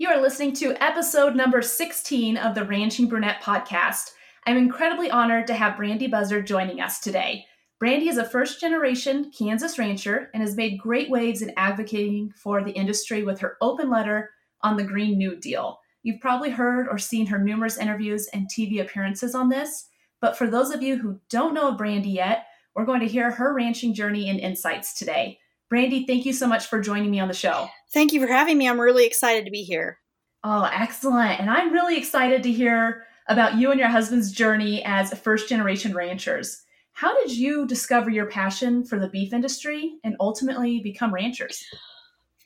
You 0.00 0.10
are 0.10 0.22
listening 0.22 0.52
to 0.54 0.80
episode 0.80 1.34
number 1.34 1.60
16 1.60 2.36
of 2.36 2.54
the 2.54 2.64
Ranching 2.64 3.08
Brunette 3.08 3.42
podcast. 3.42 4.12
I'm 4.46 4.56
incredibly 4.56 5.10
honored 5.10 5.48
to 5.48 5.54
have 5.54 5.76
Brandi 5.76 6.08
Buzzard 6.08 6.46
joining 6.46 6.80
us 6.80 7.00
today. 7.00 7.44
Brandi 7.82 8.08
is 8.08 8.16
a 8.16 8.24
first 8.24 8.60
generation 8.60 9.32
Kansas 9.36 9.76
rancher 9.76 10.30
and 10.32 10.40
has 10.40 10.54
made 10.54 10.78
great 10.78 11.10
waves 11.10 11.42
in 11.42 11.52
advocating 11.56 12.32
for 12.36 12.62
the 12.62 12.70
industry 12.70 13.24
with 13.24 13.40
her 13.40 13.56
open 13.60 13.90
letter 13.90 14.30
on 14.62 14.76
the 14.76 14.84
Green 14.84 15.18
New 15.18 15.34
Deal. 15.34 15.80
You've 16.04 16.20
probably 16.20 16.50
heard 16.50 16.86
or 16.88 16.98
seen 16.98 17.26
her 17.26 17.38
numerous 17.38 17.76
interviews 17.76 18.28
and 18.32 18.48
TV 18.48 18.80
appearances 18.80 19.34
on 19.34 19.48
this, 19.48 19.88
but 20.20 20.38
for 20.38 20.46
those 20.46 20.70
of 20.70 20.80
you 20.80 20.96
who 20.96 21.18
don't 21.28 21.54
know 21.54 21.70
of 21.70 21.76
Brandi 21.76 22.14
yet, 22.14 22.46
we're 22.76 22.84
going 22.84 23.00
to 23.00 23.08
hear 23.08 23.32
her 23.32 23.52
ranching 23.52 23.94
journey 23.94 24.30
and 24.30 24.38
insights 24.38 24.96
today. 24.96 25.40
Brandi, 25.72 26.06
thank 26.06 26.24
you 26.24 26.32
so 26.32 26.46
much 26.46 26.66
for 26.66 26.80
joining 26.80 27.10
me 27.10 27.20
on 27.20 27.28
the 27.28 27.34
show. 27.34 27.68
Thank 27.92 28.12
you 28.12 28.20
for 28.20 28.26
having 28.26 28.56
me. 28.56 28.68
I'm 28.68 28.80
really 28.80 29.06
excited 29.06 29.44
to 29.44 29.50
be 29.50 29.62
here. 29.62 29.98
Oh, 30.44 30.68
excellent. 30.72 31.40
And 31.40 31.50
I'm 31.50 31.72
really 31.72 31.96
excited 31.96 32.42
to 32.42 32.52
hear 32.52 33.04
about 33.28 33.56
you 33.56 33.70
and 33.70 33.78
your 33.78 33.88
husband's 33.88 34.32
journey 34.32 34.82
as 34.84 35.12
first 35.18 35.48
generation 35.48 35.94
ranchers. 35.94 36.62
How 36.92 37.14
did 37.20 37.36
you 37.36 37.66
discover 37.66 38.10
your 38.10 38.26
passion 38.26 38.84
for 38.84 38.98
the 38.98 39.08
beef 39.08 39.32
industry 39.32 39.98
and 40.04 40.16
ultimately 40.20 40.80
become 40.80 41.12
ranchers? 41.12 41.64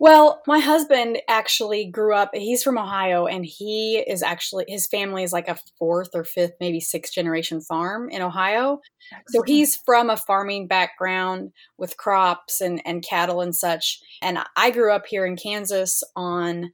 Well, 0.02 0.42
my 0.48 0.58
husband 0.58 1.18
actually 1.28 1.84
grew 1.84 2.12
up, 2.12 2.30
he's 2.34 2.64
from 2.64 2.76
Ohio, 2.76 3.26
and 3.26 3.46
he 3.46 3.98
is 4.04 4.20
actually, 4.20 4.64
his 4.66 4.88
family 4.88 5.22
is 5.22 5.32
like 5.32 5.46
a 5.46 5.56
fourth 5.78 6.08
or 6.12 6.24
fifth, 6.24 6.54
maybe 6.58 6.80
sixth 6.80 7.14
generation 7.14 7.60
farm 7.60 8.10
in 8.10 8.20
Ohio. 8.20 8.80
Excellent. 9.12 9.28
So 9.28 9.42
he's 9.42 9.76
from 9.86 10.10
a 10.10 10.16
farming 10.16 10.66
background 10.66 11.52
with 11.78 11.96
crops 11.98 12.60
and, 12.60 12.82
and 12.84 13.06
cattle 13.08 13.40
and 13.42 13.54
such. 13.54 14.00
And 14.20 14.40
I 14.56 14.72
grew 14.72 14.90
up 14.92 15.06
here 15.06 15.24
in 15.24 15.36
Kansas 15.36 16.02
on 16.16 16.72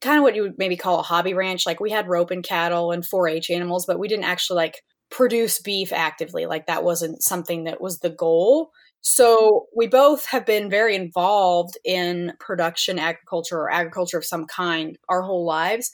kind 0.00 0.18
of 0.18 0.22
what 0.22 0.36
you 0.36 0.42
would 0.42 0.54
maybe 0.56 0.76
call 0.76 1.00
a 1.00 1.02
hobby 1.02 1.34
ranch. 1.34 1.66
Like 1.66 1.80
we 1.80 1.90
had 1.90 2.06
rope 2.06 2.30
and 2.30 2.44
cattle 2.44 2.92
and 2.92 3.04
4 3.04 3.26
H 3.26 3.50
animals, 3.50 3.86
but 3.86 3.98
we 3.98 4.06
didn't 4.06 4.26
actually 4.26 4.58
like 4.58 4.82
produce 5.10 5.60
beef 5.60 5.92
actively. 5.92 6.46
Like 6.46 6.66
that 6.66 6.84
wasn't 6.84 7.24
something 7.24 7.64
that 7.64 7.80
was 7.80 7.98
the 7.98 8.10
goal. 8.10 8.70
So 9.00 9.66
we 9.74 9.86
both 9.86 10.26
have 10.26 10.44
been 10.44 10.68
very 10.68 10.94
involved 10.94 11.78
in 11.84 12.32
production 12.40 12.98
agriculture 12.98 13.56
or 13.56 13.72
agriculture 13.72 14.18
of 14.18 14.24
some 14.24 14.46
kind 14.46 14.96
our 15.08 15.22
whole 15.22 15.46
lives. 15.46 15.90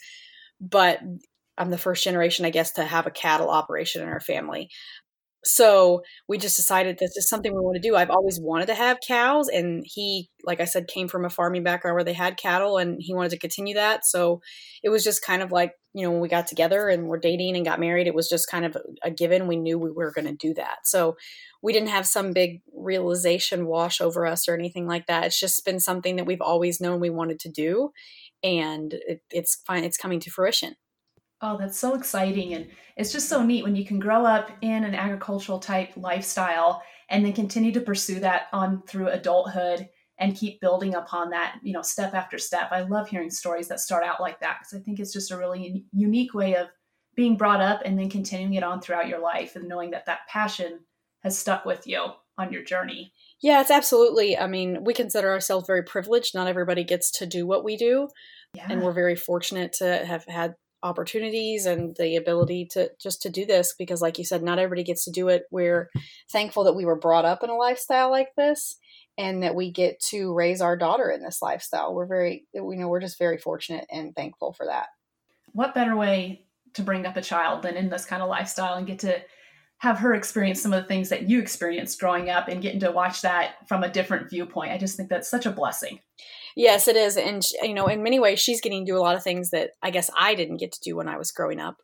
But 0.61 1.00
I'm 1.58 1.70
the 1.70 1.78
first 1.78 2.02
generation, 2.02 2.44
I 2.44 2.50
guess, 2.50 2.72
to 2.72 2.84
have 2.84 3.06
a 3.06 3.11
cattle 3.12 3.50
operation 3.50 4.02
in 4.02 4.08
our 4.08 4.20
family. 4.20 4.70
So 5.44 6.02
we 6.27 6.38
just 6.38 6.56
decided 6.56 6.98
this 6.98 7.16
is 7.16 7.28
something 7.28 7.52
we 7.52 7.61
want 7.61 7.77
to 7.77 7.86
do. 7.86 7.96
I've 7.96 8.11
always 8.11 8.41
wanted 8.41 8.66
to 8.66 8.74
have 8.74 8.98
cows, 9.06 9.48
and 9.48 9.84
he, 9.86 10.30
like 10.42 10.61
I 10.61 10.64
said, 10.64 10.89
came 10.89 11.06
from 11.06 11.27
a 11.27 11.30
farming 11.30 11.62
background 11.62 11.94
where 11.94 12.05
they 12.05 12.14
had 12.14 12.39
cattle, 12.39 12.78
and 12.78 12.96
he 12.98 13.14
wanted 13.14 13.30
to 13.33 13.39
continue 13.39 13.74
that. 13.74 14.06
So 14.06 14.41
it 14.83 14.89
was 14.89 15.05
just 15.05 15.22
kind 15.22 15.42
of 15.42 15.52
like 15.52 15.72
you 15.94 16.02
know 16.02 16.10
when 16.10 16.20
we 16.20 16.28
got 16.28 16.46
together 16.46 16.88
and 16.88 17.06
we're 17.06 17.18
dating 17.18 17.56
and 17.56 17.64
got 17.64 17.80
married, 17.80 18.06
it 18.06 18.14
was 18.14 18.28
just 18.28 18.50
kind 18.50 18.64
of 18.64 18.76
a 19.02 19.10
given. 19.10 19.46
We 19.46 19.56
knew 19.56 19.78
we 19.78 19.90
were 19.90 20.12
going 20.12 20.26
to 20.26 20.34
do 20.34 20.52
that. 20.54 20.78
So 20.84 21.16
we 21.62 21.72
didn't 21.72 21.88
have 21.88 22.06
some 22.06 22.32
big 22.32 22.60
realization 22.74 23.66
wash 23.66 24.00
over 24.00 24.26
us 24.26 24.48
or 24.48 24.54
anything 24.54 24.86
like 24.86 25.06
that. 25.06 25.24
It's 25.24 25.40
just 25.40 25.64
been 25.64 25.80
something 25.80 26.16
that 26.16 26.26
we've 26.26 26.42
always 26.42 26.80
known 26.80 27.00
we 27.00 27.10
wanted 27.10 27.38
to 27.40 27.48
do, 27.48 27.92
and 28.42 28.92
it, 28.92 29.22
it's 29.30 29.62
fine. 29.66 29.84
It's 29.84 29.96
coming 29.96 30.20
to 30.20 30.30
fruition. 30.30 30.74
Oh, 31.40 31.58
that's 31.58 31.78
so 31.78 31.94
exciting. 31.94 32.54
And 32.54 32.68
it's 32.96 33.12
just 33.12 33.28
so 33.28 33.42
neat 33.42 33.64
when 33.64 33.76
you 33.76 33.84
can 33.84 33.98
grow 33.98 34.24
up 34.24 34.50
in 34.62 34.82
an 34.84 34.94
agricultural 34.94 35.58
type 35.58 35.92
lifestyle 35.94 36.82
and 37.10 37.24
then 37.24 37.34
continue 37.34 37.72
to 37.72 37.80
pursue 37.80 38.20
that 38.20 38.46
on 38.52 38.82
through 38.86 39.08
adulthood 39.08 39.88
and 40.18 40.36
keep 40.36 40.60
building 40.60 40.94
upon 40.94 41.30
that, 41.30 41.56
you 41.62 41.72
know, 41.72 41.82
step 41.82 42.14
after 42.14 42.38
step. 42.38 42.68
I 42.70 42.82
love 42.82 43.08
hearing 43.08 43.30
stories 43.30 43.68
that 43.68 43.80
start 43.80 44.04
out 44.04 44.20
like 44.20 44.40
that 44.40 44.58
because 44.60 44.78
I 44.78 44.82
think 44.82 45.00
it's 45.00 45.12
just 45.12 45.32
a 45.32 45.38
really 45.38 45.84
unique 45.92 46.34
way 46.34 46.54
of 46.56 46.68
being 47.16 47.36
brought 47.36 47.60
up 47.60 47.82
and 47.84 47.98
then 47.98 48.10
continuing 48.10 48.54
it 48.54 48.62
on 48.62 48.80
throughout 48.80 49.08
your 49.08 49.20
life 49.20 49.56
and 49.56 49.68
knowing 49.68 49.90
that 49.90 50.06
that 50.06 50.26
passion 50.28 50.80
has 51.22 51.39
stuck 51.39 51.64
with 51.64 51.86
you 51.86 52.06
on 52.39 52.52
your 52.52 52.62
journey. 52.62 53.12
Yeah, 53.40 53.61
it's 53.61 53.70
absolutely. 53.70 54.36
I 54.36 54.46
mean, 54.46 54.84
we 54.84 54.94
consider 54.94 55.30
ourselves 55.30 55.66
very 55.66 55.83
privileged. 55.83 56.34
Not 56.34 56.48
everybody 56.48 56.84
gets 56.84 57.10
to 57.18 57.27
do 57.27 57.46
what 57.46 57.64
we 57.64 57.77
do. 57.77 58.08
Yeah. 58.55 58.66
And 58.68 58.83
we're 58.83 58.92
very 58.92 59.16
fortunate 59.16 59.72
to 59.74 60.05
have 60.05 60.24
had 60.27 60.55
opportunities 60.84 61.64
and 61.64 61.96
the 61.96 62.14
ability 62.16 62.66
to 62.66 62.90
just 63.00 63.22
to 63.22 63.30
do 63.30 63.46
this 63.46 63.74
because 63.77 64.02
like 64.02 64.18
you 64.18 64.24
said 64.24 64.42
not 64.42 64.58
everybody 64.58 64.84
gets 64.84 65.02
to 65.02 65.10
do 65.10 65.28
it 65.28 65.44
we're 65.50 65.89
thankful 66.30 66.62
that 66.62 66.77
we 66.77 66.84
were 66.84 66.94
brought 66.94 67.24
up 67.24 67.42
in 67.42 67.48
a 67.48 67.56
lifestyle 67.56 68.10
like 68.10 68.28
this 68.36 68.77
and 69.17 69.42
that 69.42 69.55
we 69.55 69.70
get 69.70 70.01
to 70.01 70.33
raise 70.35 70.61
our 70.61 70.77
daughter 70.77 71.11
in 71.11 71.23
this 71.23 71.41
lifestyle 71.42 71.95
we're 71.95 72.07
very 72.07 72.47
you 72.52 72.77
know 72.77 72.89
we're 72.89 73.01
just 73.01 73.19
very 73.19 73.39
fortunate 73.39 73.86
and 73.91 74.14
thankful 74.14 74.52
for 74.52 74.67
that 74.67 74.86
what 75.52 75.75
better 75.75 75.97
way 75.97 76.45
to 76.75 76.83
bring 76.83 77.07
up 77.07 77.17
a 77.17 77.23
child 77.23 77.63
than 77.63 77.77
in 77.77 77.89
this 77.89 78.05
kind 78.05 78.23
of 78.23 78.29
lifestyle 78.29 78.75
and 78.75 78.86
get 78.86 78.98
to 78.98 79.20
have 79.79 79.98
her 79.98 80.14
experience 80.14 80.63
some 80.63 80.73
of 80.73 80.83
the 80.83 80.89
things 80.89 81.08
that 81.11 81.29
you 81.29 81.39
experienced 81.39 82.01
growing 82.01 82.30
up 82.30 82.48
and 82.48 82.63
getting 82.63 82.80
to 82.80 82.91
watch 82.91 83.20
that 83.23 83.57
from 83.69 83.83
a 83.83 83.89
different 83.89 84.30
viewpoint. 84.30 84.73
I 84.73 84.79
just 84.79 84.97
think 84.97 85.08
that's 85.08 85.29
such 85.29 85.46
a 85.46 85.51
blessing. 85.51 86.01
Yes, 86.57 86.89
it 86.89 86.96
is. 86.96 87.17
And, 87.17 87.45
you 87.63 87.75
know, 87.75 87.86
in 87.89 88.02
many 88.02 88.19
ways, 88.19 88.41
she's 88.41 88.61
getting 88.61 88.86
to 88.86 88.92
do 88.92 88.96
a 88.96 89.02
lot 89.02 89.17
of 89.17 89.23
things 89.23 89.51
that 89.51 89.73
I 89.83 89.91
guess 89.91 90.11
I 90.17 90.35
didn't 90.35 90.57
get 90.58 90.73
to 90.73 90.81
do 90.81 90.96
when 90.96 91.08
I 91.08 91.19
was 91.19 91.33
growing 91.33 91.61
up. 91.61 91.77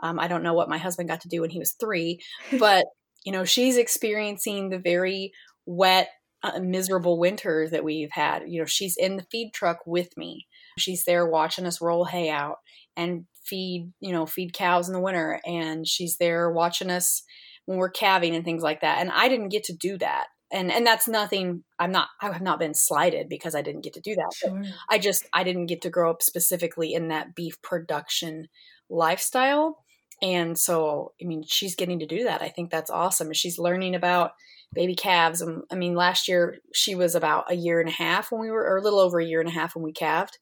Um, 0.00 0.18
I 0.18 0.28
don't 0.28 0.42
know 0.42 0.52
what 0.52 0.68
my 0.68 0.78
husband 0.78 1.08
got 1.08 1.22
to 1.22 1.28
do 1.28 1.40
when 1.40 1.50
he 1.50 1.58
was 1.58 1.72
three, 1.72 2.20
but, 2.58 2.84
you 3.24 3.32
know, 3.32 3.44
she's 3.44 3.76
experiencing 3.76 4.68
the 4.68 4.78
very 4.78 5.32
wet, 5.64 6.10
uh, 6.42 6.58
miserable 6.60 7.18
winters 7.18 7.70
that 7.70 7.84
we've 7.84 8.12
had. 8.12 8.42
You 8.46 8.60
know, 8.60 8.66
she's 8.66 8.96
in 8.96 9.16
the 9.16 9.26
feed 9.30 9.52
truck 9.52 9.78
with 9.86 10.16
me. 10.16 10.46
She's 10.78 11.04
there 11.04 11.26
watching 11.26 11.66
us 11.66 11.80
roll 11.80 12.04
hay 12.04 12.28
out 12.28 12.58
and 12.96 13.26
feed, 13.44 13.92
you 14.00 14.12
know, 14.12 14.26
feed 14.26 14.52
cows 14.52 14.88
in 14.88 14.92
the 14.92 15.00
winter. 15.00 15.40
And 15.46 15.86
she's 15.86 16.16
there 16.18 16.50
watching 16.50 16.90
us 16.90 17.22
when 17.64 17.78
we're 17.78 17.90
calving 17.90 18.34
and 18.34 18.44
things 18.44 18.62
like 18.62 18.80
that. 18.80 18.98
And 19.00 19.10
I 19.10 19.28
didn't 19.28 19.50
get 19.50 19.64
to 19.64 19.74
do 19.74 19.98
that. 19.98 20.26
And 20.52 20.70
and 20.70 20.86
that's 20.86 21.08
nothing 21.08 21.64
I'm 21.78 21.90
not 21.90 22.08
I 22.20 22.26
have 22.26 22.40
not 22.40 22.60
been 22.60 22.74
slighted 22.74 23.28
because 23.28 23.56
I 23.56 23.62
didn't 23.62 23.82
get 23.82 23.94
to 23.94 24.00
do 24.00 24.14
that. 24.14 24.32
Sure. 24.34 24.62
I 24.88 24.98
just 24.98 25.26
I 25.32 25.42
didn't 25.42 25.66
get 25.66 25.82
to 25.82 25.90
grow 25.90 26.10
up 26.10 26.22
specifically 26.22 26.94
in 26.94 27.08
that 27.08 27.34
beef 27.34 27.60
production 27.62 28.46
lifestyle. 28.88 29.78
And 30.22 30.56
so 30.56 31.12
I 31.20 31.24
mean 31.24 31.42
she's 31.44 31.74
getting 31.74 31.98
to 31.98 32.06
do 32.06 32.24
that. 32.24 32.42
I 32.42 32.48
think 32.48 32.70
that's 32.70 32.90
awesome. 32.90 33.32
She's 33.32 33.58
learning 33.58 33.96
about 33.96 34.32
baby 34.72 34.94
calves. 34.94 35.42
Um, 35.42 35.62
I 35.70 35.74
mean 35.74 35.94
last 35.94 36.28
year 36.28 36.58
she 36.74 36.94
was 36.94 37.14
about 37.14 37.50
a 37.50 37.54
year 37.54 37.80
and 37.80 37.88
a 37.88 37.92
half 37.92 38.30
when 38.30 38.40
we 38.40 38.50
were 38.50 38.64
or 38.64 38.78
a 38.78 38.82
little 38.82 39.00
over 39.00 39.18
a 39.20 39.26
year 39.26 39.40
and 39.40 39.48
a 39.48 39.52
half 39.52 39.74
when 39.74 39.84
we 39.84 39.92
calved 39.92 40.38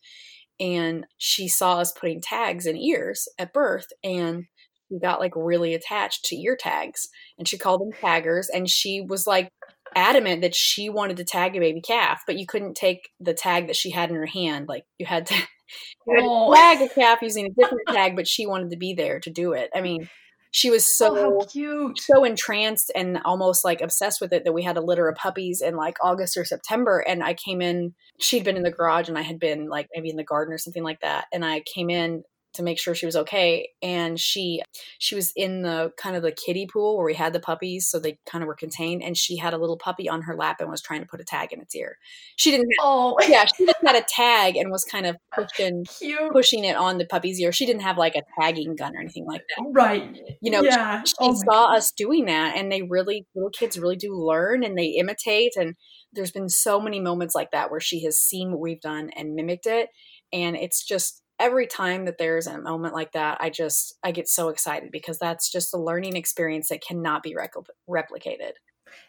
and 0.60 1.06
she 1.18 1.48
saw 1.48 1.78
us 1.78 1.92
putting 1.92 2.20
tags 2.20 2.66
in 2.66 2.76
ears 2.76 3.28
at 3.38 3.52
birth 3.52 3.86
and 4.02 4.44
she 4.88 4.98
got 4.98 5.20
like 5.20 5.32
really 5.34 5.74
attached 5.74 6.24
to 6.24 6.36
ear 6.36 6.56
tags 6.58 7.08
and 7.38 7.48
she 7.48 7.58
called 7.58 7.80
them 7.80 7.92
taggers 8.00 8.48
and 8.48 8.68
she 8.68 9.00
was 9.00 9.26
like 9.26 9.48
adamant 9.96 10.42
that 10.42 10.54
she 10.54 10.88
wanted 10.88 11.16
to 11.16 11.24
tag 11.24 11.56
a 11.56 11.60
baby 11.60 11.80
calf 11.80 12.22
but 12.26 12.36
you 12.36 12.46
couldn't 12.46 12.74
take 12.74 13.08
the 13.20 13.34
tag 13.34 13.66
that 13.66 13.76
she 13.76 13.90
had 13.90 14.10
in 14.10 14.16
her 14.16 14.26
hand 14.26 14.66
like 14.68 14.84
you 14.98 15.06
had 15.06 15.26
to, 15.26 15.34
you 16.06 16.16
had 16.16 16.24
oh. 16.24 16.52
to 16.52 16.60
tag 16.60 16.82
a 16.82 16.94
calf 16.94 17.18
using 17.22 17.46
a 17.46 17.60
different 17.60 17.88
tag 17.88 18.16
but 18.16 18.26
she 18.26 18.46
wanted 18.46 18.70
to 18.70 18.76
be 18.76 18.94
there 18.94 19.20
to 19.20 19.30
do 19.30 19.52
it 19.52 19.70
i 19.74 19.80
mean 19.80 20.08
she 20.54 20.70
was 20.70 20.97
so 20.97 21.41
oh, 21.41 21.44
cute. 21.47 21.98
so 21.98 22.22
entranced 22.22 22.92
and 22.94 23.19
almost 23.25 23.65
like 23.65 23.81
obsessed 23.81 24.20
with 24.20 24.32
it 24.32 24.44
that 24.44 24.53
we 24.53 24.62
had 24.62 24.76
a 24.76 24.81
litter 24.81 25.09
of 25.09 25.16
puppies 25.16 25.60
in 25.60 25.75
like 25.75 25.97
august 26.03 26.37
or 26.37 26.44
september 26.44 27.00
and 27.00 27.25
i 27.25 27.34
came 27.34 27.60
in 27.60 27.92
she'd 28.20 28.44
been 28.44 28.56
in 28.56 28.62
the 28.62 28.70
garage 28.70 29.09
and 29.09 29.19
i 29.19 29.22
had 29.22 29.41
been 29.41 29.69
like 29.69 29.88
maybe 29.93 30.09
in 30.09 30.16
the 30.16 30.22
garden 30.22 30.54
or 30.54 30.59
something 30.59 30.84
like 30.84 31.00
that 31.00 31.26
and 31.32 31.44
i 31.44 31.60
came 31.60 31.91
in 31.91 32.22
to 32.54 32.62
make 32.62 32.78
sure 32.78 32.94
she 32.94 33.06
was 33.06 33.16
okay 33.16 33.69
and 33.82 34.19
she 34.19 34.62
she 34.98 35.15
was 35.15 35.32
in 35.37 35.62
the 35.62 35.92
kind 35.97 36.16
of 36.16 36.22
the 36.22 36.32
kiddie 36.32 36.66
pool 36.66 36.97
where 36.97 37.06
we 37.06 37.15
had 37.15 37.32
the 37.32 37.41
puppies 37.41 37.87
so 37.88 37.98
they 37.98 38.19
kind 38.26 38.42
of 38.42 38.48
were 38.48 38.54
contained 38.54 39.03
and 39.03 39.16
she 39.16 39.37
had 39.37 39.53
a 39.53 39.59
little 39.59 39.76
puppy 39.76 40.09
on 40.09 40.22
her 40.22 40.37
lap 40.37 40.60
and 40.60 40.70
was 40.70 40.81
trying 40.81 41.00
to 41.00 41.06
put 41.06 41.20
a 41.20 41.25
tag 41.25 41.53
in 41.53 41.60
its 41.60 41.75
ear. 41.75 41.98
She 42.37 42.50
didn't 42.50 42.70
have, 42.78 42.84
oh. 42.87 43.16
yeah 43.28 43.44
she 43.44 43.66
just 43.66 43.78
had 43.84 43.97
a 43.97 44.04
tag 44.09 44.56
and 44.56 44.70
was 44.70 44.84
kind 44.84 45.06
of 45.06 45.16
pushing 45.32 45.84
Cute. 45.98 46.32
pushing 46.32 46.64
it 46.64 46.76
on 46.76 46.99
the 46.99 47.06
puppy's 47.06 47.40
ear. 47.40 47.52
She 47.52 47.67
didn't 47.67 47.82
have 47.82 47.99
like 47.99 48.14
a 48.14 48.23
tagging 48.40 48.76
gun 48.76 48.96
or 48.96 49.00
anything 49.00 49.26
like 49.26 49.43
that. 49.56 49.64
Right. 49.73 50.17
You 50.40 50.50
know 50.50 50.62
yeah. 50.62 51.02
she, 51.02 51.11
she 51.11 51.14
oh 51.20 51.34
saw 51.34 51.75
us 51.75 51.93
doing 51.93 52.26
that 52.26 52.56
and 52.56 52.70
they 52.70 52.82
really 52.82 53.26
little 53.34 53.50
kids 53.50 53.78
really 53.78 53.96
do 53.96 54.14
learn 54.14 54.64
and 54.64 54.78
they 54.78 54.87
imitate 54.87 55.52
and 55.56 55.75
there's 56.12 56.31
been 56.31 56.49
so 56.49 56.81
many 56.81 57.00
moments 57.00 57.34
like 57.34 57.50
that 57.50 57.70
where 57.70 57.81
she 57.81 58.05
has 58.05 58.19
seen 58.19 58.52
what 58.52 58.61
we've 58.61 58.81
done 58.81 59.11
and 59.17 59.34
mimicked 59.34 59.67
it 59.67 59.88
and 60.32 60.56
it's 60.56 60.84
just 60.84 61.23
every 61.38 61.66
time 61.66 62.04
that 62.04 62.19
there's 62.19 62.46
a 62.46 62.60
moment 62.60 62.94
like 62.94 63.12
that, 63.12 63.38
I 63.40 63.50
just 63.50 63.96
I 64.02 64.12
get 64.12 64.28
so 64.28 64.48
excited 64.48 64.90
because 64.90 65.19
that's 65.19 65.50
just 65.50 65.75
a 65.75 65.78
learning 65.78 66.16
experience 66.16 66.69
that 66.69 66.82
cannot 66.82 67.22
be 67.22 67.36
replicated. 67.88 68.52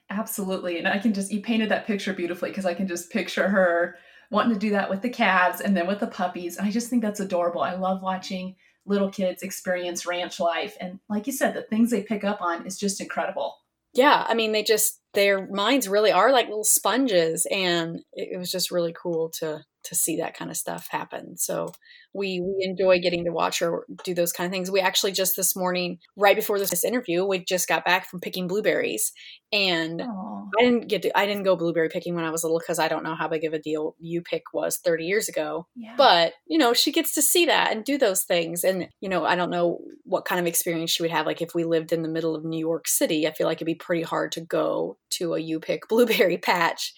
Absolutely. 0.10 0.78
And 0.78 0.88
I 0.88 0.98
can 0.98 1.14
just 1.14 1.32
you 1.32 1.42
painted 1.42 1.70
that 1.70 1.88
picture 1.88 2.14
beautifully 2.14 2.50
because 2.50 2.66
I 2.66 2.74
can 2.74 2.88
just 2.88 3.12
picture 3.12 3.50
her 3.50 3.98
wanting 4.32 4.54
to 4.54 4.60
do 4.60 4.72
that 4.72 4.90
with 4.90 5.02
the 5.02 5.10
calves 5.10 5.62
and 5.62 5.78
then 5.78 5.88
with 5.88 6.00
the 6.00 6.08
puppies. 6.08 6.58
And 6.58 6.68
I 6.68 6.72
just 6.72 6.90
think 6.90 7.02
that's 7.02 7.20
adorable. 7.20 7.62
I 7.62 7.76
love 7.76 8.02
watching 8.02 8.56
little 8.86 9.10
kids 9.10 9.42
experience 9.42 10.06
ranch 10.06 10.40
life 10.40 10.78
and 10.80 11.00
like 11.10 11.26
you 11.26 11.34
said 11.34 11.56
the 11.56 11.64
things 11.64 11.90
they 11.90 12.04
pick 12.04 12.24
up 12.24 12.42
on 12.42 12.66
is 12.68 12.78
just 12.78 13.02
incredible. 13.02 13.58
Yeah, 13.94 14.26
I 14.28 14.34
mean 14.34 14.52
they 14.52 14.64
just 14.64 15.00
their 15.14 15.48
minds 15.48 15.88
really 15.88 16.12
are 16.12 16.32
like 16.32 16.48
little 16.48 16.64
sponges 16.64 17.48
and 17.50 18.02
it 18.14 18.38
was 18.38 18.52
just 18.52 18.72
really 18.72 18.94
cool 18.94 19.30
to 19.40 19.64
to 19.86 19.96
see 19.96 20.18
that 20.18 20.36
kind 20.36 20.52
of 20.52 20.58
stuff 20.58 20.88
happen. 20.90 21.38
So 21.38 21.72
we 22.14 22.42
we 22.42 22.66
enjoy 22.66 23.00
getting 23.00 23.26
to 23.26 23.32
watch 23.32 23.60
her 23.60 23.86
do 24.04 24.14
those 24.14 24.32
kind 24.32 24.46
of 24.46 24.52
things. 24.52 24.72
We 24.72 24.80
actually 24.80 25.12
just 25.12 25.36
this 25.36 25.56
morning, 25.56 26.00
right 26.16 26.36
before 26.36 26.58
this 26.58 26.84
interview, 26.84 27.26
we 27.26 27.40
just 27.40 27.68
got 27.68 27.86
back 27.86 28.10
from 28.10 28.22
picking 28.22 28.48
blueberries, 28.48 29.12
and 29.52 30.00
Aww. 30.00 30.50
I 30.60 30.64
didn't 30.64 30.88
get 30.88 31.02
to, 31.04 31.18
I 31.18 31.26
didn't 31.26 31.44
go 31.44 31.56
blueberry 31.56 31.90
picking 31.90 32.16
when 32.16 32.24
I 32.24 32.32
was 32.32 32.44
little 32.44 32.60
because 32.60 32.80
I 32.80 32.88
don't 32.88 33.04
know 33.04 33.16
how 33.16 33.28
big 33.28 33.44
of 33.44 33.54
a 33.54 33.60
deal 33.60 33.96
you 34.00 34.22
pick 34.22 34.44
was 34.54 34.78
30 34.78 35.06
years 35.06 35.28
ago. 35.30 35.68
Yeah. 35.76 35.96
But 35.98 36.34
you 36.48 36.58
know, 36.58 36.74
she 36.74 36.92
gets 36.92 37.14
to 37.16 37.22
see 37.22 37.46
that 37.48 37.72
and 37.72 37.84
do 37.84 37.98
those 37.98 38.24
things, 38.24 38.64
and 38.64 38.88
you 39.02 39.10
know, 39.10 39.26
I 39.26 39.36
don't 39.36 39.52
know 39.52 39.80
what 40.04 40.26
kind 40.26 40.40
of 40.40 40.48
experience 40.48 40.92
she 40.92 41.04
would 41.04 41.12
have. 41.12 41.26
Like 41.26 41.42
if 41.42 41.54
we 41.54 41.64
lived 41.64 41.92
in 41.92 42.02
the 42.02 42.10
middle 42.10 42.36
of 42.36 42.46
New 42.46 42.60
York 42.60 42.88
City, 42.88 43.28
I 43.28 43.34
feel 43.34 43.48
like 43.48 43.58
it'd 43.58 43.66
be 43.66 43.76
pretty 43.76 44.04
hard 44.04 44.32
to 44.34 44.42
go 44.42 44.98
to 45.12 45.34
a 45.34 45.40
you 45.40 45.60
pick 45.60 45.82
blueberry 45.90 46.38
patch 46.38 46.94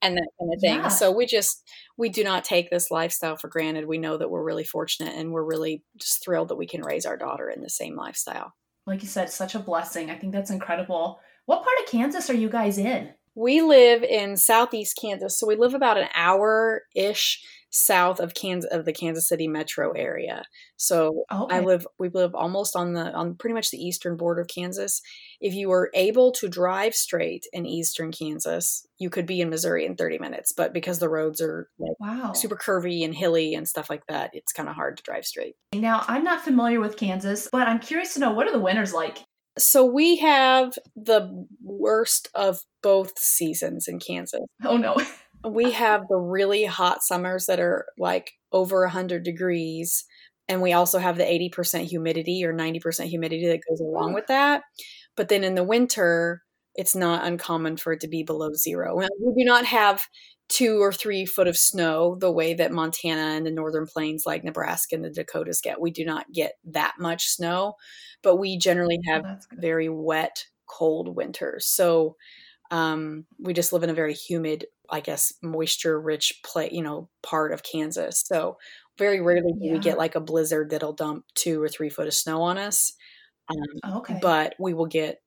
and 0.00 0.16
that 0.16 0.28
kind 0.38 0.54
of 0.54 0.60
thing. 0.60 0.80
Yeah. 0.82 0.88
So 0.88 1.10
we 1.10 1.26
just 1.26 1.62
we 2.00 2.08
do 2.08 2.24
not 2.24 2.44
take 2.44 2.70
this 2.70 2.90
lifestyle 2.90 3.36
for 3.36 3.48
granted. 3.48 3.86
We 3.86 3.98
know 3.98 4.16
that 4.16 4.30
we're 4.30 4.42
really 4.42 4.64
fortunate 4.64 5.14
and 5.14 5.32
we're 5.32 5.44
really 5.44 5.84
just 5.98 6.24
thrilled 6.24 6.48
that 6.48 6.56
we 6.56 6.66
can 6.66 6.80
raise 6.82 7.04
our 7.04 7.16
daughter 7.16 7.50
in 7.50 7.60
the 7.60 7.68
same 7.68 7.94
lifestyle. 7.94 8.54
Like 8.86 9.02
you 9.02 9.08
said, 9.08 9.28
such 9.30 9.54
a 9.54 9.58
blessing. 9.58 10.10
I 10.10 10.16
think 10.16 10.32
that's 10.32 10.50
incredible. 10.50 11.20
What 11.44 11.62
part 11.62 11.78
of 11.84 11.90
Kansas 11.90 12.30
are 12.30 12.34
you 12.34 12.48
guys 12.48 12.78
in? 12.78 13.12
We 13.34 13.60
live 13.60 14.02
in 14.02 14.38
southeast 14.38 14.98
Kansas, 15.00 15.38
so 15.38 15.46
we 15.46 15.56
live 15.56 15.74
about 15.74 15.98
an 15.98 16.08
hour 16.14 16.82
ish 16.96 17.44
south 17.70 18.20
of 18.20 18.34
Kansas 18.34 18.70
of 18.70 18.84
the 18.84 18.92
Kansas 18.92 19.28
City 19.28 19.48
metro 19.48 19.92
area. 19.92 20.44
So 20.76 21.24
okay. 21.32 21.56
I 21.56 21.60
live 21.60 21.86
we 21.98 22.08
live 22.08 22.34
almost 22.34 22.76
on 22.76 22.92
the 22.92 23.12
on 23.12 23.36
pretty 23.36 23.54
much 23.54 23.70
the 23.70 23.78
eastern 23.78 24.16
border 24.16 24.42
of 24.42 24.48
Kansas. 24.48 25.00
If 25.40 25.54
you 25.54 25.68
were 25.68 25.90
able 25.94 26.32
to 26.32 26.48
drive 26.48 26.94
straight 26.94 27.46
in 27.52 27.66
eastern 27.66 28.12
Kansas, 28.12 28.86
you 28.98 29.08
could 29.08 29.26
be 29.26 29.40
in 29.40 29.50
Missouri 29.50 29.86
in 29.86 29.96
30 29.96 30.18
minutes, 30.18 30.52
but 30.52 30.72
because 30.74 30.98
the 30.98 31.08
roads 31.08 31.40
are 31.40 31.68
like 31.78 31.98
wow. 32.00 32.32
super 32.32 32.56
curvy 32.56 33.04
and 33.04 33.14
hilly 33.14 33.54
and 33.54 33.68
stuff 33.68 33.88
like 33.88 34.06
that, 34.06 34.30
it's 34.34 34.52
kind 34.52 34.68
of 34.68 34.74
hard 34.74 34.96
to 34.96 35.02
drive 35.02 35.24
straight. 35.24 35.54
Now, 35.72 36.04
I'm 36.08 36.24
not 36.24 36.42
familiar 36.42 36.80
with 36.80 36.96
Kansas, 36.96 37.48
but 37.50 37.66
I'm 37.66 37.78
curious 37.78 38.14
to 38.14 38.20
know 38.20 38.32
what 38.32 38.46
are 38.46 38.52
the 38.52 38.60
winters 38.60 38.92
like? 38.92 39.24
So 39.58 39.84
we 39.84 40.16
have 40.16 40.78
the 40.96 41.46
worst 41.62 42.28
of 42.34 42.60
both 42.82 43.18
seasons 43.18 43.88
in 43.88 43.98
Kansas. 43.98 44.40
Oh 44.64 44.76
no. 44.76 44.96
we 45.44 45.72
have 45.72 46.02
the 46.08 46.16
really 46.16 46.64
hot 46.64 47.02
summers 47.02 47.46
that 47.46 47.60
are 47.60 47.86
like 47.98 48.32
over 48.52 48.80
100 48.82 49.22
degrees 49.22 50.04
and 50.48 50.60
we 50.60 50.72
also 50.72 50.98
have 50.98 51.16
the 51.16 51.24
80% 51.24 51.84
humidity 51.84 52.44
or 52.44 52.52
90% 52.52 53.04
humidity 53.04 53.46
that 53.46 53.60
goes 53.68 53.78
along 53.80 54.14
with 54.14 54.26
that. 54.26 54.62
But 55.16 55.28
then 55.28 55.44
in 55.44 55.54
the 55.54 55.64
winter 55.64 56.42
it's 56.74 56.94
not 56.94 57.26
uncommon 57.26 57.76
for 57.76 57.92
it 57.92 58.00
to 58.00 58.08
be 58.08 58.22
below 58.22 58.52
zero. 58.54 58.96
We 58.96 59.34
do 59.36 59.44
not 59.44 59.66
have 59.66 60.02
two 60.48 60.80
or 60.80 60.92
three 60.92 61.26
foot 61.26 61.48
of 61.48 61.56
snow 61.56 62.16
the 62.18 62.30
way 62.30 62.54
that 62.54 62.72
montana 62.72 63.36
and 63.36 63.46
the 63.46 63.50
northern 63.50 63.86
plains 63.86 64.24
like 64.26 64.44
nebraska 64.44 64.94
and 64.94 65.04
the 65.04 65.10
dakotas 65.10 65.60
get. 65.60 65.80
We 65.80 65.90
do 65.90 66.04
not 66.04 66.26
get 66.32 66.52
that 66.64 66.94
much 66.98 67.26
snow 67.26 67.74
but 68.22 68.36
we 68.36 68.58
generally 68.58 68.98
oh, 69.08 69.12
have 69.12 69.46
very 69.52 69.88
wet 69.88 70.44
cold 70.66 71.14
winters. 71.16 71.66
So 71.66 72.16
um, 72.70 73.26
we 73.38 73.52
just 73.52 73.72
live 73.72 73.82
in 73.82 73.90
a 73.90 73.94
very 73.94 74.14
humid 74.14 74.66
I 74.90 75.00
guess, 75.00 75.32
moisture 75.42 76.00
rich 76.00 76.40
play, 76.44 76.70
you 76.72 76.82
know, 76.82 77.08
part 77.22 77.52
of 77.52 77.62
Kansas. 77.62 78.22
So 78.26 78.56
very 78.98 79.20
rarely 79.20 79.52
do 79.52 79.58
yeah. 79.60 79.72
we 79.72 79.78
get 79.78 79.98
like 79.98 80.14
a 80.14 80.20
blizzard 80.20 80.70
that'll 80.70 80.92
dump 80.92 81.24
two 81.34 81.62
or 81.62 81.68
three 81.68 81.88
foot 81.88 82.06
of 82.06 82.14
snow 82.14 82.42
on 82.42 82.58
us. 82.58 82.92
Um, 83.48 83.96
okay. 83.98 84.18
But 84.20 84.54
we 84.58 84.74
will 84.74 84.86
get 84.86 85.18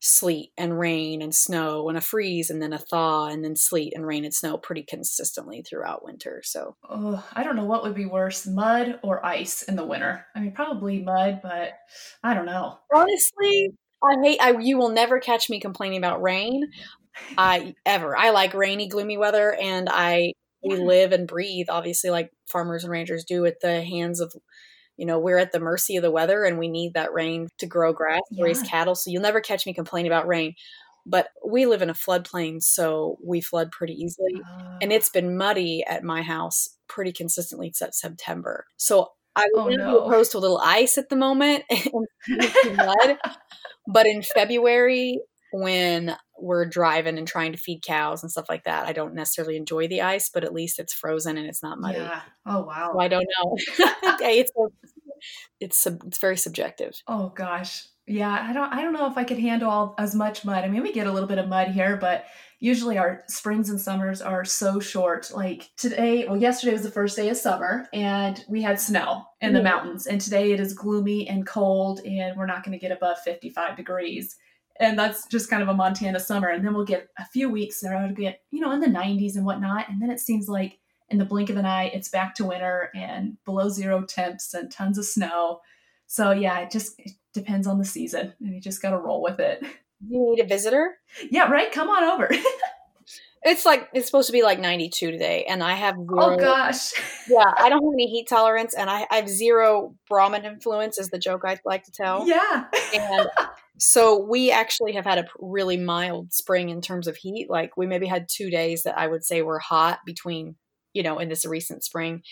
sleet 0.00 0.52
and 0.56 0.78
rain 0.78 1.22
and 1.22 1.34
snow 1.34 1.88
and 1.88 1.98
a 1.98 2.00
freeze 2.00 2.50
and 2.50 2.62
then 2.62 2.72
a 2.72 2.78
thaw 2.78 3.26
and 3.26 3.44
then 3.44 3.56
sleet 3.56 3.92
and 3.94 4.06
rain 4.06 4.24
and 4.24 4.34
snow 4.34 4.56
pretty 4.56 4.82
consistently 4.82 5.62
throughout 5.62 6.04
winter. 6.04 6.40
So, 6.44 6.76
oh, 6.88 7.24
I 7.32 7.42
don't 7.42 7.56
know 7.56 7.64
what 7.64 7.82
would 7.82 7.94
be 7.94 8.06
worse, 8.06 8.46
mud 8.46 9.00
or 9.02 9.24
ice 9.24 9.62
in 9.62 9.76
the 9.76 9.84
winter. 9.84 10.24
I 10.34 10.40
mean, 10.40 10.52
probably 10.52 11.02
mud, 11.02 11.40
but 11.42 11.72
I 12.22 12.34
don't 12.34 12.46
know. 12.46 12.78
Honestly, 12.94 13.74
I 14.02 14.16
hate. 14.22 14.38
I 14.40 14.56
you 14.58 14.78
will 14.78 14.90
never 14.90 15.18
catch 15.18 15.50
me 15.50 15.60
complaining 15.60 15.98
about 15.98 16.22
rain. 16.22 16.62
I 17.36 17.74
ever. 17.84 18.16
I 18.16 18.30
like 18.30 18.54
rainy, 18.54 18.88
gloomy 18.88 19.16
weather, 19.16 19.54
and 19.54 19.88
I 19.90 20.32
we 20.62 20.76
live 20.76 21.12
and 21.12 21.26
breathe 21.26 21.66
obviously 21.68 22.10
like 22.10 22.32
farmers 22.46 22.84
and 22.84 22.90
ranchers 22.90 23.24
do 23.24 23.44
at 23.46 23.60
the 23.60 23.82
hands 23.82 24.20
of 24.20 24.32
you 24.96 25.06
know 25.06 25.18
we're 25.18 25.38
at 25.38 25.52
the 25.52 25.60
mercy 25.60 25.96
of 25.96 26.02
the 26.02 26.10
weather 26.10 26.44
and 26.44 26.58
we 26.58 26.68
need 26.68 26.94
that 26.94 27.12
rain 27.12 27.48
to 27.58 27.66
grow 27.66 27.92
grass 27.92 28.20
yeah. 28.30 28.44
raise 28.44 28.62
cattle 28.62 28.94
so 28.94 29.10
you'll 29.10 29.22
never 29.22 29.40
catch 29.40 29.66
me 29.66 29.74
complaining 29.74 30.10
about 30.10 30.26
rain 30.26 30.54
but 31.06 31.28
we 31.46 31.66
live 31.66 31.82
in 31.82 31.90
a 31.90 31.94
floodplain 31.94 32.62
so 32.62 33.16
we 33.24 33.40
flood 33.40 33.70
pretty 33.70 33.94
easily 33.94 34.40
and 34.82 34.92
it's 34.92 35.08
been 35.08 35.28
ah. 35.28 35.36
muddy 35.36 35.84
at 35.88 36.02
my 36.02 36.22
house 36.22 36.76
pretty 36.88 37.12
consistently 37.12 37.70
since 37.72 38.00
september 38.00 38.66
so 38.76 39.08
i 39.36 39.46
would 39.54 39.80
oh, 39.80 39.84
no. 39.84 39.98
opposed 40.00 40.32
to 40.32 40.38
a 40.38 40.40
little 40.40 40.60
ice 40.62 40.98
at 40.98 41.08
the 41.08 41.16
moment 41.16 41.62
mud 42.76 43.18
but 43.86 44.06
in 44.06 44.22
february 44.22 45.20
when 45.52 46.14
we're 46.40 46.66
driving 46.66 47.18
and 47.18 47.26
trying 47.26 47.52
to 47.52 47.58
feed 47.58 47.82
cows 47.82 48.22
and 48.22 48.30
stuff 48.30 48.48
like 48.48 48.64
that. 48.64 48.86
I 48.86 48.92
don't 48.92 49.14
necessarily 49.14 49.56
enjoy 49.56 49.88
the 49.88 50.02
ice, 50.02 50.30
but 50.30 50.44
at 50.44 50.52
least 50.52 50.78
it's 50.78 50.92
frozen 50.92 51.36
and 51.36 51.46
it's 51.46 51.62
not 51.62 51.80
muddy. 51.80 51.98
Yeah. 51.98 52.20
Oh 52.46 52.64
wow. 52.64 52.92
So 52.92 53.00
I 53.00 53.08
don't 53.08 53.26
know. 53.38 53.56
it's 54.20 54.52
it's 55.60 55.86
it's 55.86 56.18
very 56.18 56.36
subjective. 56.36 56.94
Oh 57.06 57.30
gosh. 57.34 57.86
Yeah, 58.06 58.30
I 58.48 58.52
don't 58.52 58.72
I 58.72 58.82
don't 58.82 58.92
know 58.94 59.10
if 59.10 59.18
I 59.18 59.24
could 59.24 59.38
handle 59.38 59.70
all, 59.70 59.94
as 59.98 60.14
much 60.14 60.44
mud. 60.44 60.64
I 60.64 60.68
mean, 60.68 60.82
we 60.82 60.92
get 60.92 61.06
a 61.06 61.12
little 61.12 61.28
bit 61.28 61.38
of 61.38 61.48
mud 61.48 61.68
here, 61.68 61.96
but 61.96 62.24
usually 62.60 62.98
our 62.98 63.24
springs 63.28 63.70
and 63.70 63.80
summers 63.80 64.20
are 64.20 64.44
so 64.44 64.80
short. 64.80 65.30
Like 65.34 65.70
today, 65.76 66.26
well, 66.26 66.36
yesterday 66.36 66.72
was 66.72 66.82
the 66.82 66.90
first 66.90 67.16
day 67.16 67.28
of 67.28 67.36
summer 67.36 67.86
and 67.92 68.44
we 68.48 68.62
had 68.62 68.80
snow 68.80 69.24
in 69.40 69.52
the 69.52 69.60
mm. 69.60 69.64
mountains. 69.64 70.06
And 70.06 70.20
today 70.20 70.52
it 70.52 70.60
is 70.60 70.72
gloomy 70.72 71.28
and 71.28 71.46
cold 71.46 72.00
and 72.04 72.36
we're 72.36 72.46
not 72.46 72.64
going 72.64 72.72
to 72.72 72.80
get 72.80 72.96
above 72.96 73.18
55 73.20 73.76
degrees 73.76 74.36
and 74.80 74.98
that's 74.98 75.26
just 75.26 75.50
kind 75.50 75.62
of 75.62 75.68
a 75.68 75.74
Montana 75.74 76.20
summer. 76.20 76.48
And 76.48 76.64
then 76.64 76.74
we'll 76.74 76.84
get 76.84 77.08
a 77.18 77.26
few 77.26 77.48
weeks 77.48 77.80
that 77.80 78.00
will 78.00 78.14
get, 78.14 78.40
you 78.50 78.60
know, 78.60 78.72
in 78.72 78.80
the 78.80 78.86
90s 78.86 79.34
and 79.34 79.44
whatnot. 79.44 79.88
And 79.88 80.00
then 80.00 80.10
it 80.10 80.20
seems 80.20 80.48
like 80.48 80.78
in 81.10 81.18
the 81.18 81.24
blink 81.24 81.50
of 81.50 81.56
an 81.56 81.66
eye, 81.66 81.90
it's 81.94 82.08
back 82.08 82.34
to 82.36 82.44
winter 82.44 82.90
and 82.94 83.36
below 83.44 83.68
zero 83.68 84.02
temps 84.02 84.54
and 84.54 84.70
tons 84.70 84.98
of 84.98 85.04
snow. 85.04 85.60
So 86.06 86.30
yeah, 86.30 86.60
it 86.60 86.70
just 86.70 86.94
it 86.98 87.12
depends 87.34 87.66
on 87.66 87.78
the 87.78 87.84
season, 87.84 88.32
and 88.40 88.54
you 88.54 88.60
just 88.60 88.80
got 88.80 88.90
to 88.90 88.98
roll 88.98 89.22
with 89.22 89.40
it. 89.40 89.62
You 90.06 90.36
need 90.36 90.40
a 90.42 90.46
visitor? 90.46 90.96
Yeah, 91.30 91.50
right. 91.50 91.70
Come 91.70 91.88
on 91.88 92.04
over. 92.04 92.30
it's 93.42 93.64
like 93.64 93.88
it's 93.92 94.06
supposed 94.06 94.26
to 94.26 94.32
be 94.32 94.42
like 94.42 94.58
92 94.58 95.10
today, 95.10 95.44
and 95.44 95.62
I 95.62 95.74
have 95.74 95.96
oh, 95.98 96.04
zero, 96.06 96.34
oh 96.34 96.36
gosh, 96.36 96.92
yeah, 97.28 97.52
I 97.58 97.68
don't 97.68 97.82
have 97.82 97.92
any 97.92 98.06
heat 98.06 98.28
tolerance, 98.28 98.74
and 98.74 98.88
I, 98.88 99.06
I 99.10 99.16
have 99.16 99.28
zero 99.28 99.94
Brahman 100.08 100.44
influence, 100.44 100.98
is 100.98 101.10
the 101.10 101.18
joke 101.18 101.42
I 101.44 101.58
like 101.64 101.84
to 101.84 101.92
tell. 101.92 102.26
Yeah, 102.26 102.64
and 102.94 103.28
so 103.78 104.18
we 104.18 104.50
actually 104.50 104.92
have 104.92 105.04
had 105.04 105.18
a 105.18 105.28
really 105.38 105.76
mild 105.76 106.32
spring 106.32 106.68
in 106.68 106.80
terms 106.80 107.06
of 107.06 107.16
heat. 107.16 107.48
Like 107.48 107.76
we 107.76 107.86
maybe 107.86 108.06
had 108.06 108.28
two 108.28 108.50
days 108.50 108.82
that 108.82 108.98
I 108.98 109.06
would 109.06 109.24
say 109.24 109.42
were 109.42 109.58
hot 109.58 110.00
between, 110.04 110.56
you 110.92 111.02
know, 111.02 111.18
in 111.18 111.28
this 111.28 111.46
recent 111.46 111.84
spring. 111.84 112.22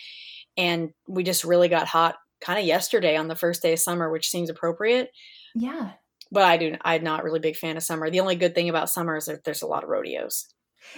And 0.56 0.90
we 1.08 1.22
just 1.22 1.44
really 1.44 1.68
got 1.68 1.86
hot 1.86 2.16
kind 2.40 2.58
of 2.58 2.64
yesterday 2.64 3.16
on 3.16 3.28
the 3.28 3.36
first 3.36 3.62
day 3.62 3.72
of 3.72 3.78
summer, 3.78 4.10
which 4.10 4.28
seems 4.28 4.50
appropriate. 4.50 5.10
Yeah. 5.54 5.92
But 6.32 6.42
I 6.42 6.56
do 6.56 6.76
I'm 6.82 7.04
not 7.04 7.22
really 7.22 7.38
big 7.38 7.56
fan 7.56 7.76
of 7.76 7.82
summer. 7.82 8.10
The 8.10 8.20
only 8.20 8.36
good 8.36 8.54
thing 8.54 8.68
about 8.68 8.90
summer 8.90 9.16
is 9.16 9.26
that 9.26 9.44
there's 9.44 9.62
a 9.62 9.66
lot 9.66 9.84
of 9.84 9.88
rodeos. 9.88 10.46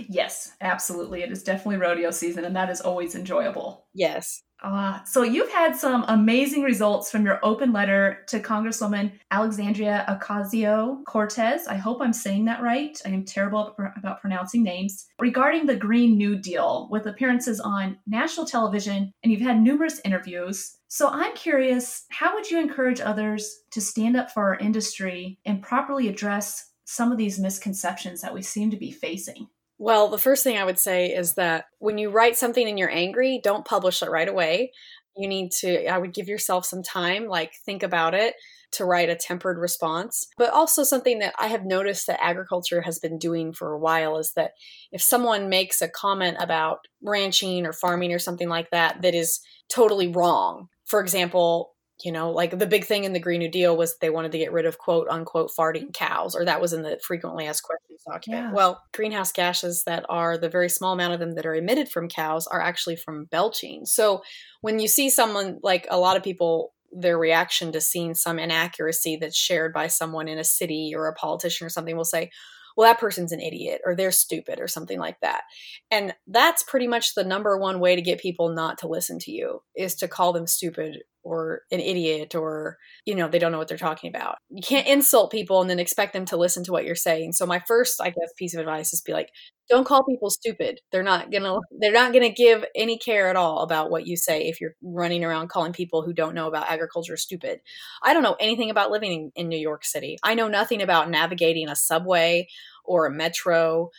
Yes, 0.09 0.53
absolutely. 0.61 1.23
It 1.23 1.33
is 1.33 1.43
definitely 1.43 1.77
rodeo 1.77 2.11
season 2.11 2.45
and 2.45 2.55
that 2.57 2.71
is 2.71 2.81
always 2.81 3.15
enjoyable. 3.15 3.87
Yes. 3.95 4.43
Uh, 4.63 5.03
so 5.05 5.23
you've 5.23 5.53
had 5.53 5.77
some 5.77 6.05
amazing 6.09 6.63
results 6.63 7.11
from 7.11 7.25
your 7.25 7.39
open 7.45 7.73
letter 7.73 8.25
to 8.27 8.41
Congresswoman 8.41 9.13
Alexandria 9.31 10.05
Ocasio 10.09 11.05
Cortez. 11.05 11.69
I 11.69 11.77
hope 11.77 12.01
I'm 12.01 12.13
saying 12.13 12.47
that 12.47 12.63
right. 12.63 13.01
I 13.07 13.11
am 13.11 13.25
terrible 13.25 13.77
about 13.97 14.21
pronouncing 14.21 14.65
names. 14.65 15.07
Regarding 15.21 15.67
the 15.67 15.77
Green 15.77 16.17
New 16.17 16.37
Deal, 16.37 16.89
with 16.91 17.07
appearances 17.07 17.61
on 17.61 17.99
national 18.07 18.47
television, 18.47 19.13
and 19.23 19.33
you've 19.33 19.41
had 19.41 19.61
numerous 19.61 20.01
interviews. 20.05 20.77
So 20.89 21.09
I'm 21.09 21.35
curious, 21.35 22.05
how 22.11 22.35
would 22.35 22.51
you 22.51 22.59
encourage 22.59 23.01
others 23.01 23.61
to 23.73 23.81
stand 23.81 24.17
up 24.17 24.33
for 24.33 24.43
our 24.43 24.57
industry 24.57 25.39
and 25.45 25.63
properly 25.63 26.09
address 26.09 26.73
some 26.85 27.13
of 27.13 27.19
these 27.19 27.39
misconceptions 27.39 28.23
that 28.23 28.35
we 28.35 28.43
seem 28.43 28.71
to 28.71 28.77
be 28.77 28.91
facing? 28.91 29.49
Well, 29.79 30.09
the 30.09 30.19
first 30.19 30.43
thing 30.43 30.57
I 30.57 30.65
would 30.65 30.79
say 30.79 31.07
is 31.07 31.35
that 31.35 31.67
when 31.79 31.99
you 31.99 32.11
write 32.11 32.37
something 32.37 32.67
and 32.69 32.79
you're 32.79 32.91
angry, 32.91 33.41
don't 33.43 33.65
publish 33.65 34.03
it 34.03 34.11
right 34.11 34.29
away. 34.29 34.73
You 35.17 35.29
need 35.29 35.53
to, 35.61 35.87
I 35.87 35.99
would 35.99 36.13
give 36.13 36.29
yourself 36.29 36.67
some 36.67 36.83
time, 36.83 37.27
like 37.27 37.53
think 37.65 37.83
about 37.83 38.15
it 38.15 38.35
to 38.73 38.85
write 38.85 39.09
a 39.09 39.17
tempered 39.17 39.59
response. 39.59 40.27
But 40.37 40.53
also, 40.53 40.83
something 40.83 41.21
that 41.21 41.35
I 41.39 41.47
have 41.47 41.65
noticed 41.65 42.07
that 42.07 42.23
agriculture 42.23 42.83
has 42.83 42.99
been 42.99 43.19
doing 43.19 43.53
for 43.53 43.73
a 43.73 43.79
while 43.79 44.19
is 44.19 44.33
that 44.35 44.53
if 44.93 45.01
someone 45.01 45.49
makes 45.49 45.81
a 45.81 45.89
comment 45.89 46.37
about 46.41 46.81
ranching 47.03 47.67
or 47.67 47.73
farming 47.73 48.13
or 48.13 48.19
something 48.19 48.49
like 48.49 48.71
that 48.71 49.03
that 49.03 49.15
is 49.15 49.41
totally 49.69 50.09
wrong, 50.09 50.69
for 50.85 51.01
example, 51.01 51.75
you 52.05 52.13
know, 52.13 52.31
like 52.31 52.59
the 52.59 52.67
big 52.67 52.85
thing 52.85 53.05
in 53.05 53.13
the 53.13 53.21
Green 53.21 53.41
New 53.41 53.51
Deal 53.51 53.77
was 53.77 53.97
they 53.99 54.11
wanted 54.11 54.33
to 54.33 54.39
get 54.39 54.53
rid 54.53 54.67
of 54.67 54.79
quote 54.79 55.09
unquote 55.09 55.51
farting 55.51 55.93
cows, 55.93 56.35
or 56.35 56.45
that 56.45 56.61
was 56.61 56.73
in 56.73 56.83
the 56.83 56.99
frequently 57.05 57.47
asked 57.47 57.65
questions 57.65 58.03
document. 58.07 58.47
Yeah. 58.47 58.53
Well, 58.53 58.83
greenhouse 58.95 59.33
gases 59.33 59.85
that 59.85 60.05
are 60.09 60.39
the 60.39 60.49
very 60.49 60.69
small 60.69 60.93
amount 60.93 61.15
of 61.15 61.21
them 61.21 61.35
that 61.35 61.47
are 61.47 61.55
emitted 61.55 61.89
from 61.89 62.09
cows 62.09 62.47
are 62.47 62.61
actually 62.61 62.97
from 62.97 63.25
belching. 63.27 63.87
So 63.87 64.23
when 64.61 64.79
you 64.79 64.89
see 64.89 65.11
someone 65.11 65.59
like 65.63 65.87
a 65.91 65.99
lot 65.99 66.17
of 66.17 66.23
people, 66.23 66.73
their 66.93 67.19
reaction 67.19 67.73
to 67.73 67.81
seeing 67.81 68.15
some 68.15 68.39
inaccuracy 68.39 69.17
that's 69.17 69.37
shared 69.37 69.73
by 69.73 69.89
someone 69.89 70.29
in 70.29 70.39
a 70.39 70.45
city 70.45 70.93
or 70.95 71.07
a 71.07 71.15
politician 71.15 71.67
or 71.67 71.71
something 71.71 71.97
will 71.97 72.05
say, 72.05 72.31
well, 72.77 72.89
that 72.89 73.01
person's 73.01 73.33
an 73.33 73.41
idiot 73.41 73.81
or 73.85 73.97
they're 73.97 74.13
stupid 74.13 74.61
or 74.61 74.69
something 74.69 75.01
like 75.01 75.19
that. 75.21 75.43
And 75.91 76.15
that's 76.29 76.63
pretty 76.63 76.87
much 76.87 77.15
the 77.15 77.25
number 77.25 77.59
one 77.59 77.81
way 77.81 77.97
to 77.97 78.03
get 78.03 78.21
people 78.21 78.51
not 78.51 78.79
to 78.79 78.89
listen 78.89 79.19
to 79.21 79.33
you 79.33 79.63
is 79.75 79.97
to 79.97 80.07
call 80.07 80.33
them 80.33 80.47
stupid 80.47 81.03
or 81.23 81.63
an 81.71 81.81
idiot 81.81 82.35
or 82.35 82.79
you 83.05 83.15
know 83.15 83.29
they 83.29 83.39
don't 83.39 83.53
know 83.53 83.59
what 83.59 83.69
they're 83.69 83.77
talking 83.77 84.09
about. 84.15 84.37
You 84.51 84.63
can't 84.63 84.87
insult 84.87 85.31
people 85.31 85.61
and 85.61 85.69
then 85.69 85.79
expect 85.79 86.13
them 86.13 86.25
to 86.27 86.37
listen 86.37 86.65
to 86.65 86.73
what 86.73 86.85
you're 86.85 86.95
saying. 86.95 87.33
So 87.33 87.47
my 87.47 87.63
first 87.67 88.01
i 88.01 88.11
guess 88.11 88.33
piece 88.37 88.55
of 88.55 88.61
advice 88.61 88.93
is 88.93 89.03
be 89.03 89.13
like 89.13 89.31
don't 89.69 89.87
call 89.87 90.03
people 90.05 90.31
stupid. 90.31 90.81
They're 90.91 91.03
not 91.03 91.31
gonna 91.31 91.59
they're 91.79 91.93
not 91.93 92.13
gonna 92.13 92.31
give 92.31 92.65
any 92.75 92.99
care 92.99 93.29
at 93.29 93.37
all 93.37 93.63
about 93.63 93.91
what 93.91 94.07
you 94.07 94.17
say 94.17 94.49
if 94.49 94.61
you're 94.61 94.75
running 94.83 95.25
around 95.25 95.51
calling 95.51 95.73
people 95.73 96.03
who 96.03 96.13
don't 96.13 96.35
know 96.35 96.47
about 96.47 96.71
agriculture 96.71 97.17
stupid. 97.17 97.61
I 98.03 98.15
don't 98.15 98.23
know 98.23 98.37
anything 98.41 98.71
about 98.71 98.91
living 98.91 99.31
in 99.37 99.49
new 99.49 99.59
york 99.59 99.85
city. 99.85 100.19
I 100.23 100.35
know 100.35 100.49
nothing 100.49 100.81
about 100.81 101.11
navigating 101.11 101.69
a 101.69 101.77
subway 101.77 102.49
or 102.85 103.07
a 103.07 103.13
metro 103.13 103.91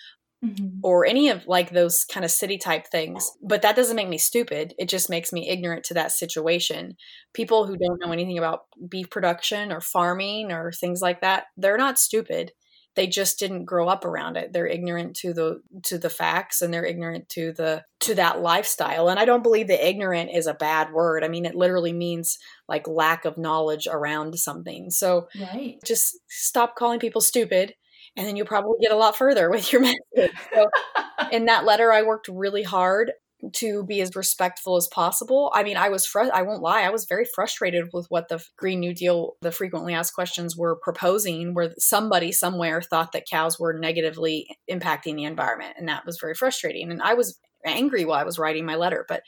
Mm-hmm. 0.44 0.80
or 0.84 1.06
any 1.06 1.28
of 1.28 1.46
like 1.48 1.72
those 1.72 2.06
kind 2.06 2.24
of 2.24 2.32
city 2.32 2.58
type 2.58 2.88
things. 2.88 3.30
But 3.42 3.62
that 3.62 3.76
doesn't 3.76 3.98
make 3.98 4.08
me 4.08 4.18
stupid. 4.18 4.74
It 4.80 4.88
just 4.88 5.10
makes 5.10 5.34
me 5.34 5.50
ignorant 5.50 5.84
to 5.86 5.96
that 5.96 6.14
situation. 6.14 6.96
People 7.34 7.68
who 7.68 7.76
don't 7.76 8.00
know 8.00 8.14
anything 8.14 8.38
about 8.38 8.62
beef 8.88 9.10
production 9.10 9.70
or 9.70 9.82
farming 9.82 10.54
or 10.54 10.72
things 10.72 11.02
like 11.02 11.20
that, 11.20 11.48
they're 11.58 11.78
not 11.78 12.00
stupid. 12.00 12.54
They 12.96 13.06
just 13.06 13.38
didn't 13.38 13.66
grow 13.66 13.90
up 13.90 14.06
around 14.06 14.38
it. 14.38 14.54
They're 14.54 14.66
ignorant 14.66 15.16
to 15.18 15.34
the 15.34 15.62
to 15.84 15.98
the 15.98 16.10
facts 16.10 16.62
and 16.62 16.74
they're 16.74 16.86
ignorant 16.86 17.28
to 17.30 17.52
the 17.52 17.84
to 18.02 18.16
that 18.16 18.40
lifestyle. 18.40 19.10
And 19.10 19.20
I 19.20 19.26
don't 19.26 19.44
believe 19.44 19.68
that 19.68 19.86
ignorant 19.86 20.32
is 20.34 20.48
a 20.48 20.54
bad 20.54 20.94
word. 20.94 21.26
I 21.26 21.28
mean 21.28 21.46
it 21.46 21.56
literally 21.56 21.94
means 21.94 22.38
like 22.68 22.88
lack 22.88 23.26
of 23.26 23.38
knowledge 23.38 23.88
around 23.92 24.40
something. 24.40 24.90
So 24.90 25.28
right. 25.40 25.80
just 25.86 26.18
stop 26.30 26.76
calling 26.78 27.00
people 27.00 27.20
stupid 27.22 27.74
and 28.20 28.28
then 28.28 28.36
you'll 28.36 28.46
probably 28.46 28.78
get 28.82 28.92
a 28.92 28.98
lot 28.98 29.16
further 29.16 29.50
with 29.50 29.72
your 29.72 29.82
message. 30.14 30.36
So 30.54 30.70
in 31.32 31.46
that 31.46 31.64
letter, 31.64 31.92
I 31.92 32.02
worked 32.02 32.28
really 32.28 32.64
hard 32.64 33.14
to 33.54 33.86
be 33.86 34.02
as 34.02 34.14
respectful 34.18 34.76
as 34.76 34.90
possible. 34.92 35.50
I 35.56 35.64
mean, 35.64 35.78
I 35.78 35.88
was 35.88 36.06
fr- 36.06 36.34
I 36.34 36.42
won't 36.42 36.62
lie, 36.62 36.82
I 36.82 36.90
was 36.90 37.06
very 37.06 37.24
frustrated 37.24 37.86
with 37.94 38.08
what 38.10 38.28
the 38.28 38.44
Green 38.58 38.82
New 38.82 38.94
Deal, 38.94 39.38
the 39.40 39.54
frequently 39.54 39.94
asked 39.94 40.14
questions 40.14 40.58
were 40.58 40.78
proposing 40.84 41.54
where 41.54 41.72
somebody 41.78 42.34
somewhere 42.34 42.82
thought 42.82 43.14
that 43.14 43.30
cows 43.32 43.58
were 43.58 43.80
negatively 43.80 44.48
impacting 44.70 45.16
the 45.16 45.24
environment 45.24 45.76
and 45.78 45.88
that 45.88 46.06
was 46.06 46.18
very 46.20 46.34
frustrating. 46.34 46.92
And 46.92 47.02
I 47.02 47.14
was 47.14 47.40
angry 47.66 48.04
while 48.04 48.20
I 48.20 48.26
was 48.26 48.38
writing 48.38 48.66
my 48.66 48.76
letter, 48.76 49.06
but 49.08 49.22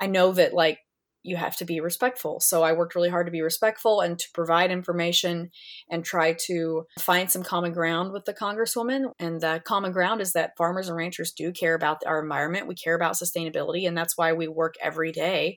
I 0.00 0.06
know 0.06 0.32
that 0.32 0.54
like 0.54 0.78
you 1.24 1.36
have 1.36 1.56
to 1.56 1.64
be 1.64 1.80
respectful. 1.80 2.38
So 2.38 2.62
I 2.62 2.74
worked 2.74 2.94
really 2.94 3.08
hard 3.08 3.26
to 3.26 3.32
be 3.32 3.40
respectful 3.40 4.02
and 4.02 4.18
to 4.18 4.26
provide 4.34 4.70
information 4.70 5.50
and 5.90 6.04
try 6.04 6.34
to 6.46 6.86
find 7.00 7.30
some 7.30 7.42
common 7.42 7.72
ground 7.72 8.12
with 8.12 8.26
the 8.26 8.34
Congresswoman. 8.34 9.10
And 9.18 9.40
the 9.40 9.62
common 9.64 9.90
ground 9.90 10.20
is 10.20 10.34
that 10.34 10.56
farmers 10.58 10.88
and 10.88 10.96
ranchers 10.96 11.32
do 11.32 11.50
care 11.50 11.74
about 11.74 12.02
our 12.06 12.22
environment. 12.22 12.68
We 12.68 12.74
care 12.74 12.94
about 12.94 13.14
sustainability. 13.14 13.88
And 13.88 13.96
that's 13.96 14.18
why 14.18 14.34
we 14.34 14.46
work 14.48 14.74
every 14.82 15.12
day 15.12 15.56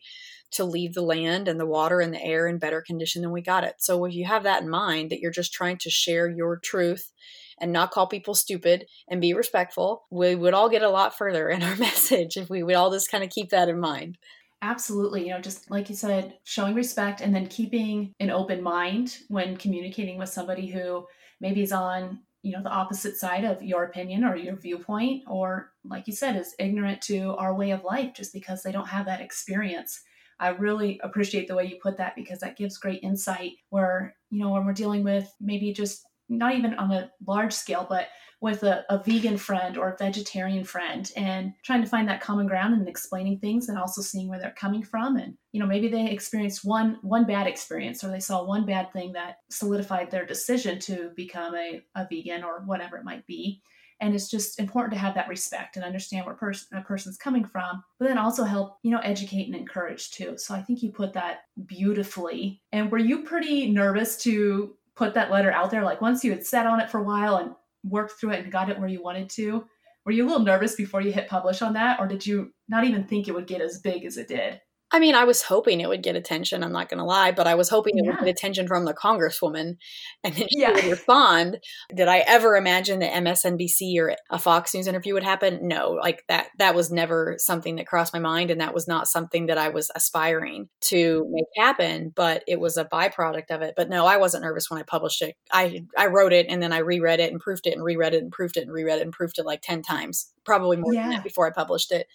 to 0.51 0.63
leave 0.63 0.93
the 0.93 1.01
land 1.01 1.49
and 1.49 1.59
the 1.59 1.65
water 1.65 1.99
and 1.99 2.13
the 2.13 2.23
air 2.23 2.47
in 2.47 2.57
better 2.57 2.81
condition 2.81 3.21
than 3.21 3.31
we 3.31 3.41
got 3.41 3.65
it. 3.65 3.75
So 3.79 4.05
if 4.05 4.13
you 4.13 4.25
have 4.25 4.43
that 4.43 4.61
in 4.61 4.69
mind, 4.69 5.09
that 5.11 5.19
you're 5.19 5.31
just 5.31 5.51
trying 5.51 5.77
to 5.79 5.89
share 5.89 6.29
your 6.29 6.57
truth 6.57 7.11
and 7.59 7.73
not 7.73 7.91
call 7.91 8.07
people 8.07 8.35
stupid 8.35 8.85
and 9.09 9.19
be 9.19 9.33
respectful, 9.33 10.05
we 10.09 10.35
would 10.35 10.53
all 10.53 10.69
get 10.69 10.83
a 10.83 10.89
lot 10.89 11.17
further 11.17 11.49
in 11.49 11.61
our 11.61 11.75
message 11.77 12.37
if 12.37 12.49
we 12.49 12.63
would 12.63 12.75
all 12.75 12.91
just 12.91 13.11
kind 13.11 13.25
of 13.25 13.29
keep 13.29 13.49
that 13.49 13.67
in 13.67 13.79
mind. 13.79 14.17
Absolutely. 14.61 15.27
You 15.27 15.33
know, 15.33 15.41
just 15.41 15.69
like 15.69 15.89
you 15.89 15.95
said, 15.95 16.39
showing 16.43 16.73
respect 16.73 17.21
and 17.21 17.33
then 17.33 17.47
keeping 17.47 18.13
an 18.19 18.31
open 18.31 18.61
mind 18.61 19.19
when 19.27 19.55
communicating 19.55 20.17
with 20.17 20.29
somebody 20.29 20.67
who 20.67 21.05
maybe 21.39 21.61
is 21.61 21.71
on, 21.71 22.21
you 22.41 22.53
know, 22.53 22.63
the 22.63 22.69
opposite 22.69 23.17
side 23.17 23.43
of 23.43 23.61
your 23.61 23.83
opinion 23.83 24.23
or 24.23 24.35
your 24.35 24.55
viewpoint, 24.55 25.23
or 25.27 25.73
like 25.83 26.07
you 26.07 26.13
said, 26.13 26.35
is 26.35 26.55
ignorant 26.57 27.01
to 27.03 27.35
our 27.35 27.53
way 27.53 27.69
of 27.71 27.83
life 27.83 28.13
just 28.15 28.33
because 28.33 28.63
they 28.63 28.71
don't 28.71 28.87
have 28.87 29.05
that 29.05 29.21
experience. 29.21 30.01
I 30.39 30.49
really 30.49 30.99
appreciate 31.03 31.47
the 31.47 31.55
way 31.55 31.65
you 31.65 31.77
put 31.81 31.97
that 31.97 32.15
because 32.15 32.39
that 32.39 32.57
gives 32.57 32.77
great 32.77 33.03
insight 33.03 33.51
where, 33.69 34.15
you 34.31 34.39
know, 34.39 34.49
when 34.51 34.65
we're 34.65 34.73
dealing 34.73 35.03
with 35.03 35.31
maybe 35.39 35.71
just 35.71 36.03
not 36.29 36.55
even 36.55 36.73
on 36.75 36.91
a 36.91 37.11
large 37.25 37.53
scale, 37.53 37.85
but 37.89 38.07
with 38.39 38.63
a, 38.63 38.85
a 38.89 39.03
vegan 39.03 39.37
friend 39.37 39.77
or 39.77 39.89
a 39.89 39.97
vegetarian 39.97 40.63
friend 40.63 41.11
and 41.15 41.53
trying 41.63 41.81
to 41.81 41.89
find 41.89 42.07
that 42.07 42.21
common 42.21 42.45
ground 42.45 42.73
and 42.73 42.87
explaining 42.87 43.39
things 43.39 43.67
and 43.67 43.77
also 43.77 44.01
seeing 44.01 44.27
where 44.27 44.39
they're 44.39 44.51
coming 44.51 44.83
from. 44.83 45.17
And 45.17 45.35
you 45.51 45.59
know 45.59 45.65
maybe 45.65 45.87
they 45.87 46.09
experienced 46.09 46.63
one 46.63 46.99
one 47.01 47.25
bad 47.25 47.47
experience 47.47 48.03
or 48.03 48.09
they 48.09 48.19
saw 48.19 48.43
one 48.43 48.65
bad 48.65 48.93
thing 48.93 49.13
that 49.13 49.37
solidified 49.49 50.11
their 50.11 50.25
decision 50.25 50.79
to 50.81 51.11
become 51.15 51.55
a, 51.55 51.81
a 51.95 52.07
vegan 52.09 52.43
or 52.43 52.63
whatever 52.65 52.97
it 52.97 53.05
might 53.05 53.25
be. 53.25 53.61
And 53.99 54.13
it's 54.13 54.29
just 54.29 54.59
important 54.59 54.93
to 54.93 54.99
have 54.99 55.15
that 55.15 55.27
respect 55.27 55.75
and 55.75 55.83
understand 55.83 56.27
where 56.27 56.35
pers- 56.35 56.67
a 56.71 56.81
person's 56.81 57.17
coming 57.17 57.43
from 57.43 57.83
but 57.97 58.07
then 58.07 58.19
also 58.19 58.43
help 58.43 58.77
you 58.83 58.91
know 58.91 58.99
educate 58.99 59.47
and 59.47 59.55
encourage 59.55 60.11
too. 60.11 60.37
So 60.37 60.53
i 60.53 60.61
think 60.61 60.83
you 60.83 60.91
put 60.91 61.13
that 61.13 61.39
beautifully. 61.65 62.61
And 62.71 62.91
were 62.91 62.99
you 62.99 63.23
pretty 63.23 63.71
nervous 63.71 64.17
to 64.17 64.75
put 64.97 65.13
that 65.13 65.31
letter 65.31 65.51
out 65.51 65.71
there 65.71 65.83
like 65.83 66.01
once 66.01 66.23
you 66.23 66.31
had 66.31 66.45
sat 66.45 66.65
on 66.65 66.79
it 66.79 66.89
for 66.89 66.99
a 66.99 67.03
while 67.03 67.37
and 67.37 67.51
worked 67.83 68.19
through 68.19 68.31
it 68.31 68.43
and 68.43 68.51
got 68.51 68.69
it 68.69 68.79
where 68.79 68.89
you 68.89 69.01
wanted 69.01 69.29
to. 69.29 69.65
Were 70.05 70.11
you 70.11 70.25
a 70.25 70.27
little 70.27 70.43
nervous 70.43 70.75
before 70.75 71.01
you 71.01 71.11
hit 71.11 71.27
publish 71.27 71.61
on 71.61 71.73
that, 71.73 71.99
or 71.99 72.07
did 72.07 72.25
you 72.25 72.53
not 72.67 72.85
even 72.85 73.03
think 73.03 73.27
it 73.27 73.33
would 73.35 73.47
get 73.47 73.61
as 73.61 73.79
big 73.79 74.05
as 74.05 74.17
it 74.17 74.27
did? 74.27 74.59
I 74.89 74.99
mean, 74.99 75.15
I 75.15 75.25
was 75.25 75.41
hoping 75.41 75.81
it 75.81 75.89
would 75.89 76.01
get 76.01 76.15
attention. 76.15 76.63
I'm 76.63 76.71
not 76.71 76.87
going 76.87 76.99
to 76.99 77.03
lie, 77.03 77.31
but 77.31 77.45
I 77.45 77.55
was 77.55 77.67
hoping 77.67 77.97
it 77.97 78.05
yeah. 78.05 78.11
would 78.11 78.19
get 78.19 78.29
attention 78.29 78.67
from 78.67 78.85
the 78.85 78.93
congresswoman, 78.93 79.75
and 80.23 80.33
then 80.33 80.47
she 80.47 80.61
yeah. 80.61 80.71
would 80.71 80.85
respond. 80.85 81.59
Did 81.93 82.07
I 82.07 82.19
ever 82.19 82.55
imagine 82.55 82.99
that 82.99 83.13
MSNBC 83.13 83.97
or 83.99 84.15
a 84.29 84.39
Fox 84.39 84.73
News 84.73 84.87
interview 84.87 85.13
would 85.13 85.23
happen? 85.23 85.67
No, 85.67 85.91
like 85.91 86.23
that. 86.29 86.47
That 86.57 86.73
was 86.73 86.89
never 86.89 87.35
something 87.37 87.75
that 87.75 87.87
crossed 87.87 88.13
my 88.13 88.19
mind, 88.19 88.49
and 88.49 88.61
that 88.61 88.73
was 88.73 88.87
not 88.87 89.09
something 89.09 89.47
that 89.47 89.57
I 89.57 89.69
was 89.69 89.91
aspiring 89.93 90.69
to 90.81 91.27
make 91.29 91.45
happen. 91.57 92.13
But 92.15 92.43
it 92.47 92.59
was 92.59 92.77
a 92.77 92.85
byproduct 92.85 93.51
of 93.51 93.61
it. 93.61 93.73
But 93.75 93.89
no, 93.89 94.05
I 94.05 94.17
wasn't 94.17 94.43
nervous 94.43 94.69
when 94.69 94.79
I 94.79 94.83
published 94.83 95.21
it. 95.21 95.35
I 95.51 95.85
I 95.97 96.07
wrote 96.07 96.31
it, 96.31 96.45
and 96.47 96.63
then 96.63 96.71
I 96.71 96.79
reread 96.79 97.19
it 97.19 97.31
and 97.31 97.41
proofed 97.41 97.67
it, 97.67 97.73
and 97.73 97.83
reread 97.83 98.13
it 98.13 98.23
and 98.23 98.31
proofed 98.31 98.55
it 98.55 98.63
and 98.63 98.71
reread 98.71 98.99
it 98.99 99.03
and 99.03 99.11
proofed 99.11 99.37
it 99.37 99.45
like 99.45 99.61
ten 99.61 99.81
times, 99.81 100.31
probably 100.45 100.77
more 100.77 100.93
yeah. 100.93 101.01
than 101.01 101.11
that 101.11 101.23
before 101.25 101.45
I 101.45 101.51
published 101.51 101.91
it 101.91 102.07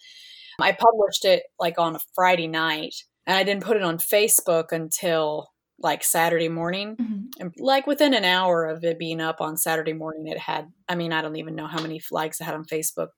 I 0.59 0.71
published 0.71 1.25
it 1.25 1.43
like 1.59 1.79
on 1.79 1.95
a 1.95 1.99
Friday 2.15 2.47
night 2.47 2.95
and 3.25 3.37
I 3.37 3.43
didn't 3.43 3.63
put 3.63 3.77
it 3.77 3.83
on 3.83 3.97
Facebook 3.97 4.71
until 4.71 5.49
like 5.79 6.03
Saturday 6.03 6.49
morning. 6.49 6.95
Mm-hmm. 6.95 7.41
And 7.41 7.53
like 7.57 7.87
within 7.87 8.13
an 8.13 8.25
hour 8.25 8.65
of 8.65 8.83
it 8.83 8.99
being 8.99 9.21
up 9.21 9.41
on 9.41 9.57
Saturday 9.57 9.93
morning, 9.93 10.27
it 10.27 10.37
had, 10.37 10.71
I 10.87 10.95
mean, 10.95 11.11
I 11.11 11.21
don't 11.21 11.35
even 11.35 11.55
know 11.55 11.67
how 11.67 11.81
many 11.81 12.01
likes 12.11 12.39
it 12.39 12.45
had 12.45 12.55
on 12.55 12.65
Facebook, 12.65 13.09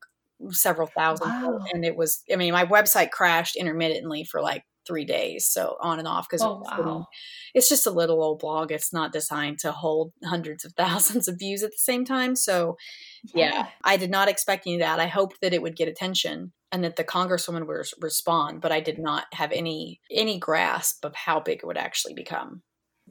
several 0.49 0.87
thousand. 0.87 1.29
Wow. 1.29 1.59
And 1.73 1.85
it 1.85 1.95
was, 1.95 2.23
I 2.31 2.35
mean, 2.35 2.53
my 2.53 2.65
website 2.65 3.11
crashed 3.11 3.55
intermittently 3.55 4.23
for 4.23 4.41
like 4.41 4.63
three 4.85 5.05
days. 5.05 5.47
So 5.47 5.77
on 5.81 5.99
and 5.99 6.07
off 6.07 6.27
because 6.29 6.43
oh, 6.43 6.61
wow. 6.63 7.07
it's 7.53 7.69
just 7.69 7.87
a 7.87 7.91
little 7.91 8.23
old 8.23 8.39
blog. 8.39 8.71
It's 8.71 8.93
not 8.93 9.11
designed 9.11 9.59
to 9.59 9.71
hold 9.71 10.13
hundreds 10.23 10.63
of 10.63 10.73
thousands 10.77 11.27
of 11.27 11.39
views 11.39 11.63
at 11.63 11.71
the 11.71 11.77
same 11.77 12.05
time. 12.05 12.35
So 12.35 12.77
yeah, 13.33 13.51
yeah 13.53 13.67
I 13.83 13.97
did 13.97 14.11
not 14.11 14.27
expect 14.27 14.67
any 14.67 14.75
of 14.75 14.81
that. 14.81 14.99
I 14.99 15.07
hoped 15.07 15.41
that 15.41 15.53
it 15.53 15.61
would 15.61 15.75
get 15.75 15.87
attention 15.87 16.53
and 16.75 16.83
that 16.83 16.97
the 16.97 17.05
congresswoman 17.05 17.65
would 17.65 17.85
respond, 18.01 18.59
but 18.59 18.73
I 18.73 18.81
did 18.81 18.99
not 18.99 19.27
have 19.31 19.53
any 19.53 20.01
any 20.11 20.37
grasp 20.37 21.05
of 21.05 21.15
how 21.15 21.39
big 21.39 21.59
it 21.59 21.65
would 21.65 21.77
actually 21.77 22.13
become. 22.13 22.61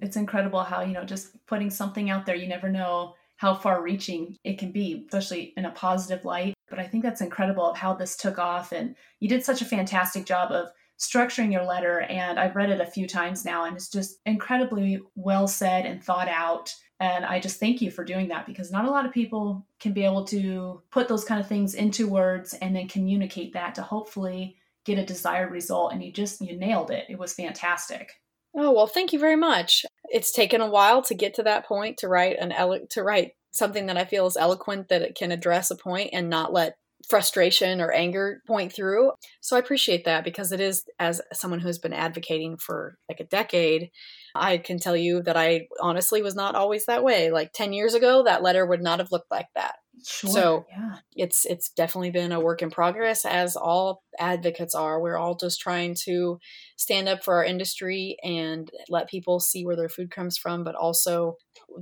It's 0.03 0.17
incredible 0.17 0.63
how, 0.63 0.83
you 0.83 0.93
know, 0.93 1.05
just 1.05 1.35
putting 1.47 1.71
something 1.71 2.11
out 2.11 2.27
there, 2.27 2.35
you 2.35 2.47
never 2.47 2.69
know 2.69 3.15
how 3.37 3.55
far 3.55 3.83
reaching 3.83 4.37
it 4.45 4.59
can 4.59 4.71
be, 4.71 5.07
especially 5.07 5.55
in 5.57 5.65
a 5.65 5.71
positive 5.71 6.27
light. 6.27 6.53
But 6.69 6.79
I 6.79 6.87
think 6.87 7.03
that's 7.03 7.23
incredible 7.23 7.65
of 7.65 7.77
how 7.79 7.95
this 7.95 8.17
took 8.17 8.39
off. 8.39 8.73
And 8.73 8.97
you 9.21 9.29
did 9.29 9.45
such 9.45 9.63
a 9.63 9.67
fantastic 9.67 10.27
job 10.27 10.53
of 10.53 10.69
structuring 10.99 11.53
your 11.53 11.65
letter. 11.65 12.03
And 12.03 12.39
I've 12.39 12.57
read 12.57 12.71
it 12.71 12.83
a 12.83 12.87
few 12.87 13.09
times 13.09 13.47
now, 13.47 13.65
and 13.65 13.77
it's 13.77 13.89
just 13.89 14.19
incredibly 14.27 15.01
well 15.15 15.49
said 15.49 15.87
and 15.87 16.05
thought 16.05 16.29
out. 16.29 16.71
And 17.05 17.27
I 17.27 17.39
just 17.39 17.61
thank 17.61 17.83
you 17.83 17.91
for 17.91 18.03
doing 18.03 18.29
that 18.29 18.47
because 18.47 18.73
not 18.73 18.87
a 18.87 18.91
lot 18.91 19.05
of 19.05 19.13
people 19.13 19.67
can 19.79 19.93
be 19.93 20.07
able 20.07 20.25
to 20.29 20.81
put 20.91 21.07
those 21.07 21.23
kind 21.23 21.39
of 21.39 21.47
things 21.47 21.75
into 21.75 22.09
words 22.09 22.55
and 22.55 22.75
then 22.75 22.89
communicate 22.89 23.53
that 23.53 23.75
to 23.75 23.83
hopefully 23.83 24.57
get 24.87 24.99
a 24.99 25.05
desired 25.05 25.53
result. 25.53 25.93
And 25.93 26.03
you 26.03 26.11
just, 26.11 26.41
you 26.41 26.57
nailed 26.57 26.91
it. 26.91 27.05
It 27.11 27.19
was 27.19 27.35
fantastic. 27.35 28.11
Oh, 28.57 28.73
well, 28.73 28.87
thank 28.87 29.13
you 29.13 29.19
very 29.19 29.37
much. 29.37 29.85
It's 30.05 30.33
taken 30.33 30.63
a 30.63 30.71
while 30.71 31.03
to 31.03 31.15
get 31.15 31.35
to 31.35 31.43
that 31.43 31.67
point 31.67 31.99
to 31.99 32.09
write 32.09 32.39
an 32.39 32.53
ele- 32.53 32.87
to 32.93 33.03
write 33.03 33.33
something 33.53 33.85
that 33.87 33.99
I 33.99 34.07
feel 34.07 34.27
is 34.27 34.39
eloquent 34.39 34.89
that 34.89 35.03
it 35.03 35.15
can 35.15 35.31
address 35.31 35.71
a 35.71 35.77
point 35.77 36.11
and 36.15 36.31
not 36.31 36.55
let 36.55 36.77
frustration 37.09 37.81
or 37.81 37.91
anger 37.93 38.43
point 38.47 38.73
through. 38.73 39.13
So 39.41 39.57
I 39.57 39.59
appreciate 39.59 40.05
that 40.05 40.25
because 40.25 40.53
it 40.53 40.61
is, 40.61 40.85
as 40.99 41.21
someone 41.33 41.61
who's 41.61 41.79
been 41.79 41.93
advocating 41.93 42.57
for 42.57 42.97
like 43.09 43.21
a 43.21 43.25
decade, 43.25 43.91
I 44.35 44.59
can 44.59 44.79
tell 44.79 44.97
you 44.97 45.23
that 45.23 45.37
I 45.37 45.69
honestly 45.81 46.23
was 46.23 46.35
not 46.35 46.55
always 46.55 46.87
that 46.87 47.05
way. 47.05 47.31
Like 47.31 47.53
10 47.53 47.73
years 47.73 47.95
ago, 47.95 48.25
that 48.25 48.43
letter 48.43 48.67
would 48.67 48.83
not 48.83 48.99
have 48.99 49.13
looked 49.13 49.31
like 49.31 49.49
that. 49.55 49.75
Sure, 50.07 50.31
so 50.31 50.67
yeah. 50.71 50.97
it's 51.15 51.47
it's 51.47 51.71
definitely 51.71 52.11
been 52.11 52.33
a 52.33 52.41
work 52.41 52.63
in 52.63 52.71
progress 52.71 53.25
as 53.25 53.57
all 53.57 54.03
advocates 54.19 54.75
are. 54.75 55.01
We're 55.01 55.17
all 55.17 55.37
just 55.37 55.61
trying 55.61 55.95
to 56.05 56.39
stand 56.77 57.09
up 57.09 57.25
for 57.25 57.35
our 57.37 57.45
industry 57.45 58.17
and 58.23 58.71
let 58.89 59.09
people 59.09 59.41
see 59.41 59.65
where 59.65 59.77
their 59.77 59.89
food 59.89 60.11
comes 60.11 60.37
from, 60.37 60.65
but 60.65 60.75
also 60.75 61.37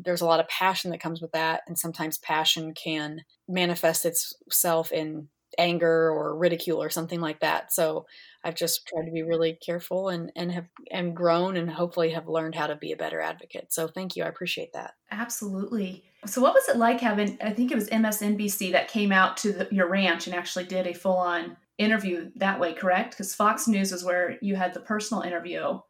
there's 0.04 0.20
a 0.20 0.26
lot 0.26 0.40
of 0.40 0.48
passion 0.48 0.90
that 0.90 1.00
comes 1.00 1.20
with 1.20 1.32
that 1.32 1.62
and 1.66 1.78
sometimes 1.78 2.18
passion 2.18 2.74
can 2.74 3.22
manifest 3.48 4.04
itself 4.04 4.92
in 4.92 5.28
anger 5.58 6.10
or 6.10 6.36
ridicule 6.36 6.82
or 6.82 6.90
something 6.90 7.20
like 7.20 7.40
that. 7.40 7.72
So 7.72 8.06
I've 8.44 8.54
just 8.54 8.86
tried 8.86 9.04
to 9.04 9.12
be 9.12 9.22
really 9.22 9.58
careful 9.64 10.08
and 10.08 10.32
and 10.34 10.50
have 10.52 10.68
and 10.90 11.14
grown 11.14 11.56
and 11.56 11.70
hopefully 11.70 12.10
have 12.10 12.28
learned 12.28 12.54
how 12.54 12.66
to 12.66 12.76
be 12.76 12.92
a 12.92 12.96
better 12.96 13.20
advocate. 13.20 13.72
So 13.72 13.88
thank 13.88 14.16
you. 14.16 14.24
I 14.24 14.28
appreciate 14.28 14.72
that. 14.72 14.94
Absolutely. 15.10 16.04
So 16.26 16.40
what 16.40 16.54
was 16.54 16.68
it 16.68 16.76
like 16.76 17.00
having 17.00 17.38
I 17.42 17.52
think 17.52 17.70
it 17.70 17.76
was 17.76 17.88
MSNBC 17.88 18.72
that 18.72 18.88
came 18.88 19.12
out 19.12 19.36
to 19.38 19.52
the, 19.52 19.68
your 19.70 19.88
ranch 19.88 20.26
and 20.26 20.34
actually 20.34 20.64
did 20.64 20.86
a 20.86 20.94
full 20.94 21.16
on 21.16 21.56
interview 21.78 22.30
that 22.36 22.58
way, 22.58 22.72
correct? 22.72 23.16
Cuz 23.16 23.34
Fox 23.34 23.68
News 23.68 23.92
is 23.92 24.04
where 24.04 24.38
you 24.40 24.56
had 24.56 24.74
the 24.74 24.80
personal 24.80 25.22
interview. 25.22 25.80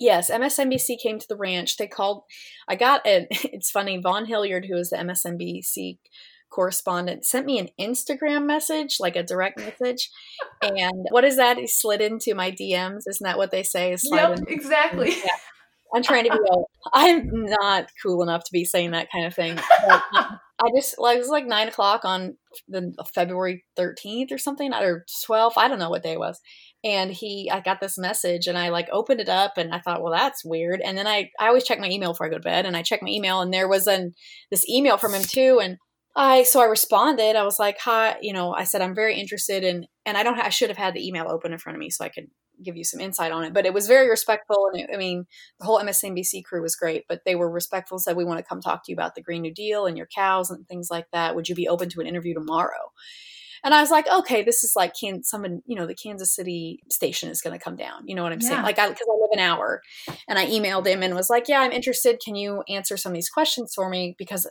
Yes, 0.00 0.30
MSNBC 0.30 1.00
came 1.02 1.18
to 1.18 1.26
the 1.28 1.36
ranch. 1.36 1.76
They 1.76 1.88
called 1.88 2.22
I 2.66 2.76
got 2.76 3.06
it. 3.06 3.28
It's 3.52 3.70
funny, 3.70 3.98
Vaughn 3.98 4.26
Hilliard 4.26 4.66
who 4.66 4.76
is 4.76 4.90
the 4.90 4.96
MSNBC 4.96 5.98
correspondent 6.50 7.24
sent 7.24 7.46
me 7.46 7.58
an 7.58 7.68
Instagram 7.80 8.46
message, 8.46 8.96
like 9.00 9.16
a 9.16 9.22
direct 9.22 9.58
message. 9.58 10.10
And 10.62 11.06
what 11.10 11.24
is 11.24 11.36
that? 11.36 11.58
He 11.58 11.66
slid 11.66 12.00
into 12.00 12.34
my 12.34 12.50
DMs. 12.50 13.02
Isn't 13.08 13.24
that 13.24 13.38
what 13.38 13.50
they 13.50 13.62
say? 13.62 13.96
Yep, 14.02 14.40
exactly. 14.48 15.10
Yeah. 15.10 15.36
I'm 15.94 16.02
trying 16.02 16.24
to 16.24 16.30
be. 16.30 16.38
I'm 16.92 17.30
not 17.32 17.86
cool 18.02 18.22
enough 18.22 18.44
to 18.44 18.52
be 18.52 18.64
saying 18.64 18.90
that 18.90 19.10
kind 19.10 19.26
of 19.26 19.34
thing. 19.34 19.56
But 19.56 20.02
I 20.12 20.70
just 20.76 20.98
like 20.98 21.16
it 21.16 21.20
was 21.20 21.28
like 21.28 21.46
nine 21.46 21.68
o'clock 21.68 22.04
on 22.04 22.36
the 22.68 22.92
February 23.14 23.64
13th 23.78 24.32
or 24.32 24.38
something, 24.38 24.72
or 24.74 25.04
12th. 25.26 25.52
I 25.56 25.68
don't 25.68 25.78
know 25.78 25.90
what 25.90 26.02
day 26.02 26.12
it 26.12 26.18
was. 26.18 26.40
And 26.84 27.10
he, 27.10 27.50
I 27.50 27.60
got 27.60 27.80
this 27.80 27.98
message, 27.98 28.46
and 28.46 28.58
I 28.58 28.68
like 28.68 28.88
opened 28.92 29.20
it 29.20 29.28
up, 29.28 29.54
and 29.56 29.72
I 29.72 29.80
thought, 29.80 30.02
well, 30.02 30.12
that's 30.12 30.44
weird. 30.44 30.80
And 30.84 30.96
then 30.96 31.06
I, 31.06 31.30
I 31.40 31.48
always 31.48 31.64
check 31.64 31.80
my 31.80 31.88
email 31.88 32.12
before 32.12 32.26
I 32.26 32.30
go 32.30 32.36
to 32.36 32.42
bed, 32.42 32.66
and 32.66 32.76
I 32.76 32.82
check 32.82 33.02
my 33.02 33.08
email, 33.08 33.40
and 33.40 33.52
there 33.52 33.68
was 33.68 33.86
an 33.86 34.14
this 34.50 34.68
email 34.68 34.98
from 34.98 35.14
him 35.14 35.22
too, 35.22 35.60
and 35.62 35.78
I 36.16 36.42
so 36.42 36.60
I 36.60 36.64
responded. 36.64 37.36
I 37.36 37.44
was 37.44 37.58
like, 37.58 37.78
"Hi," 37.80 38.16
you 38.20 38.32
know. 38.32 38.52
I 38.54 38.64
said 38.64 38.82
I'm 38.82 38.94
very 38.94 39.18
interested 39.18 39.62
in, 39.64 39.86
and 40.06 40.16
I 40.16 40.22
don't. 40.22 40.38
I 40.38 40.48
should 40.48 40.68
have 40.70 40.76
had 40.78 40.94
the 40.94 41.06
email 41.06 41.26
open 41.28 41.52
in 41.52 41.58
front 41.58 41.76
of 41.76 41.80
me 41.80 41.90
so 41.90 42.04
I 42.04 42.08
could 42.08 42.28
give 42.62 42.76
you 42.76 42.82
some 42.84 43.00
insight 43.00 43.30
on 43.30 43.44
it. 43.44 43.52
But 43.54 43.66
it 43.66 43.74
was 43.74 43.86
very 43.86 44.08
respectful, 44.10 44.68
and 44.72 44.82
it, 44.82 44.90
I 44.92 44.96
mean, 44.96 45.26
the 45.60 45.66
whole 45.66 45.78
MSNBC 45.78 46.42
crew 46.42 46.62
was 46.62 46.74
great. 46.76 47.04
But 47.08 47.22
they 47.24 47.36
were 47.36 47.50
respectful. 47.50 47.96
and 47.96 48.02
Said 48.02 48.16
we 48.16 48.24
want 48.24 48.38
to 48.38 48.44
come 48.48 48.60
talk 48.60 48.84
to 48.84 48.92
you 48.92 48.96
about 48.96 49.14
the 49.14 49.22
Green 49.22 49.42
New 49.42 49.54
Deal 49.54 49.86
and 49.86 49.96
your 49.96 50.08
cows 50.14 50.50
and 50.50 50.66
things 50.66 50.88
like 50.90 51.06
that. 51.12 51.36
Would 51.36 51.48
you 51.48 51.54
be 51.54 51.68
open 51.68 51.88
to 51.90 52.00
an 52.00 52.06
interview 52.06 52.34
tomorrow? 52.34 52.92
And 53.64 53.74
I 53.74 53.80
was 53.80 53.90
like, 53.90 54.06
okay, 54.08 54.42
this 54.42 54.64
is 54.64 54.74
like 54.76 54.94
can 54.98 55.22
someone, 55.22 55.62
you 55.66 55.76
know, 55.76 55.86
the 55.86 55.94
Kansas 55.94 56.34
City 56.34 56.80
station 56.90 57.30
is 57.30 57.40
going 57.40 57.58
to 57.58 57.62
come 57.62 57.76
down. 57.76 58.06
You 58.06 58.14
know 58.14 58.22
what 58.22 58.32
I'm 58.32 58.40
yeah. 58.40 58.48
saying? 58.48 58.62
Like, 58.62 58.78
I 58.78 58.88
because 58.88 59.06
I 59.08 59.14
live 59.20 59.30
an 59.32 59.40
hour, 59.40 59.82
and 60.28 60.38
I 60.38 60.46
emailed 60.46 60.86
him 60.86 61.02
and 61.02 61.14
was 61.14 61.30
like, 61.30 61.48
yeah, 61.48 61.60
I'm 61.60 61.72
interested. 61.72 62.20
Can 62.24 62.34
you 62.34 62.62
answer 62.68 62.96
some 62.96 63.12
of 63.12 63.14
these 63.14 63.30
questions 63.30 63.72
for 63.74 63.88
me? 63.88 64.14
Because, 64.18 64.46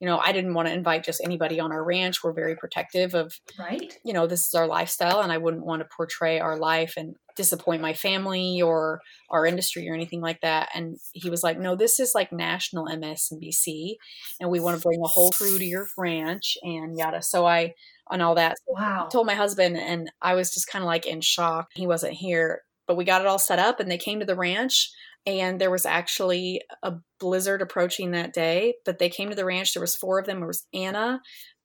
you 0.00 0.06
know, 0.06 0.18
I 0.18 0.32
didn't 0.32 0.54
want 0.54 0.68
to 0.68 0.74
invite 0.74 1.04
just 1.04 1.20
anybody 1.22 1.60
on 1.60 1.72
our 1.72 1.84
ranch. 1.84 2.22
We're 2.22 2.32
very 2.32 2.56
protective 2.56 3.14
of, 3.14 3.32
right? 3.58 3.92
You 4.04 4.12
know, 4.12 4.26
this 4.26 4.46
is 4.46 4.54
our 4.54 4.66
lifestyle, 4.66 5.20
and 5.20 5.32
I 5.32 5.38
wouldn't 5.38 5.64
want 5.64 5.82
to 5.82 5.88
portray 5.96 6.40
our 6.40 6.56
life 6.56 6.94
and 6.96 7.14
disappoint 7.36 7.80
my 7.80 7.92
family 7.94 8.60
or 8.60 9.00
our 9.30 9.46
industry 9.46 9.88
or 9.88 9.94
anything 9.94 10.20
like 10.20 10.40
that. 10.40 10.68
And 10.74 10.98
he 11.12 11.30
was 11.30 11.44
like, 11.44 11.56
no, 11.56 11.76
this 11.76 12.00
is 12.00 12.12
like 12.14 12.32
national 12.32 12.86
MSNBC, 12.86 13.94
and 14.40 14.50
we 14.50 14.60
want 14.60 14.76
to 14.76 14.82
bring 14.82 15.00
a 15.02 15.08
whole 15.08 15.30
crew 15.30 15.58
to 15.58 15.64
your 15.64 15.86
ranch 15.96 16.58
and 16.62 16.98
yada. 16.98 17.22
So 17.22 17.46
I 17.46 17.74
on 18.10 18.20
all 18.20 18.34
that. 18.34 18.56
So 18.66 18.74
wow. 18.74 19.06
I 19.06 19.10
told 19.10 19.26
my 19.26 19.34
husband, 19.34 19.76
and 19.76 20.10
I 20.22 20.34
was 20.34 20.52
just 20.52 20.68
kind 20.68 20.82
of 20.82 20.86
like 20.86 21.06
in 21.06 21.20
shock. 21.20 21.68
He 21.74 21.86
wasn't 21.86 22.14
here, 22.14 22.62
but 22.86 22.96
we 22.96 23.04
got 23.04 23.20
it 23.20 23.26
all 23.26 23.38
set 23.38 23.58
up, 23.58 23.80
and 23.80 23.90
they 23.90 23.98
came 23.98 24.20
to 24.20 24.26
the 24.26 24.36
ranch. 24.36 24.90
And 25.26 25.60
there 25.60 25.70
was 25.70 25.84
actually 25.84 26.62
a 26.82 26.94
blizzard 27.20 27.60
approaching 27.60 28.12
that 28.12 28.32
day, 28.32 28.74
but 28.86 28.98
they 28.98 29.10
came 29.10 29.28
to 29.28 29.34
the 29.34 29.44
ranch. 29.44 29.74
There 29.74 29.80
was 29.82 29.96
four 29.96 30.18
of 30.18 30.26
them. 30.26 30.38
There 30.38 30.46
was 30.46 30.66
Anna, 30.72 31.20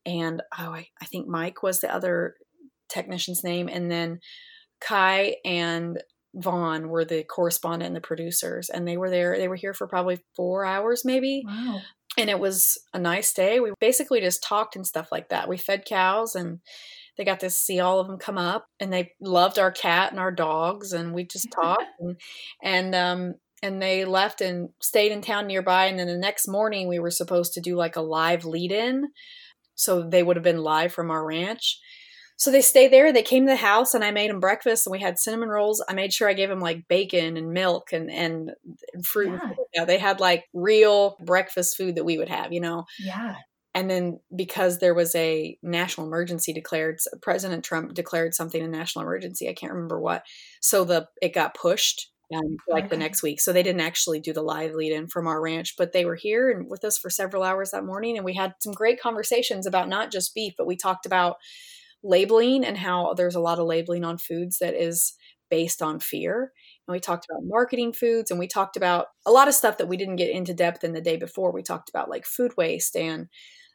and 0.06 0.41
oh, 0.60 0.72
I, 0.72 0.88
I 1.02 1.06
think 1.06 1.28
Mike 1.28 1.63
was 1.63 1.80
the 1.80 1.94
other 1.94 2.36
technician's 2.89 3.44
name, 3.44 3.70
and 3.70 3.89
then 3.89 4.20
Kai 4.82 5.38
and 5.46 6.02
Vaughn 6.36 6.89
were 6.89 7.06
the 7.06 7.24
correspondent 7.24 7.88
and 7.88 7.96
the 7.96 8.02
producers, 8.02 8.70
and 8.70 8.88
they 8.88 8.98
were 8.98 9.10
there. 9.10 9.38
They 9.38 9.48
were 9.48 9.56
here 9.56 9.74
for 9.74 9.88
probably 9.88 10.20
four 10.36 10.65
hours, 10.65 11.06
maybe. 11.06 11.44
Wow 11.46 11.82
and 12.17 12.30
it 12.30 12.39
was 12.39 12.78
a 12.93 12.99
nice 12.99 13.34
day. 13.34 13.60
We 13.60 13.71
basically 13.80 14.21
just 14.21 14.43
talked 14.43 14.76
and 14.76 14.86
stuff 14.86 15.10
like 15.12 15.30
that. 15.30 15.49
We 15.49 15.58
fed 15.58 15.86
cows 15.86 16.36
and 16.36 16.60
they 17.17 17.26
got 17.26 17.39
to 17.41 17.49
see 17.49 17.80
all 17.80 17.99
of 17.99 18.08
them 18.08 18.17
come 18.17 18.38
up 18.38 18.67
and 18.80 18.91
they 18.91 19.12
loved 19.21 19.60
our 19.60 19.71
cat 19.71 20.12
and 20.12 20.19
our 20.19 20.32
dogs 20.32 20.93
and 20.93 21.13
we 21.13 21.26
just 21.26 21.47
talked 21.56 21.84
and 21.99 22.17
and 22.62 22.95
um 22.95 23.34
and 23.62 23.82
they 23.82 24.04
left 24.04 24.41
and 24.41 24.69
stayed 24.82 25.12
in 25.12 25.21
town 25.21 25.47
nearby 25.47 25.86
and 25.86 25.97
then 25.97 26.08
the 26.08 26.17
next 26.17 26.47
morning 26.47 26.88
we 26.88 26.99
were 26.99 27.12
supposed 27.12 27.54
to 27.54 27.62
do 27.62 27.76
like 27.76 27.95
a 27.95 28.02
live 28.02 28.45
lead 28.45 28.71
in 28.71 29.08
so 29.76 30.08
they 30.08 30.23
would 30.23 30.36
have 30.36 30.43
been 30.43 30.62
live 30.62 30.93
from 30.93 31.12
our 31.12 31.26
ranch 31.26 31.80
so 32.36 32.52
they 32.52 32.62
stayed 32.62 32.91
there. 32.91 33.13
They 33.13 33.24
came 33.24 33.46
to 33.46 33.52
the 33.52 33.58
house, 33.58 33.93
and 33.93 34.04
I 34.04 34.12
made 34.12 34.30
them 34.30 34.39
breakfast, 34.39 34.88
and 34.88 34.91
we 34.91 35.00
had 35.00 35.19
cinnamon 35.19 35.50
rolls. 35.50 35.84
I 35.88 35.93
made 35.93 36.13
sure 36.13 36.28
I 36.28 36.34
gave 36.34 36.50
them 36.50 36.60
like 36.60 36.88
bacon 36.88 37.38
and 37.38 37.52
milk 37.52 37.93
and 37.93 38.12
and, 38.12 38.52
fruit. 39.04 39.39
Yeah. 39.41 39.52
yeah, 39.74 39.86
they 39.86 39.98
had 39.98 40.19
like 40.19 40.46
real 40.54 41.17
breakfast 41.24 41.78
food 41.78 41.96
that 41.96 42.06
we 42.06 42.17
would 42.17 42.30
have, 42.30 42.52
you 42.52 42.60
know. 42.60 42.86
Yeah. 43.00 43.36
And 43.76 43.89
then 43.89 44.19
because 44.36 44.78
there 44.78 44.93
was 44.93 45.15
a 45.15 45.58
national 45.63 46.06
emergency 46.08 46.54
declared, 46.54 47.00
President 47.22 47.65
Trump 47.65 47.93
declared 47.93 48.36
something 48.36 48.62
a 48.62 48.67
national 48.67 49.04
emergency. 49.04 49.50
I 49.50 49.54
can't 49.54 49.74
remember 49.74 50.00
what. 50.00 50.24
So 50.62 50.84
the 50.84 51.08
it 51.22 51.34
got 51.34 51.56
pushed 51.56 52.12
um, 52.34 52.58
like 52.67 52.86
okay. 52.86 52.89
the 52.89 52.98
next 52.98 53.24
week. 53.24 53.41
So 53.41 53.54
they 53.54 53.63
didn't 53.63 53.82
actually 53.82 54.19
do 54.19 54.34
the 54.34 54.41
live 54.41 54.74
lead 54.74 54.91
in 54.91 55.08
from 55.08 55.28
our 55.28 55.41
ranch, 55.41 55.76
but 55.78 55.91
they 55.91 56.06
were 56.06 56.15
here 56.15 56.50
and 56.50 56.69
with 56.69 56.84
us 56.84 56.98
for 56.98 57.10
several 57.10 57.43
hours 57.43 57.72
that 57.72 57.86
morning. 57.86 58.17
And 58.17 58.26
we 58.26 58.34
had 58.34 58.54
some 58.60 58.74
great 58.74 59.00
conversations 59.02 59.65
about 59.65 59.89
not 59.89 60.12
just 60.12 60.36
beef, 60.36 60.54
but 60.58 60.67
we 60.67 60.76
talked 60.76 61.06
about 61.06 61.38
labeling 62.04 62.66
and 62.66 62.78
how 62.78 63.13
there's 63.13 63.36
a 63.36 63.39
lot 63.39 63.60
of 63.60 63.66
labeling 63.66 64.04
on 64.04 64.18
foods 64.18 64.60
that 64.60 64.74
is 64.74 65.13
based 65.50 65.82
on 65.82 66.00
fear. 66.00 66.52
And 66.88 66.94
we 66.94 67.00
talked 67.00 67.26
about 67.30 67.44
marketing 67.44 67.94
foods 67.94 68.32
and 68.32 68.39
we 68.39 68.48
talked 68.48 68.76
about 68.76 69.08
a 69.26 69.32
lot 69.32 69.48
of 69.48 69.54
stuff 69.54 69.78
that 69.78 69.88
we 69.88 69.98
didn't 69.98 70.16
get 70.18 70.32
into 70.32 70.54
depth 70.54 70.84
in 70.84 70.94
the 70.94 71.02
day 71.02 71.16
before. 71.16 71.52
We 71.54 71.63
talked 71.63 71.89
about 71.89 72.10
like 72.10 72.26
food 72.26 72.54
waste 72.58 72.96
and 72.96 73.28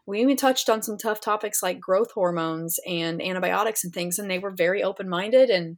we 0.06 0.20
even 0.20 0.36
touched 0.36 0.70
on 0.70 0.82
some 0.82 0.96
tough 0.96 1.20
topics 1.20 1.62
like 1.62 1.80
growth 1.80 2.10
hormones 2.12 2.78
and 2.86 3.22
antibiotics 3.22 3.84
and 3.84 3.92
things 3.92 4.18
and 4.18 4.30
they 4.30 4.38
were 4.38 4.50
very 4.50 4.82
open-minded 4.82 5.50
and 5.50 5.76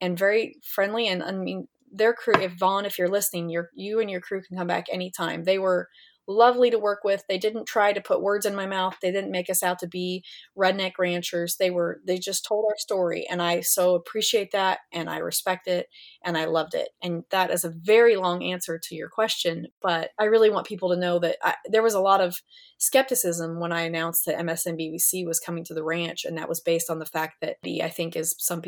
and 0.00 0.18
very 0.18 0.56
friendly 0.62 1.08
and 1.08 1.22
I 1.22 1.32
mean 1.32 1.68
their 1.94 2.12
crew 2.12 2.34
if 2.40 2.52
Vaughn 2.58 2.84
if 2.84 2.98
you're 2.98 3.08
listening, 3.08 3.48
you 3.48 3.64
you 3.74 4.00
and 4.00 4.10
your 4.10 4.20
crew 4.20 4.42
can 4.42 4.56
come 4.56 4.66
back 4.66 4.86
anytime. 4.90 5.44
They 5.44 5.58
were 5.58 5.88
lovely 6.26 6.70
to 6.70 6.78
work 6.78 7.04
with. 7.04 7.22
They 7.28 7.38
didn't 7.38 7.66
try 7.66 7.92
to 7.92 8.00
put 8.00 8.22
words 8.22 8.46
in 8.46 8.54
my 8.54 8.66
mouth. 8.66 8.96
They 9.00 9.12
didn't 9.12 9.30
make 9.30 9.50
us 9.50 9.62
out 9.62 9.78
to 9.80 9.86
be 9.86 10.24
redneck 10.56 10.92
ranchers. 10.98 11.56
They 11.56 11.70
were 11.70 12.00
they 12.06 12.18
just 12.18 12.44
told 12.44 12.64
our 12.68 12.76
story 12.78 13.26
and 13.28 13.42
I 13.42 13.60
so 13.60 13.94
appreciate 13.94 14.52
that 14.52 14.80
and 14.92 15.10
I 15.10 15.18
respect 15.18 15.66
it 15.66 15.88
and 16.22 16.36
I 16.38 16.46
loved 16.46 16.74
it. 16.74 16.88
And 17.02 17.24
that 17.30 17.50
is 17.50 17.64
a 17.64 17.70
very 17.70 18.16
long 18.16 18.42
answer 18.42 18.78
to 18.78 18.94
your 18.94 19.08
question, 19.08 19.68
but 19.82 20.10
I 20.18 20.24
really 20.24 20.50
want 20.50 20.66
people 20.66 20.90
to 20.90 20.96
know 20.96 21.18
that 21.18 21.36
I, 21.42 21.54
there 21.66 21.82
was 21.82 21.94
a 21.94 22.00
lot 22.00 22.20
of 22.20 22.36
skepticism 22.78 23.60
when 23.60 23.72
I 23.72 23.82
announced 23.82 24.26
that 24.26 24.38
MSNBC 24.38 25.26
was 25.26 25.40
coming 25.40 25.64
to 25.64 25.74
the 25.74 25.84
ranch 25.84 26.24
and 26.24 26.36
that 26.38 26.48
was 26.48 26.60
based 26.60 26.90
on 26.90 26.98
the 26.98 27.06
fact 27.06 27.36
that 27.40 27.56
the 27.62 27.82
I 27.82 27.88
think 27.88 28.16
is 28.16 28.34
some 28.38 28.62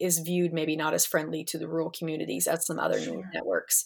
is 0.00 0.18
viewed 0.18 0.52
maybe 0.52 0.76
not 0.76 0.94
as 0.94 1.06
friendly 1.06 1.44
to 1.44 1.58
the 1.58 1.68
rural 1.68 1.90
communities 1.90 2.46
as 2.46 2.66
some 2.66 2.78
other 2.78 3.00
sure. 3.00 3.14
news 3.14 3.26
networks. 3.32 3.84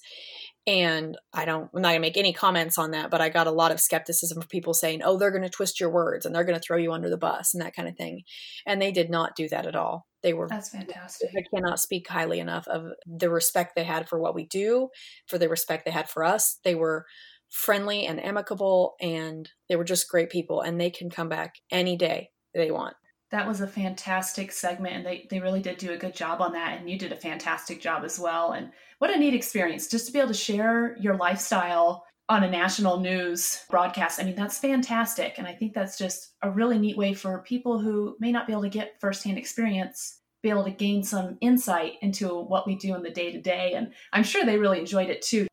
And 0.70 1.18
I 1.33 1.46
don't, 1.46 1.68
I'm 1.74 1.83
not 1.83 1.88
gonna 1.88 1.98
make 1.98 2.16
any 2.16 2.33
comments 2.33 2.78
on 2.78 2.92
that, 2.92 3.11
but 3.11 3.20
I 3.20 3.28
got 3.28 3.48
a 3.48 3.50
lot 3.50 3.72
of 3.72 3.80
skepticism 3.80 4.40
from 4.40 4.48
people 4.48 4.72
saying, 4.72 5.02
oh, 5.02 5.18
they're 5.18 5.33
gonna 5.33 5.50
twist 5.50 5.80
your 5.80 5.90
words 5.90 6.24
and 6.24 6.33
they're 6.33 6.44
gonna 6.44 6.61
throw 6.61 6.76
you 6.76 6.92
under 6.92 7.11
the 7.11 7.16
bus 7.16 7.52
and 7.52 7.61
that 7.61 7.74
kind 7.74 7.88
of 7.88 7.96
thing. 7.96 8.22
And 8.64 8.80
they 8.80 8.92
did 8.92 9.11
not 9.11 9.35
do 9.35 9.48
that 9.48 9.66
at 9.66 9.74
all. 9.74 10.06
They 10.22 10.33
were, 10.33 10.46
that's 10.46 10.68
fantastic. 10.68 11.30
I 11.37 11.42
cannot 11.52 11.80
speak 11.80 12.06
highly 12.06 12.38
enough 12.38 12.68
of 12.68 12.85
the 13.04 13.30
respect 13.30 13.74
they 13.74 13.83
had 13.83 14.09
for 14.09 14.20
what 14.20 14.37
we 14.37 14.46
do, 14.46 14.90
for 15.26 15.38
the 15.38 15.48
respect 15.48 15.87
they 15.87 15.90
had 15.90 16.09
for 16.09 16.22
us. 16.22 16.61
They 16.62 16.76
were 16.76 17.04
friendly 17.48 18.06
and 18.06 18.24
amicable 18.24 18.94
and 19.00 19.50
they 19.68 19.74
were 19.74 19.83
just 19.83 20.09
great 20.09 20.30
people 20.30 20.61
and 20.61 20.80
they 20.80 20.90
can 20.90 21.11
come 21.11 21.28
back 21.28 21.54
any 21.72 21.96
day 21.96 22.30
they 22.54 22.70
want 22.70 22.94
that 23.30 23.46
was 23.46 23.60
a 23.60 23.66
fantastic 23.66 24.50
segment 24.50 24.96
and 24.96 25.06
they, 25.06 25.26
they 25.30 25.40
really 25.40 25.60
did 25.60 25.78
do 25.78 25.92
a 25.92 25.96
good 25.96 26.14
job 26.14 26.40
on 26.40 26.52
that 26.52 26.78
and 26.78 26.90
you 26.90 26.98
did 26.98 27.12
a 27.12 27.16
fantastic 27.16 27.80
job 27.80 28.04
as 28.04 28.18
well 28.18 28.52
and 28.52 28.70
what 28.98 29.14
a 29.14 29.18
neat 29.18 29.34
experience 29.34 29.88
just 29.88 30.06
to 30.06 30.12
be 30.12 30.18
able 30.18 30.28
to 30.28 30.34
share 30.34 30.96
your 30.98 31.16
lifestyle 31.16 32.04
on 32.28 32.44
a 32.44 32.50
national 32.50 33.00
news 33.00 33.64
broadcast. 33.70 34.20
I 34.20 34.24
mean, 34.24 34.36
that's 34.36 34.58
fantastic. 34.58 35.34
And 35.38 35.48
I 35.48 35.52
think 35.52 35.74
that's 35.74 35.98
just 35.98 36.34
a 36.42 36.50
really 36.50 36.78
neat 36.78 36.96
way 36.96 37.12
for 37.12 37.42
people 37.42 37.80
who 37.80 38.16
may 38.20 38.30
not 38.30 38.46
be 38.46 38.52
able 38.52 38.62
to 38.62 38.68
get 38.68 39.00
firsthand 39.00 39.36
experience 39.36 40.20
be 40.42 40.50
able 40.50 40.64
to 40.64 40.70
gain 40.70 41.02
some 41.02 41.36
insight 41.40 41.94
into 42.00 42.28
what 42.28 42.66
we 42.66 42.74
do 42.74 42.94
in 42.94 43.02
the 43.02 43.10
day 43.10 43.30
to 43.32 43.40
day. 43.40 43.74
And 43.74 43.92
I'm 44.12 44.22
sure 44.22 44.44
they 44.44 44.58
really 44.58 44.78
enjoyed 44.78 45.10
it 45.10 45.22
too. 45.22 45.46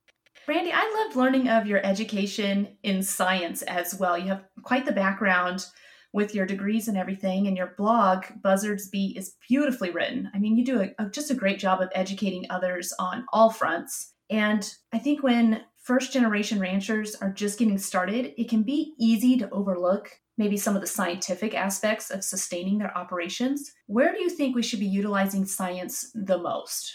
Randy, 0.48 0.72
I 0.74 1.04
loved 1.04 1.18
learning 1.18 1.50
of 1.50 1.68
your 1.68 1.86
education 1.86 2.78
in 2.84 3.04
science 3.04 3.64
as 3.64 3.96
well. 3.96 4.18
You 4.18 4.30
have 4.30 4.46
quite 4.64 4.86
the 4.86 4.94
background 4.94 5.66
with 6.18 6.34
your 6.34 6.48
degrees 6.48 6.88
and 6.88 6.98
everything, 6.98 7.46
and 7.46 7.56
your 7.56 7.76
blog, 7.78 8.26
Buzzards 8.42 8.90
Beat, 8.90 9.16
is 9.18 9.36
beautifully 9.48 9.92
written. 9.92 10.32
I 10.34 10.40
mean, 10.40 10.58
you 10.58 10.66
do 10.66 10.82
a, 10.82 10.92
a, 10.98 11.10
just 11.12 11.30
a 11.30 11.36
great 11.36 11.60
job 11.60 11.80
of 11.80 11.90
educating 11.94 12.48
others 12.50 12.92
on 12.98 13.24
all 13.32 13.52
fronts. 13.52 14.16
And 14.28 14.68
I 14.92 14.98
think 14.98 15.22
when 15.22 15.62
first 15.84 16.12
generation 16.12 16.60
ranchers 16.60 17.14
are 17.14 17.32
just 17.32 17.60
getting 17.60 17.78
started, 17.78 18.34
it 18.36 18.50
can 18.50 18.64
be 18.64 18.96
easy 19.00 19.38
to 19.38 19.50
overlook 19.52 20.10
maybe 20.40 20.58
some 20.58 20.74
of 20.74 20.82
the 20.82 20.88
scientific 20.88 21.54
aspects 21.54 22.10
of 22.10 22.24
sustaining 22.24 22.80
their 22.80 22.98
operations. 22.98 23.72
Where 23.86 24.12
do 24.12 24.20
you 24.20 24.32
think 24.32 24.56
we 24.56 24.64
should 24.64 24.80
be 24.80 24.88
utilizing 24.88 25.46
science 25.46 26.12
the 26.16 26.40
most? 26.40 26.92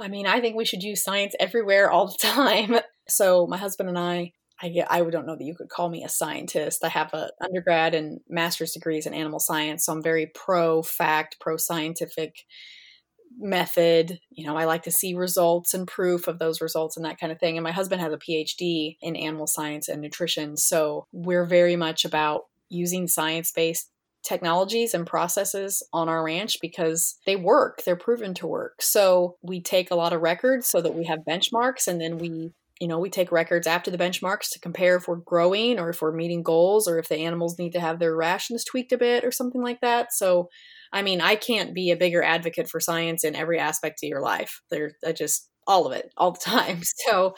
I 0.00 0.08
mean, 0.08 0.26
I 0.26 0.40
think 0.40 0.56
we 0.56 0.64
should 0.64 0.82
use 0.82 1.04
science 1.04 1.36
everywhere 1.38 1.92
all 1.92 2.08
the 2.08 2.18
time. 2.20 2.80
So, 3.08 3.46
my 3.46 3.56
husband 3.56 3.88
and 3.88 3.98
I, 3.98 4.32
I 4.62 4.84
I 4.88 5.02
don't 5.02 5.26
know 5.26 5.36
that 5.36 5.44
you 5.44 5.54
could 5.54 5.68
call 5.68 5.88
me 5.88 6.04
a 6.04 6.08
scientist. 6.08 6.84
I 6.84 6.88
have 6.88 7.12
an 7.14 7.30
undergrad 7.40 7.94
and 7.94 8.20
master's 8.28 8.72
degrees 8.72 9.06
in 9.06 9.14
animal 9.14 9.40
science, 9.40 9.84
so 9.84 9.92
I'm 9.92 10.02
very 10.02 10.26
pro 10.26 10.82
fact, 10.82 11.38
pro 11.40 11.56
scientific 11.56 12.44
method. 13.38 14.20
You 14.30 14.46
know, 14.46 14.56
I 14.56 14.64
like 14.64 14.82
to 14.82 14.90
see 14.90 15.14
results 15.14 15.72
and 15.74 15.86
proof 15.86 16.28
of 16.28 16.38
those 16.38 16.60
results 16.60 16.96
and 16.96 17.06
that 17.06 17.18
kind 17.18 17.32
of 17.32 17.38
thing. 17.38 17.56
And 17.56 17.64
my 17.64 17.72
husband 17.72 18.00
has 18.00 18.12
a 18.12 18.18
PhD 18.18 18.96
in 19.00 19.16
animal 19.16 19.46
science 19.46 19.88
and 19.88 20.00
nutrition. 20.00 20.56
So 20.56 21.06
we're 21.12 21.46
very 21.46 21.76
much 21.76 22.04
about 22.04 22.46
using 22.68 23.08
science 23.08 23.52
based 23.52 23.90
technologies 24.22 24.92
and 24.92 25.06
processes 25.06 25.82
on 25.92 26.08
our 26.08 26.22
ranch 26.22 26.58
because 26.60 27.16
they 27.24 27.36
work, 27.36 27.82
they're 27.84 27.96
proven 27.96 28.34
to 28.34 28.46
work. 28.46 28.82
So 28.82 29.36
we 29.42 29.62
take 29.62 29.90
a 29.90 29.94
lot 29.94 30.12
of 30.12 30.20
records 30.20 30.66
so 30.68 30.82
that 30.82 30.94
we 30.94 31.04
have 31.04 31.20
benchmarks 31.26 31.88
and 31.88 32.00
then 32.00 32.18
we 32.18 32.52
you 32.80 32.88
know, 32.88 32.98
we 32.98 33.10
take 33.10 33.30
records 33.30 33.66
after 33.66 33.90
the 33.90 33.98
benchmarks 33.98 34.50
to 34.52 34.58
compare 34.58 34.96
if 34.96 35.06
we're 35.06 35.16
growing 35.16 35.78
or 35.78 35.90
if 35.90 36.00
we're 36.00 36.12
meeting 36.12 36.42
goals 36.42 36.88
or 36.88 36.98
if 36.98 37.08
the 37.08 37.18
animals 37.18 37.58
need 37.58 37.72
to 37.72 37.80
have 37.80 37.98
their 37.98 38.16
rations 38.16 38.64
tweaked 38.64 38.92
a 38.92 38.98
bit 38.98 39.22
or 39.22 39.30
something 39.30 39.62
like 39.62 39.80
that. 39.82 40.12
So 40.12 40.48
I 40.92 41.02
mean, 41.02 41.20
I 41.20 41.36
can't 41.36 41.74
be 41.74 41.90
a 41.90 41.96
bigger 41.96 42.22
advocate 42.22 42.68
for 42.68 42.80
science 42.80 43.24
in 43.24 43.36
every 43.36 43.58
aspect 43.58 44.00
of 44.02 44.08
your 44.08 44.22
life. 44.22 44.60
They're 44.70 44.92
just 45.16 45.48
all 45.66 45.86
of 45.86 45.92
it, 45.92 46.12
all 46.16 46.32
the 46.32 46.40
time. 46.44 46.80
So, 47.06 47.34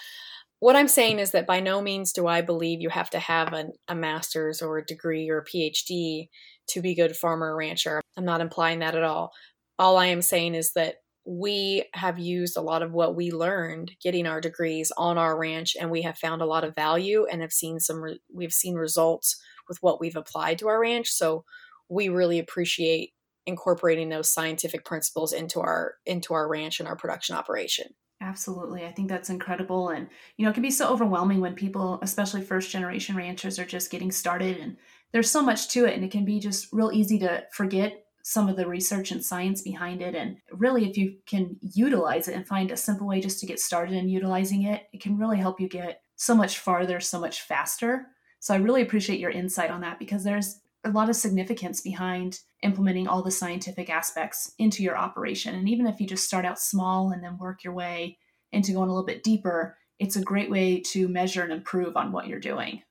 what 0.61 0.77
I'm 0.77 0.89
saying 0.89 1.19
is 1.19 1.33
that 1.33 1.47
by 1.47 1.59
no 1.59 1.83
means 1.83 2.13
do 2.13 2.29
I 2.29 2.41
believe 2.41 2.81
you 2.81 2.89
have 2.89 3.11
to 3.11 3.19
have 3.19 3.53
an, 3.53 3.73
a 3.89 3.97
master's 3.97 4.63
or 4.63 4.79
a 4.79 4.85
degree 4.85 5.29
or 5.29 5.39
a 5.39 5.45
PhD 5.45 6.29
to 6.69 6.81
be 6.81 6.93
a 6.93 6.95
good 6.95 7.17
farmer 7.17 7.53
or 7.53 7.57
rancher. 7.57 8.01
I'm 8.17 8.25
not 8.25 8.41
implying 8.41 8.79
that 8.79 8.95
at 8.95 9.03
all. 9.03 9.33
All 9.77 9.97
I 9.97 10.07
am 10.07 10.23
saying 10.23 10.55
is 10.55 10.73
that 10.75 10.97
we 11.25 11.85
have 11.95 12.19
used 12.19 12.57
a 12.57 12.63
lot 12.63 12.83
of 12.83 12.93
what 12.93 13.15
we 13.15 13.31
learned 13.31 13.93
getting 14.03 14.27
our 14.27 14.41
degrees 14.41 14.91
on 14.97 15.19
our 15.19 15.39
ranch 15.39 15.77
and 15.81 15.91
we 15.91 16.03
have 16.03 16.19
found 16.19 16.43
a 16.43 16.47
lot 16.47 16.65
of 16.65 16.75
value 16.75 17.27
and 17.31 17.41
have 17.41 17.53
seen 17.53 17.79
some 17.79 18.03
re- 18.03 18.21
we've 18.33 18.53
seen 18.53 18.75
results 18.75 19.41
with 19.69 19.79
what 19.81 20.01
we've 20.01 20.17
applied 20.17 20.59
to 20.59 20.69
our 20.69 20.81
ranch. 20.81 21.09
So 21.09 21.45
we 21.89 22.09
really 22.09 22.39
appreciate 22.39 23.11
incorporating 23.47 24.09
those 24.09 24.33
scientific 24.33 24.85
principles 24.85 25.33
into 25.33 25.61
our 25.61 25.95
into 26.07 26.35
our 26.35 26.49
ranch 26.49 26.81
and 26.81 26.89
our 26.89 26.97
production 26.97 27.37
operation. 27.37 27.87
Absolutely. 28.21 28.85
I 28.85 28.93
think 28.93 29.09
that's 29.09 29.31
incredible 29.31 29.89
and 29.91 30.09
you 30.37 30.45
know 30.45 30.51
it 30.51 30.55
can 30.55 30.63
be 30.63 30.71
so 30.71 30.89
overwhelming 30.89 31.41
when 31.41 31.55
people 31.55 31.99
especially 32.03 32.43
first 32.43 32.71
generation 32.71 33.17
ranchers 33.17 33.59
are 33.59 33.65
just 33.65 33.91
getting 33.91 34.13
started 34.13 34.59
and 34.59 34.77
there's 35.13 35.31
so 35.31 35.43
much 35.43 35.69
to 35.71 35.85
it 35.85 35.95
and 35.95 36.05
it 36.05 36.11
can 36.11 36.25
be 36.25 36.41
just 36.41 36.69
real 36.73 36.91
easy 36.93 37.19
to 37.21 37.45
forget 37.53 38.02
some 38.23 38.49
of 38.49 38.57
the 38.57 38.67
research 38.67 39.11
and 39.11 39.25
science 39.25 39.63
behind 39.63 40.01
it 40.01 40.15
and 40.15 40.37
really 40.53 40.89
if 40.89 40.97
you 40.97 41.17
can 41.27 41.57
utilize 41.61 42.29
it 42.29 42.35
and 42.35 42.47
find 42.47 42.71
a 42.71 42.77
simple 42.77 43.07
way 43.07 43.21
just 43.21 43.41
to 43.41 43.47
get 43.47 43.59
started 43.59 43.95
in 43.95 44.09
utilizing 44.09 44.63
it 44.63 44.83
it 44.93 45.01
can 45.01 45.19
really 45.19 45.39
help 45.39 45.61
you 45.61 45.69
get 45.69 46.03
so 46.17 46.35
much 46.35 46.59
farther 46.59 47.01
so 47.01 47.19
much 47.19 47.43
faster 47.43 48.07
so 48.41 48.55
i 48.55 48.57
really 48.57 48.83
appreciate 48.83 49.19
your 49.19 49.31
insight 49.31 49.71
on 49.71 49.81
that 49.81 49.99
because 49.99 50.23
there's 50.23 50.61
a 50.85 50.91
lot 50.91 51.09
of 51.09 51.17
significance 51.17 51.81
behind 51.81 52.41
implementing 52.63 53.07
all 53.07 53.23
the 53.23 53.31
scientific 53.31 53.89
aspects 53.89 54.53
into 54.59 54.83
your 54.83 54.97
operation. 54.97 55.55
And 55.55 55.69
even 55.69 55.87
if 55.87 56.01
you 56.01 56.07
just 56.07 56.25
start 56.25 56.45
out 56.45 56.59
small 56.59 57.11
and 57.11 57.23
then 57.23 57.39
work 57.39 57.65
your 57.65 57.73
way 57.73 58.19
into 58.51 58.73
going 58.73 58.89
a 58.89 58.93
little 58.93 59.07
bit 59.07 59.23
deeper, 59.23 59.77
it's 59.99 60.17
a 60.17 60.23
great 60.23 60.51
way 60.51 60.81
to 60.81 61.09
measure 61.09 61.43
and 61.43 61.53
improve 61.53 61.97
on 61.97 62.13
what 62.13 62.27
you're 62.27 62.41
doing. 62.41 62.83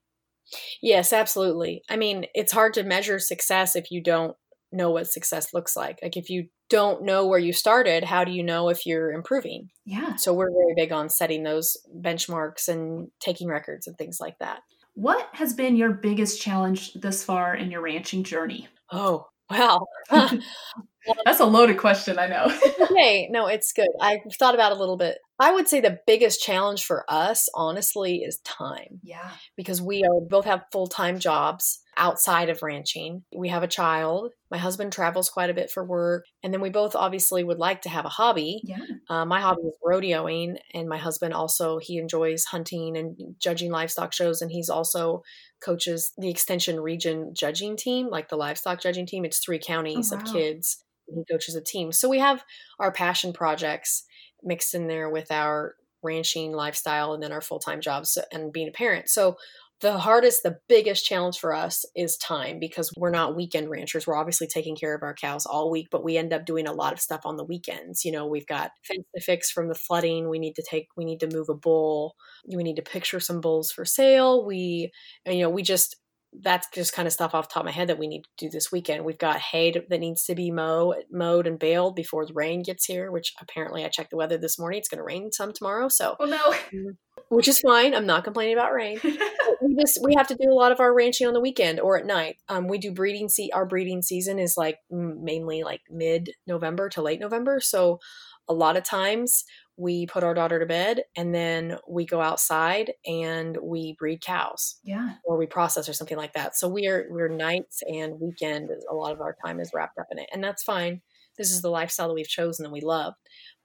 Yes, 0.81 1.13
absolutely. 1.13 1.83
I 1.89 1.97
mean, 1.97 2.25
it's 2.33 2.51
hard 2.51 2.73
to 2.75 2.83
measure 2.83 3.19
success 3.19 3.75
if 3.75 3.91
you 3.91 4.01
don't 4.01 4.35
know 4.71 4.91
what 4.91 5.07
success 5.07 5.53
looks 5.53 5.75
like. 5.75 5.99
Like 6.01 6.17
if 6.17 6.29
you 6.29 6.47
don't 6.69 7.03
know 7.03 7.27
where 7.27 7.39
you 7.39 7.53
started, 7.53 8.03
how 8.03 8.23
do 8.23 8.31
you 8.31 8.43
know 8.43 8.69
if 8.69 8.85
you're 8.85 9.11
improving? 9.11 9.69
Yeah. 9.85 10.15
So 10.15 10.33
we're 10.33 10.51
very 10.51 10.73
big 10.75 10.91
on 10.91 11.09
setting 11.09 11.43
those 11.43 11.77
benchmarks 11.99 12.67
and 12.67 13.09
taking 13.19 13.47
records 13.47 13.87
and 13.87 13.97
things 13.97 14.19
like 14.19 14.37
that. 14.39 14.61
What 14.93 15.29
has 15.33 15.53
been 15.53 15.75
your 15.75 15.91
biggest 15.91 16.41
challenge 16.41 16.93
this 16.93 17.23
far 17.23 17.55
in 17.55 17.71
your 17.71 17.81
ranching 17.81 18.23
journey? 18.23 18.67
Oh, 18.91 19.27
That's 21.25 21.39
a 21.39 21.45
loaded 21.45 21.77
question, 21.77 22.19
I 22.19 22.27
know. 22.27 22.55
okay, 22.91 23.27
no, 23.31 23.47
it's 23.47 23.73
good. 23.73 23.89
I've 23.99 24.19
thought 24.37 24.55
about 24.55 24.71
a 24.71 24.75
little 24.75 24.97
bit. 24.97 25.17
I 25.39 25.51
would 25.51 25.67
say 25.67 25.79
the 25.79 25.99
biggest 26.05 26.43
challenge 26.43 26.85
for 26.85 27.03
us, 27.09 27.49
honestly, 27.55 28.17
is 28.17 28.39
time. 28.39 28.99
Yeah. 29.01 29.31
Because 29.57 29.81
we 29.81 30.03
are 30.03 30.21
both 30.21 30.45
have 30.45 30.65
full 30.71 30.85
time 30.85 31.17
jobs 31.17 31.81
outside 31.97 32.49
of 32.49 32.61
ranching. 32.61 33.23
We 33.35 33.49
have 33.49 33.63
a 33.63 33.67
child. 33.67 34.31
My 34.51 34.59
husband 34.59 34.93
travels 34.93 35.29
quite 35.29 35.49
a 35.49 35.55
bit 35.55 35.71
for 35.71 35.83
work. 35.83 36.25
And 36.43 36.53
then 36.53 36.61
we 36.61 36.69
both 36.69 36.95
obviously 36.95 37.43
would 37.43 37.57
like 37.57 37.81
to 37.81 37.89
have 37.89 38.05
a 38.05 38.09
hobby. 38.09 38.61
Yeah. 38.63 38.77
Uh, 39.09 39.25
my 39.25 39.41
hobby 39.41 39.63
is 39.63 39.73
rodeoing. 39.83 40.57
And 40.75 40.87
my 40.87 40.97
husband 40.97 41.33
also, 41.33 41.79
he 41.79 41.97
enjoys 41.97 42.45
hunting 42.45 42.95
and 42.95 43.35
judging 43.39 43.71
livestock 43.71 44.13
shows. 44.13 44.43
And 44.43 44.51
he's 44.51 44.69
also 44.69 45.23
coaches 45.59 46.13
the 46.17 46.29
extension 46.29 46.79
region 46.79 47.33
judging 47.33 47.77
team, 47.77 48.09
like 48.09 48.29
the 48.29 48.37
livestock 48.37 48.79
judging 48.79 49.07
team. 49.07 49.25
It's 49.25 49.39
three 49.39 49.59
counties 49.59 50.13
oh, 50.13 50.17
wow. 50.17 50.21
of 50.21 50.31
kids. 50.31 50.83
He 51.13 51.23
coaches 51.31 51.55
a 51.55 51.61
team. 51.61 51.91
So 51.91 52.09
we 52.09 52.19
have 52.19 52.43
our 52.79 52.91
passion 52.91 53.33
projects 53.33 54.03
mixed 54.43 54.73
in 54.73 54.87
there 54.87 55.09
with 55.09 55.31
our 55.31 55.75
ranching 56.03 56.51
lifestyle 56.51 57.13
and 57.13 57.21
then 57.21 57.31
our 57.31 57.41
full-time 57.41 57.81
jobs 57.81 58.17
and 58.31 58.51
being 58.51 58.67
a 58.67 58.71
parent. 58.71 59.09
So 59.09 59.37
the 59.81 59.97
hardest, 59.97 60.43
the 60.43 60.59
biggest 60.69 61.05
challenge 61.05 61.39
for 61.39 61.55
us 61.55 61.85
is 61.95 62.15
time 62.17 62.59
because 62.59 62.91
we're 62.95 63.09
not 63.09 63.35
weekend 63.35 63.69
ranchers. 63.69 64.05
We're 64.05 64.15
obviously 64.15 64.45
taking 64.45 64.75
care 64.75 64.93
of 64.95 65.01
our 65.01 65.15
cows 65.15 65.47
all 65.47 65.71
week, 65.71 65.87
but 65.91 66.03
we 66.03 66.17
end 66.17 66.33
up 66.33 66.45
doing 66.45 66.67
a 66.67 66.73
lot 66.73 66.93
of 66.93 66.99
stuff 66.99 67.21
on 67.25 67.35
the 67.35 67.43
weekends. 67.43 68.05
You 68.05 68.11
know, 68.11 68.27
we've 68.27 68.45
got 68.45 68.71
fence 68.87 69.05
to 69.15 69.21
fix 69.21 69.49
from 69.49 69.69
the 69.69 69.75
flooding. 69.75 70.29
We 70.29 70.37
need 70.37 70.53
to 70.55 70.63
take, 70.67 70.87
we 70.95 71.03
need 71.03 71.19
to 71.21 71.35
move 71.35 71.49
a 71.49 71.55
bull. 71.55 72.13
We 72.47 72.63
need 72.63 72.75
to 72.75 72.83
picture 72.83 73.19
some 73.19 73.41
bulls 73.41 73.71
for 73.71 73.85
sale. 73.85 74.45
We, 74.45 74.91
and 75.25 75.35
you 75.35 75.41
know, 75.41 75.49
we 75.49 75.63
just, 75.63 75.95
that's 76.39 76.67
just 76.73 76.93
kind 76.93 77.07
of 77.07 77.13
stuff 77.13 77.35
off 77.35 77.49
the 77.49 77.53
top 77.53 77.61
of 77.61 77.65
my 77.65 77.71
head 77.71 77.89
that 77.89 77.99
we 77.99 78.07
need 78.07 78.23
to 78.23 78.45
do 78.45 78.49
this 78.49 78.71
weekend. 78.71 79.03
We've 79.03 79.17
got 79.17 79.37
hay 79.37 79.71
that 79.71 79.99
needs 79.99 80.23
to 80.25 80.35
be 80.35 80.49
mowed, 80.49 81.03
mowed 81.11 81.45
and 81.45 81.59
baled 81.59 81.95
before 81.95 82.25
the 82.25 82.33
rain 82.33 82.63
gets 82.63 82.85
here, 82.85 83.11
which 83.11 83.33
apparently 83.41 83.83
I 83.83 83.89
checked 83.89 84.11
the 84.11 84.17
weather 84.17 84.37
this 84.37 84.57
morning. 84.57 84.79
It's 84.79 84.87
going 84.87 84.99
to 84.99 85.03
rain 85.03 85.31
some 85.31 85.51
tomorrow. 85.51 85.89
So, 85.89 86.15
oh 86.19 86.25
no, 86.25 86.51
mm, 86.73 86.95
which 87.29 87.47
is 87.47 87.59
fine. 87.59 87.93
I'm 87.93 88.05
not 88.05 88.23
complaining 88.23 88.53
about 88.55 88.73
rain. 88.73 88.99
we 89.61 89.75
just 89.77 89.99
we 90.03 90.13
have 90.15 90.27
to 90.27 90.35
do 90.35 90.49
a 90.49 90.55
lot 90.55 90.71
of 90.71 90.79
our 90.79 90.93
ranching 90.95 91.27
on 91.27 91.33
the 91.33 91.41
weekend 91.41 91.79
or 91.79 91.97
at 91.97 92.05
night. 92.05 92.37
Um, 92.47 92.67
we 92.67 92.77
do 92.77 92.93
breeding. 92.93 93.27
See, 93.27 93.51
our 93.53 93.65
breeding 93.65 94.01
season 94.01 94.39
is 94.39 94.55
like 94.57 94.77
mainly 94.89 95.63
like 95.63 95.81
mid 95.89 96.31
November 96.47 96.87
to 96.89 97.01
late 97.01 97.19
November. 97.19 97.59
So, 97.59 97.99
a 98.47 98.53
lot 98.53 98.77
of 98.77 98.83
times 98.83 99.43
we 99.81 100.05
put 100.05 100.23
our 100.23 100.35
daughter 100.35 100.59
to 100.59 100.65
bed 100.65 101.01
and 101.17 101.33
then 101.33 101.77
we 101.89 102.05
go 102.05 102.21
outside 102.21 102.93
and 103.05 103.57
we 103.61 103.95
breed 103.97 104.21
cows 104.21 104.79
yeah. 104.83 105.15
or 105.25 105.37
we 105.37 105.47
process 105.47 105.89
or 105.89 105.93
something 105.93 106.17
like 106.17 106.33
that. 106.33 106.55
So 106.55 106.69
we're 106.69 107.07
we're 107.09 107.27
nights 107.27 107.81
and 107.87 108.19
weekend 108.19 108.69
a 108.89 108.93
lot 108.93 109.11
of 109.11 109.21
our 109.21 109.35
time 109.43 109.59
is 109.59 109.71
wrapped 109.73 109.97
up 109.97 110.07
in 110.11 110.19
it 110.19 110.29
and 110.31 110.43
that's 110.43 110.61
fine. 110.61 111.01
This 111.37 111.49
is 111.49 111.63
the 111.63 111.71
lifestyle 111.71 112.09
that 112.09 112.13
we've 112.13 112.27
chosen 112.27 112.63
that 112.63 112.71
we 112.71 112.81
love 112.81 113.15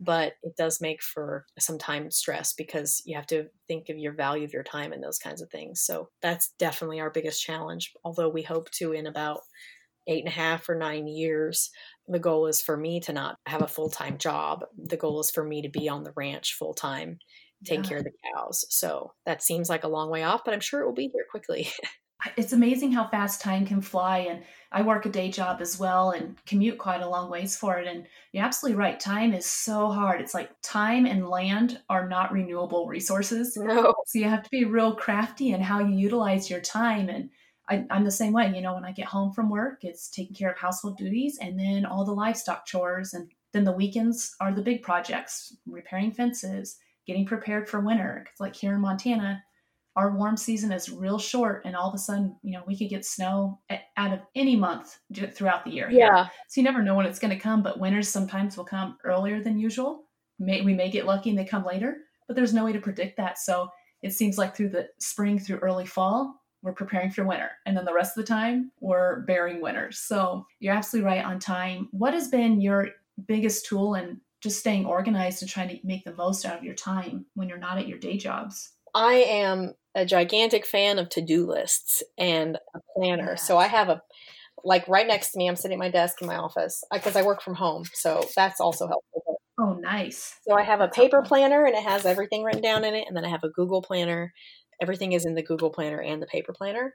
but 0.00 0.34
it 0.42 0.56
does 0.56 0.80
make 0.80 1.02
for 1.02 1.44
some 1.58 1.78
time 1.78 2.10
stress 2.10 2.54
because 2.54 3.02
you 3.04 3.16
have 3.16 3.26
to 3.26 3.46
think 3.66 3.88
of 3.88 3.98
your 3.98 4.12
value 4.12 4.44
of 4.44 4.52
your 4.52 4.62
time 4.62 4.92
and 4.92 5.02
those 5.02 5.18
kinds 5.18 5.42
of 5.42 5.50
things. 5.50 5.80
So 5.80 6.10
that's 6.22 6.52
definitely 6.58 7.00
our 7.00 7.10
biggest 7.10 7.42
challenge 7.42 7.92
although 8.04 8.30
we 8.30 8.42
hope 8.42 8.70
to 8.72 8.92
in 8.92 9.06
about 9.06 9.40
eight 10.06 10.24
and 10.24 10.32
a 10.32 10.36
half 10.36 10.68
or 10.68 10.74
nine 10.74 11.06
years 11.06 11.70
the 12.08 12.18
goal 12.18 12.46
is 12.46 12.62
for 12.62 12.76
me 12.76 13.00
to 13.00 13.12
not 13.12 13.38
have 13.46 13.62
a 13.62 13.68
full 13.68 13.90
time 13.90 14.18
job. 14.18 14.64
The 14.76 14.96
goal 14.96 15.20
is 15.20 15.30
for 15.30 15.44
me 15.44 15.62
to 15.62 15.68
be 15.68 15.88
on 15.88 16.04
the 16.04 16.12
ranch 16.16 16.54
full 16.54 16.74
time, 16.74 17.18
take 17.64 17.82
yeah. 17.82 17.88
care 17.88 17.98
of 17.98 18.04
the 18.04 18.12
cows. 18.34 18.64
So 18.70 19.12
that 19.24 19.42
seems 19.42 19.68
like 19.68 19.84
a 19.84 19.88
long 19.88 20.10
way 20.10 20.22
off, 20.22 20.42
but 20.44 20.54
I'm 20.54 20.60
sure 20.60 20.80
it 20.80 20.86
will 20.86 20.94
be 20.94 21.10
here 21.12 21.26
quickly. 21.30 21.68
it's 22.36 22.52
amazing 22.52 22.92
how 22.92 23.08
fast 23.08 23.40
time 23.40 23.66
can 23.66 23.80
fly. 23.80 24.18
And 24.18 24.42
I 24.72 24.82
work 24.82 25.04
a 25.04 25.10
day 25.10 25.30
job 25.30 25.60
as 25.60 25.78
well 25.78 26.10
and 26.10 26.36
commute 26.46 26.78
quite 26.78 27.02
a 27.02 27.08
long 27.08 27.28
ways 27.28 27.56
for 27.56 27.78
it. 27.78 27.88
And 27.88 28.06
you're 28.32 28.44
absolutely 28.44 28.78
right. 28.78 28.98
Time 28.98 29.34
is 29.34 29.46
so 29.46 29.88
hard. 29.90 30.20
It's 30.20 30.34
like 30.34 30.50
time 30.62 31.06
and 31.06 31.28
land 31.28 31.80
are 31.88 32.08
not 32.08 32.32
renewable 32.32 32.86
resources. 32.86 33.56
No. 33.56 33.94
So 34.06 34.18
you 34.18 34.26
have 34.26 34.44
to 34.44 34.50
be 34.50 34.64
real 34.64 34.94
crafty 34.94 35.50
in 35.50 35.60
how 35.60 35.80
you 35.80 35.96
utilize 35.96 36.48
your 36.48 36.60
time. 36.60 37.08
And 37.08 37.30
I, 37.68 37.84
am 37.90 38.04
the 38.04 38.10
same 38.10 38.32
way. 38.32 38.52
You 38.54 38.62
know, 38.62 38.74
when 38.74 38.84
I 38.84 38.92
get 38.92 39.06
home 39.06 39.32
from 39.32 39.50
work, 39.50 39.82
it's 39.82 40.08
taking 40.08 40.34
care 40.34 40.50
of 40.50 40.58
household 40.58 40.98
duties 40.98 41.38
and 41.40 41.58
then 41.58 41.84
all 41.84 42.04
the 42.04 42.12
livestock 42.12 42.66
chores. 42.66 43.14
And 43.14 43.30
then 43.52 43.64
the 43.64 43.72
weekends 43.72 44.34
are 44.40 44.52
the 44.52 44.62
big 44.62 44.82
projects, 44.82 45.56
repairing 45.66 46.12
fences, 46.12 46.76
getting 47.06 47.26
prepared 47.26 47.68
for 47.68 47.80
winter. 47.80 48.22
Because, 48.24 48.40
like 48.40 48.54
here 48.54 48.74
in 48.74 48.80
Montana, 48.80 49.42
our 49.96 50.14
warm 50.14 50.36
season 50.36 50.72
is 50.72 50.90
real 50.90 51.18
short 51.18 51.62
and 51.64 51.74
all 51.74 51.88
of 51.88 51.94
a 51.94 51.98
sudden 51.98 52.36
you 52.42 52.52
know 52.52 52.62
we 52.66 52.76
could 52.76 52.90
get 52.90 53.04
snow 53.04 53.58
out 53.96 54.12
of 54.12 54.20
any 54.34 54.54
month 54.54 54.98
throughout 55.34 55.64
the 55.64 55.70
year 55.70 55.88
yeah 55.90 56.26
so 56.48 56.60
you 56.60 56.64
never 56.64 56.82
know 56.82 56.94
when 56.94 57.06
it's 57.06 57.18
going 57.18 57.32
to 57.32 57.42
come 57.42 57.62
but 57.62 57.80
winters 57.80 58.08
sometimes 58.08 58.56
will 58.56 58.64
come 58.64 58.96
earlier 59.04 59.42
than 59.42 59.58
usual 59.58 60.04
may, 60.38 60.60
we 60.60 60.74
may 60.74 60.90
get 60.90 61.06
lucky 61.06 61.30
and 61.30 61.38
they 61.38 61.44
come 61.44 61.64
later 61.64 61.96
but 62.28 62.36
there's 62.36 62.54
no 62.54 62.64
way 62.64 62.72
to 62.72 62.80
predict 62.80 63.16
that 63.16 63.38
so 63.38 63.68
it 64.02 64.12
seems 64.12 64.38
like 64.38 64.54
through 64.54 64.68
the 64.68 64.86
spring 64.98 65.38
through 65.38 65.58
early 65.58 65.86
fall 65.86 66.42
we're 66.62 66.72
preparing 66.72 67.10
for 67.10 67.24
winter 67.24 67.50
and 67.64 67.76
then 67.76 67.84
the 67.84 67.94
rest 67.94 68.16
of 68.16 68.24
the 68.24 68.28
time 68.28 68.70
we're 68.80 69.20
bearing 69.20 69.60
winters 69.60 69.98
so 69.98 70.44
you're 70.60 70.74
absolutely 70.74 71.06
right 71.06 71.24
on 71.24 71.38
time 71.38 71.88
what 71.92 72.14
has 72.14 72.28
been 72.28 72.60
your 72.60 72.88
biggest 73.26 73.66
tool 73.66 73.94
in 73.94 74.20
just 74.42 74.58
staying 74.60 74.84
organized 74.84 75.42
and 75.42 75.50
trying 75.50 75.68
to 75.68 75.78
make 75.84 76.04
the 76.04 76.14
most 76.14 76.44
out 76.44 76.58
of 76.58 76.64
your 76.64 76.74
time 76.74 77.24
when 77.34 77.48
you're 77.48 77.58
not 77.58 77.78
at 77.78 77.88
your 77.88 77.98
day 77.98 78.16
jobs 78.16 78.72
I 78.96 79.14
am 79.14 79.74
a 79.94 80.06
gigantic 80.06 80.66
fan 80.66 80.98
of 80.98 81.10
to-do 81.10 81.46
lists 81.46 82.02
and 82.16 82.56
a 82.74 82.78
planner. 82.94 83.32
Yes. 83.32 83.46
So 83.46 83.58
I 83.58 83.66
have 83.66 83.90
a 83.90 84.00
like 84.64 84.88
right 84.88 85.06
next 85.06 85.32
to 85.32 85.38
me. 85.38 85.48
I'm 85.48 85.56
sitting 85.56 85.76
at 85.76 85.78
my 85.78 85.90
desk 85.90 86.20
in 86.22 86.26
my 86.26 86.36
office 86.36 86.82
because 86.90 87.14
I 87.14 87.22
work 87.22 87.42
from 87.42 87.54
home, 87.54 87.84
so 87.92 88.26
that's 88.34 88.58
also 88.58 88.88
helpful. 88.88 89.40
Oh, 89.58 89.74
nice. 89.74 90.34
So 90.46 90.54
I 90.54 90.62
have 90.62 90.80
a 90.80 90.88
paper 90.88 91.22
planner 91.22 91.64
and 91.64 91.74
it 91.74 91.82
has 91.82 92.04
everything 92.04 92.42
written 92.42 92.62
down 92.62 92.84
in 92.84 92.94
it, 92.94 93.04
and 93.06 93.16
then 93.16 93.24
I 93.24 93.28
have 93.28 93.44
a 93.44 93.50
Google 93.50 93.82
planner. 93.82 94.32
Everything 94.80 95.12
is 95.12 95.24
in 95.24 95.34
the 95.34 95.42
Google 95.42 95.70
planner 95.70 96.00
and 96.00 96.20
the 96.20 96.26
paper 96.26 96.52
planner. 96.52 96.94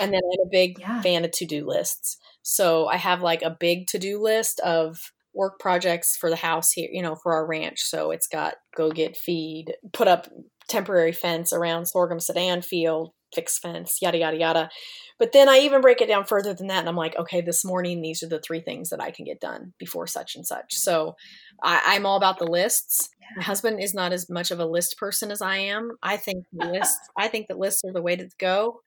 And 0.00 0.12
then 0.12 0.20
I'm 0.24 0.46
a 0.46 0.50
big 0.50 0.78
yeah. 0.80 1.00
fan 1.02 1.24
of 1.24 1.30
to-do 1.30 1.66
lists. 1.66 2.18
So 2.42 2.86
I 2.86 2.96
have 2.96 3.22
like 3.22 3.42
a 3.42 3.56
big 3.58 3.86
to-do 3.86 4.20
list 4.20 4.60
of 4.60 4.98
work 5.34 5.58
projects 5.58 6.16
for 6.16 6.30
the 6.30 6.36
house 6.36 6.72
here, 6.72 6.88
you 6.92 7.02
know, 7.02 7.16
for 7.16 7.34
our 7.34 7.46
ranch. 7.46 7.80
So 7.80 8.10
it's 8.10 8.28
got 8.28 8.54
go 8.76 8.90
get 8.90 9.16
feed, 9.16 9.74
put 9.92 10.08
up 10.08 10.28
temporary 10.68 11.12
fence 11.12 11.52
around 11.52 11.86
sorghum 11.86 12.20
sudan 12.20 12.62
field, 12.62 13.10
fixed 13.34 13.60
fence, 13.60 13.98
yada, 14.00 14.18
yada, 14.18 14.36
yada. 14.36 14.70
But 15.18 15.32
then 15.32 15.48
I 15.48 15.58
even 15.58 15.80
break 15.80 16.00
it 16.00 16.08
down 16.08 16.24
further 16.24 16.54
than 16.54 16.66
that. 16.68 16.80
And 16.80 16.88
I'm 16.88 16.96
like, 16.96 17.16
okay, 17.16 17.40
this 17.40 17.64
morning, 17.64 18.02
these 18.02 18.22
are 18.22 18.28
the 18.28 18.40
three 18.40 18.60
things 18.60 18.90
that 18.90 19.00
I 19.00 19.10
can 19.10 19.24
get 19.24 19.40
done 19.40 19.72
before 19.78 20.06
such 20.06 20.34
and 20.34 20.46
such. 20.46 20.74
So 20.74 21.14
I, 21.62 21.94
am 21.94 22.04
all 22.04 22.16
about 22.16 22.38
the 22.38 22.50
lists. 22.50 23.08
My 23.36 23.42
husband 23.42 23.80
is 23.80 23.94
not 23.94 24.12
as 24.12 24.28
much 24.28 24.50
of 24.50 24.58
a 24.58 24.66
list 24.66 24.96
person 24.98 25.30
as 25.30 25.40
I 25.40 25.56
am. 25.58 25.92
I 26.02 26.16
think 26.16 26.44
lists, 26.52 26.98
I 27.18 27.28
think 27.28 27.46
that 27.48 27.58
lists 27.58 27.82
are 27.86 27.92
the 27.92 28.02
way 28.02 28.16
to 28.16 28.28
go. 28.38 28.80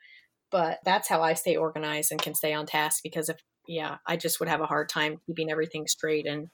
But 0.51 0.79
that's 0.85 1.09
how 1.09 1.21
I 1.21 1.33
stay 1.33 1.55
organized 1.55 2.11
and 2.11 2.21
can 2.21 2.33
stay 2.33 2.53
on 2.53 2.65
task 2.65 3.01
because 3.03 3.29
if, 3.29 3.37
yeah, 3.67 3.97
I 4.07 4.15
just 4.15 4.39
would 4.39 4.47
have 4.49 4.61
a 4.61 4.65
hard 4.65 4.87
time 4.89 5.17
keeping 5.25 5.51
everything 5.51 5.87
straight 5.87 6.25
and 6.25 6.47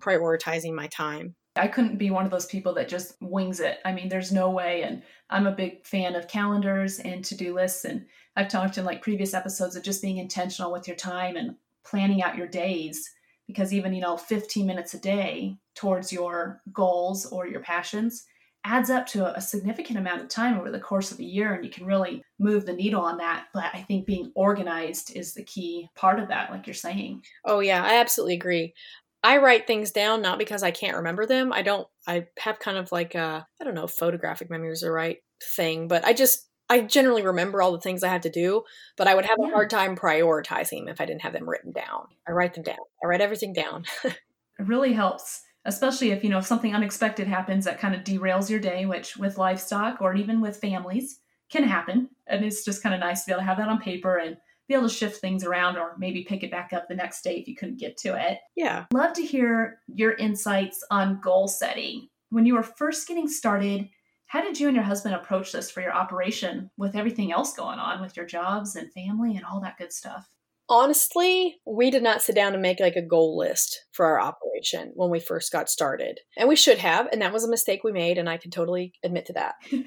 prioritizing 0.00 0.72
my 0.72 0.86
time. 0.86 1.34
I 1.60 1.68
couldn't 1.68 1.98
be 1.98 2.10
one 2.10 2.24
of 2.24 2.30
those 2.30 2.46
people 2.46 2.72
that 2.74 2.88
just 2.88 3.20
wings 3.20 3.60
it. 3.60 3.80
I 3.84 3.92
mean, 3.92 4.08
there's 4.08 4.32
no 4.32 4.48
way. 4.48 4.82
And 4.82 5.02
I'm 5.28 5.46
a 5.46 5.52
big 5.52 5.84
fan 5.84 6.14
of 6.14 6.26
calendars 6.26 7.00
and 7.00 7.22
to 7.26 7.36
do 7.36 7.54
lists. 7.54 7.84
And 7.84 8.06
I've 8.34 8.48
talked 8.48 8.78
in 8.78 8.86
like 8.86 9.02
previous 9.02 9.34
episodes 9.34 9.76
of 9.76 9.82
just 9.82 10.00
being 10.00 10.16
intentional 10.16 10.72
with 10.72 10.88
your 10.88 10.96
time 10.96 11.36
and 11.36 11.56
planning 11.84 12.22
out 12.22 12.36
your 12.36 12.46
days 12.46 13.10
because 13.46 13.74
even, 13.74 13.92
you 13.92 14.00
know, 14.00 14.16
15 14.16 14.66
minutes 14.66 14.94
a 14.94 14.98
day 14.98 15.58
towards 15.74 16.10
your 16.10 16.62
goals 16.72 17.26
or 17.26 17.46
your 17.46 17.60
passions 17.60 18.24
adds 18.64 18.88
up 18.88 19.06
to 19.08 19.36
a 19.36 19.40
significant 19.40 19.98
amount 19.98 20.22
of 20.22 20.28
time 20.28 20.58
over 20.58 20.70
the 20.70 20.80
course 20.80 21.12
of 21.12 21.18
a 21.18 21.24
year 21.24 21.54
and 21.54 21.64
you 21.64 21.70
can 21.70 21.86
really 21.86 22.22
move 22.38 22.66
the 22.66 22.72
needle 22.74 23.00
on 23.00 23.16
that 23.16 23.46
but 23.54 23.70
i 23.72 23.80
think 23.80 24.04
being 24.04 24.30
organized 24.34 25.16
is 25.16 25.32
the 25.32 25.42
key 25.44 25.88
part 25.96 26.20
of 26.20 26.28
that 26.28 26.50
like 26.50 26.66
you're 26.66 26.74
saying 26.74 27.22
oh 27.46 27.60
yeah 27.60 27.82
i 27.82 27.94
absolutely 27.94 28.34
agree 28.34 28.74
I 29.22 29.36
write 29.38 29.66
things 29.66 29.90
down 29.90 30.22
not 30.22 30.38
because 30.38 30.62
I 30.62 30.70
can't 30.70 30.96
remember 30.96 31.26
them. 31.26 31.52
I 31.52 31.62
don't. 31.62 31.86
I 32.06 32.26
have 32.38 32.58
kind 32.58 32.78
of 32.78 32.90
like 32.90 33.14
a 33.14 33.46
I 33.60 33.64
don't 33.64 33.74
know 33.74 33.86
photographic 33.86 34.50
memory 34.50 34.72
is 34.72 34.80
the 34.80 34.90
right 34.90 35.18
thing, 35.56 35.88
but 35.88 36.04
I 36.04 36.12
just 36.12 36.48
I 36.70 36.82
generally 36.82 37.22
remember 37.22 37.60
all 37.60 37.72
the 37.72 37.80
things 37.80 38.02
I 38.02 38.08
have 38.08 38.22
to 38.22 38.30
do, 38.30 38.62
but 38.96 39.08
I 39.08 39.14
would 39.14 39.26
have 39.26 39.38
yeah. 39.40 39.48
a 39.48 39.50
hard 39.50 39.70
time 39.70 39.96
prioritizing 39.96 40.88
if 40.88 41.00
I 41.00 41.06
didn't 41.06 41.22
have 41.22 41.32
them 41.32 41.48
written 41.48 41.72
down. 41.72 42.06
I 42.28 42.32
write 42.32 42.54
them 42.54 42.62
down. 42.62 42.78
I 43.02 43.08
write 43.08 43.20
everything 43.20 43.52
down. 43.52 43.84
it 44.04 44.16
really 44.58 44.92
helps, 44.92 45.42
especially 45.64 46.12
if 46.12 46.22
you 46.22 46.30
know 46.30 46.38
if 46.38 46.46
something 46.46 46.74
unexpected 46.74 47.26
happens 47.26 47.64
that 47.64 47.80
kind 47.80 47.94
of 47.94 48.04
derails 48.04 48.48
your 48.48 48.60
day, 48.60 48.86
which 48.86 49.16
with 49.16 49.36
livestock 49.36 50.00
or 50.00 50.14
even 50.14 50.40
with 50.40 50.60
families 50.60 51.20
can 51.50 51.64
happen. 51.64 52.08
And 52.26 52.44
it's 52.44 52.64
just 52.64 52.82
kind 52.82 52.94
of 52.94 53.00
nice 53.00 53.24
to 53.24 53.26
be 53.26 53.32
able 53.32 53.42
to 53.42 53.46
have 53.46 53.58
that 53.58 53.68
on 53.68 53.80
paper 53.80 54.16
and 54.16 54.36
be 54.70 54.76
able 54.76 54.88
to 54.88 54.94
shift 54.94 55.20
things 55.20 55.42
around 55.42 55.76
or 55.76 55.96
maybe 55.98 56.22
pick 56.22 56.44
it 56.44 56.50
back 56.50 56.72
up 56.72 56.86
the 56.86 56.94
next 56.94 57.22
day 57.22 57.36
if 57.36 57.48
you 57.48 57.56
couldn't 57.56 57.80
get 57.80 57.96
to 57.96 58.14
it. 58.14 58.38
Yeah. 58.54 58.84
Love 58.94 59.12
to 59.14 59.26
hear 59.26 59.80
your 59.88 60.12
insights 60.12 60.84
on 60.92 61.20
goal 61.20 61.48
setting. 61.48 62.08
When 62.28 62.46
you 62.46 62.54
were 62.54 62.62
first 62.62 63.08
getting 63.08 63.26
started, 63.26 63.88
how 64.26 64.42
did 64.42 64.60
you 64.60 64.68
and 64.68 64.76
your 64.76 64.84
husband 64.84 65.16
approach 65.16 65.50
this 65.50 65.72
for 65.72 65.80
your 65.80 65.92
operation 65.92 66.70
with 66.76 66.94
everything 66.94 67.32
else 67.32 67.52
going 67.52 67.80
on 67.80 68.00
with 68.00 68.16
your 68.16 68.26
jobs 68.26 68.76
and 68.76 68.92
family 68.92 69.34
and 69.34 69.44
all 69.44 69.60
that 69.60 69.76
good 69.76 69.92
stuff? 69.92 70.28
Honestly, 70.70 71.56
we 71.66 71.90
did 71.90 72.02
not 72.02 72.22
sit 72.22 72.36
down 72.36 72.52
and 72.52 72.62
make 72.62 72.78
like 72.78 72.94
a 72.94 73.02
goal 73.02 73.36
list 73.36 73.84
for 73.90 74.06
our 74.06 74.20
operation 74.20 74.92
when 74.94 75.10
we 75.10 75.18
first 75.18 75.50
got 75.50 75.68
started. 75.68 76.20
And 76.38 76.48
we 76.48 76.54
should 76.54 76.78
have, 76.78 77.08
and 77.10 77.20
that 77.20 77.32
was 77.32 77.44
a 77.44 77.50
mistake 77.50 77.82
we 77.82 77.90
made, 77.90 78.16
and 78.16 78.28
I 78.28 78.36
can 78.36 78.52
totally 78.52 78.92
admit 79.04 79.26
to 79.26 79.32
that. 79.32 79.56
we 79.72 79.84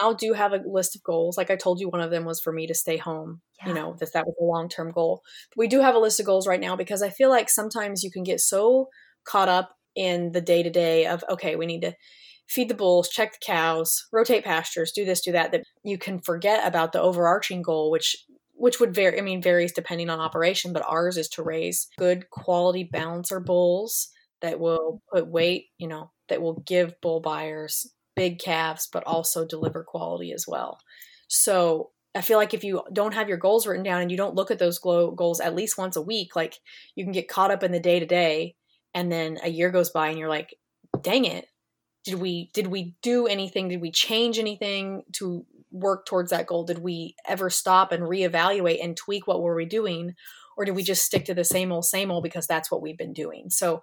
now 0.00 0.12
do 0.12 0.32
have 0.32 0.52
a 0.52 0.60
list 0.66 0.96
of 0.96 1.04
goals. 1.04 1.38
Like 1.38 1.50
I 1.50 1.56
told 1.56 1.80
you, 1.80 1.88
one 1.88 2.00
of 2.00 2.10
them 2.10 2.24
was 2.24 2.40
for 2.40 2.52
me 2.52 2.66
to 2.66 2.74
stay 2.74 2.96
home. 2.96 3.40
Yeah. 3.60 3.68
You 3.68 3.74
know, 3.74 3.96
that 4.00 4.12
that 4.12 4.26
was 4.26 4.34
a 4.40 4.44
long 4.44 4.68
term 4.68 4.90
goal. 4.90 5.22
But 5.50 5.60
we 5.60 5.68
do 5.68 5.80
have 5.80 5.94
a 5.94 6.00
list 6.00 6.18
of 6.18 6.26
goals 6.26 6.48
right 6.48 6.60
now 6.60 6.74
because 6.74 7.00
I 7.00 7.10
feel 7.10 7.30
like 7.30 7.48
sometimes 7.48 8.02
you 8.02 8.10
can 8.10 8.24
get 8.24 8.40
so 8.40 8.88
caught 9.24 9.48
up 9.48 9.76
in 9.94 10.32
the 10.32 10.40
day 10.40 10.64
to 10.64 10.70
day 10.70 11.06
of, 11.06 11.24
okay, 11.30 11.54
we 11.54 11.66
need 11.66 11.82
to 11.82 11.94
feed 12.48 12.68
the 12.68 12.74
bulls, 12.74 13.08
check 13.08 13.32
the 13.32 13.38
cows, 13.46 14.06
rotate 14.12 14.44
pastures, 14.44 14.92
do 14.92 15.04
this, 15.04 15.20
do 15.20 15.32
that, 15.32 15.52
that 15.52 15.62
you 15.82 15.96
can 15.96 16.18
forget 16.18 16.66
about 16.66 16.92
the 16.92 17.00
overarching 17.00 17.62
goal, 17.62 17.90
which 17.90 18.16
which 18.56 18.80
would 18.80 18.94
vary, 18.94 19.18
I 19.18 19.22
mean, 19.22 19.42
varies 19.42 19.72
depending 19.72 20.10
on 20.10 20.20
operation, 20.20 20.72
but 20.72 20.84
ours 20.86 21.16
is 21.16 21.28
to 21.30 21.42
raise 21.42 21.88
good 21.98 22.30
quality 22.30 22.84
balancer 22.84 23.40
bulls 23.40 24.08
that 24.40 24.60
will 24.60 25.02
put 25.12 25.26
weight, 25.26 25.66
you 25.78 25.88
know, 25.88 26.10
that 26.28 26.40
will 26.40 26.60
give 26.60 27.00
bull 27.00 27.20
buyers 27.20 27.90
big 28.16 28.38
calves, 28.38 28.88
but 28.92 29.04
also 29.04 29.44
deliver 29.44 29.82
quality 29.82 30.32
as 30.32 30.46
well. 30.46 30.78
So 31.28 31.90
I 32.14 32.20
feel 32.20 32.38
like 32.38 32.54
if 32.54 32.62
you 32.62 32.82
don't 32.92 33.14
have 33.14 33.28
your 33.28 33.38
goals 33.38 33.66
written 33.66 33.84
down 33.84 34.00
and 34.00 34.10
you 34.10 34.16
don't 34.16 34.36
look 34.36 34.50
at 34.50 34.58
those 34.58 34.78
goals 34.78 35.40
at 35.40 35.54
least 35.54 35.78
once 35.78 35.96
a 35.96 36.02
week, 36.02 36.36
like 36.36 36.58
you 36.94 37.04
can 37.04 37.12
get 37.12 37.28
caught 37.28 37.50
up 37.50 37.62
in 37.62 37.72
the 37.72 37.80
day 37.80 37.98
to 37.98 38.06
day, 38.06 38.54
and 38.94 39.10
then 39.10 39.38
a 39.42 39.50
year 39.50 39.70
goes 39.70 39.90
by 39.90 40.08
and 40.08 40.18
you're 40.18 40.28
like, 40.28 40.54
dang 41.00 41.24
it, 41.24 41.48
did 42.04 42.14
we 42.14 42.50
did 42.54 42.68
we 42.68 42.94
do 43.02 43.26
anything? 43.26 43.68
Did 43.68 43.80
we 43.80 43.90
change 43.90 44.38
anything 44.38 45.02
to 45.14 45.44
work 45.74 46.06
towards 46.06 46.30
that 46.30 46.46
goal? 46.46 46.64
Did 46.64 46.78
we 46.78 47.16
ever 47.28 47.50
stop 47.50 47.92
and 47.92 48.04
reevaluate 48.04 48.82
and 48.82 48.96
tweak 48.96 49.26
what 49.26 49.42
were 49.42 49.54
we 49.54 49.66
doing? 49.66 50.14
Or 50.56 50.64
did 50.64 50.76
we 50.76 50.84
just 50.84 51.04
stick 51.04 51.24
to 51.26 51.34
the 51.34 51.44
same 51.44 51.72
old, 51.72 51.84
same 51.84 52.10
old 52.10 52.22
because 52.22 52.46
that's 52.46 52.70
what 52.70 52.80
we've 52.80 52.96
been 52.96 53.12
doing? 53.12 53.50
So 53.50 53.82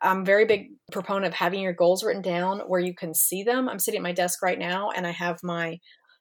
I'm 0.00 0.24
very 0.24 0.44
big 0.44 0.70
proponent 0.92 1.26
of 1.26 1.34
having 1.34 1.60
your 1.60 1.72
goals 1.72 2.04
written 2.04 2.22
down 2.22 2.60
where 2.60 2.80
you 2.80 2.94
can 2.94 3.14
see 3.14 3.42
them. 3.42 3.68
I'm 3.68 3.80
sitting 3.80 3.98
at 3.98 4.04
my 4.04 4.12
desk 4.12 4.40
right 4.40 4.58
now 4.58 4.90
and 4.90 5.06
I 5.06 5.10
have 5.10 5.40
my 5.42 5.80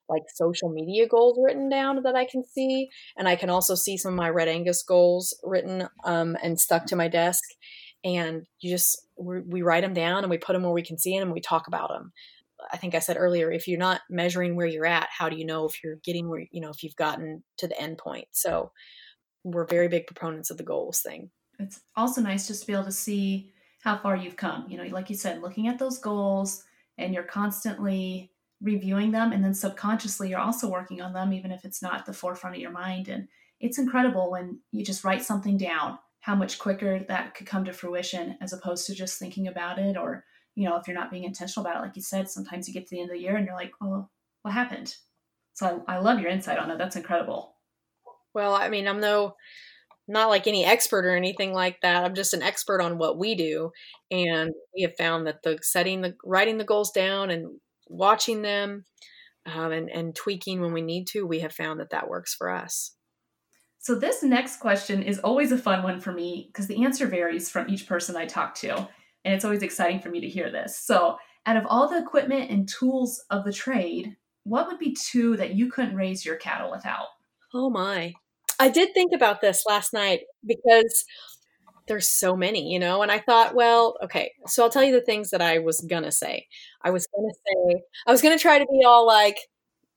like 0.10 0.24
social 0.34 0.70
media 0.70 1.08
goals 1.08 1.40
written 1.42 1.70
down 1.70 2.02
that 2.04 2.16
I 2.16 2.26
can 2.26 2.44
see. 2.44 2.90
And 3.18 3.28
I 3.28 3.36
can 3.36 3.50
also 3.50 3.76
see 3.76 3.98
some 3.98 4.14
of 4.14 4.18
my 4.18 4.30
Red 4.30 4.48
Angus 4.48 4.84
goals 4.84 5.38
written 5.44 5.88
um, 6.04 6.36
and 6.44 6.60
stuck 6.60 6.88
to 6.88 6.96
my 6.96 7.08
desk. 7.08 7.44
And 8.04 8.48
you 8.60 8.72
just, 8.72 9.08
we 9.16 9.62
write 9.62 9.84
them 9.84 9.94
down 9.94 10.24
and 10.24 10.30
we 10.30 10.40
put 10.40 10.54
them 10.54 10.64
where 10.64 10.72
we 10.72 10.84
can 10.84 10.98
see 10.98 11.14
them 11.14 11.28
and 11.28 11.34
we 11.34 11.40
talk 11.40 11.68
about 11.68 11.90
them. 11.90 12.12
I 12.72 12.78
think 12.78 12.96
I 12.96 13.00
said 13.00 13.18
earlier, 13.20 13.52
if 13.52 13.68
you're 13.68 13.80
not 13.80 14.02
measuring 14.10 14.56
where 14.56 14.68
you're 14.68 14.86
at, 14.86 15.10
how 15.16 15.30
do 15.30 15.38
you 15.38 15.46
know 15.46 15.66
if 15.66 15.84
you're 15.84 15.98
getting 16.04 16.30
where, 16.30 16.46
you 16.52 16.62
know, 16.62 16.70
if 16.70 16.84
you've 16.84 16.96
gotten 16.96 17.44
to 17.58 17.68
the 17.68 17.80
end 17.80 17.98
point? 17.98 18.28
So 18.32 18.72
we're 19.44 19.66
very 19.66 19.88
big 19.88 20.08
proponents 20.08 20.50
of 20.50 20.58
the 20.58 20.64
goals 20.64 21.02
thing. 21.02 21.30
It's 21.60 21.82
also 21.96 22.22
nice 22.22 22.48
just 22.48 22.62
to 22.62 22.68
be 22.68 22.74
able 22.74 22.86
to 22.86 22.92
see 22.92 23.52
how 23.84 23.98
far 23.98 24.16
you've 24.16 24.36
come. 24.36 24.66
You 24.70 24.78
know, 24.78 24.84
like 24.94 25.10
you 25.10 25.16
said, 25.16 25.42
looking 25.42 25.68
at 25.68 25.80
those 25.80 26.00
goals 26.00 26.64
and 26.98 27.14
you're 27.14 27.24
constantly 27.24 28.32
reviewing 28.62 29.12
them 29.12 29.32
and 29.32 29.44
then 29.44 29.54
subconsciously 29.54 30.30
you're 30.30 30.40
also 30.40 30.70
working 30.70 31.02
on 31.02 31.14
them 31.14 31.34
even 31.34 31.52
if 31.52 31.66
it's 31.66 31.82
not 31.82 32.06
the 32.06 32.14
forefront 32.14 32.56
of 32.56 32.62
your 32.62 32.72
mind 32.72 33.08
and 33.08 33.28
it's 33.60 33.80
incredible 33.80 34.30
when 34.30 34.60
you 34.72 34.86
just 34.86 35.04
write 35.04 35.24
something 35.24 35.58
down 35.58 35.98
how 36.20 36.36
much 36.36 36.60
quicker 36.60 37.00
that 37.08 37.34
could 37.34 37.48
come 37.48 37.66
to 37.66 37.74
fruition 37.74 38.38
as 38.40 38.54
opposed 38.54 38.86
to 38.86 38.94
just 38.94 39.18
thinking 39.18 39.48
about 39.48 39.80
it 39.80 39.98
or 39.98 40.24
you 40.56 40.68
know, 40.68 40.76
if 40.78 40.88
you're 40.88 40.98
not 40.98 41.12
being 41.12 41.24
intentional 41.24 41.66
about 41.66 41.80
it, 41.80 41.86
like 41.86 41.96
you 41.96 42.02
said, 42.02 42.30
sometimes 42.30 42.68
you 42.68 42.74
get 42.74 42.88
to 42.88 42.96
the 42.96 43.02
end 43.02 43.10
of 43.10 43.16
the 43.16 43.22
year 43.22 43.36
and 43.36 43.46
you're 43.46 43.56
like, 43.56 43.72
well, 43.80 44.12
what 44.42 44.54
happened? 44.54 44.96
So 45.54 45.84
I, 45.88 45.96
I 45.96 46.00
love 46.00 46.20
your 46.20 46.30
insight 46.30 46.58
on 46.58 46.72
it. 46.72 46.78
That's 46.78 46.96
incredible. 46.96 47.56
Well, 48.34 48.54
I 48.54 48.70
mean, 48.70 48.88
I'm 48.88 49.00
no 49.00 49.36
not 50.08 50.30
like 50.30 50.48
any 50.48 50.66
expert 50.66 51.06
or 51.06 51.16
anything 51.16 51.54
like 51.54 51.80
that. 51.82 52.04
I'm 52.04 52.16
just 52.16 52.34
an 52.34 52.42
expert 52.42 52.82
on 52.82 52.98
what 52.98 53.18
we 53.18 53.36
do, 53.36 53.72
and 54.10 54.52
we 54.76 54.84
have 54.84 54.96
found 54.98 55.28
that 55.28 55.44
the 55.44 55.60
setting 55.62 56.02
the 56.02 56.16
writing 56.24 56.58
the 56.58 56.64
goals 56.64 56.92
down 56.92 57.30
and 57.30 57.60
watching 57.88 58.42
them 58.42 58.86
um, 59.46 59.72
and 59.72 59.90
and 59.90 60.16
tweaking 60.16 60.62
when 60.62 60.74
we 60.74 60.82
need 60.82 61.08
to, 61.08 61.26
we 61.26 61.40
have 61.40 61.54
found 61.54 61.80
that 61.80 61.92
that 61.92 62.10
works 62.10 62.34
for 62.34 62.50
us. 62.50 62.96
So 63.80 63.96
this 63.96 64.22
next 64.22 64.58
question 64.58 65.02
is 65.02 65.20
always 65.20 65.52
a 65.52 65.58
fun 65.58 65.82
one 65.82 66.00
for 66.00 66.12
me 66.12 66.50
because 66.52 66.68
the 66.68 66.84
answer 66.84 67.08
varies 67.08 67.50
from 67.50 67.68
each 67.68 67.88
person 67.88 68.16
I 68.16 68.28
talk 68.28 68.54
to, 68.56 68.88
and 69.24 69.34
it's 69.34 69.46
always 69.46 69.64
exciting 69.64 70.00
for 70.00 70.10
me 70.10 70.22
to 70.22 70.30
hear 70.30 70.52
this. 70.52 70.78
So, 70.78 71.18
out 71.46 71.58
of 71.58 71.66
all 71.68 71.88
the 71.88 71.98
equipment 71.98 72.52
and 72.52 72.70
tools 72.70 73.24
of 73.30 73.44
the 73.44 73.54
trade, 73.54 74.16
what 74.44 74.68
would 74.68 74.80
be 74.80 74.96
two 74.96 75.38
that 75.38 75.56
you 75.56 75.72
couldn't 75.72 75.96
raise 75.96 76.26
your 76.26 76.36
cattle 76.36 76.72
without? 76.72 77.08
Oh 77.54 77.70
my. 77.70 78.14
I 78.60 78.70
did 78.70 78.94
think 78.94 79.12
about 79.14 79.42
this 79.42 79.64
last 79.68 79.92
night 79.92 80.22
because 80.46 81.06
there's 81.88 82.10
so 82.10 82.36
many, 82.36 82.72
you 82.72 82.80
know, 82.80 83.02
and 83.02 83.12
I 83.12 83.20
thought, 83.20 83.56
well, 83.56 83.98
okay, 84.04 84.32
so 84.46 84.64
I'll 84.64 84.70
tell 84.70 84.84
you 84.84 84.94
the 84.94 85.02
things 85.02 85.32
that 85.32 85.42
I 85.42 85.60
was 85.60 85.82
gonna 85.82 86.12
say. 86.12 86.48
I 86.84 86.92
was 86.92 87.08
gonna 87.08 87.34
say, 87.34 87.82
I 88.08 88.12
was 88.12 88.22
gonna 88.22 88.38
try 88.38 88.60
to 88.60 88.66
be 88.66 88.86
all 88.86 89.06
like 89.06 89.38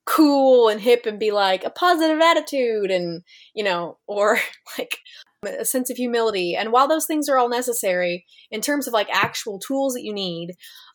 cool 0.06 0.68
and 0.68 0.80
hip 0.80 1.06
and 1.06 1.18
be 1.18 1.30
like 1.30 1.64
a 1.64 1.70
positive 1.70 2.20
attitude 2.20 2.90
and, 2.90 3.22
you 3.54 3.64
know, 3.64 3.98
or 4.06 4.38
like 4.78 4.98
a 5.46 5.64
sense 5.64 5.90
of 5.90 5.96
humility. 5.96 6.56
And 6.56 6.72
while 6.72 6.88
those 6.88 7.06
things 7.06 7.28
are 7.28 7.38
all 7.38 7.48
necessary, 7.48 8.24
in 8.50 8.60
terms 8.60 8.86
of 8.86 8.92
like 8.92 9.08
actual 9.12 9.58
tools 9.58 9.94
that 9.94 10.04
you 10.04 10.12
need, 10.12 10.54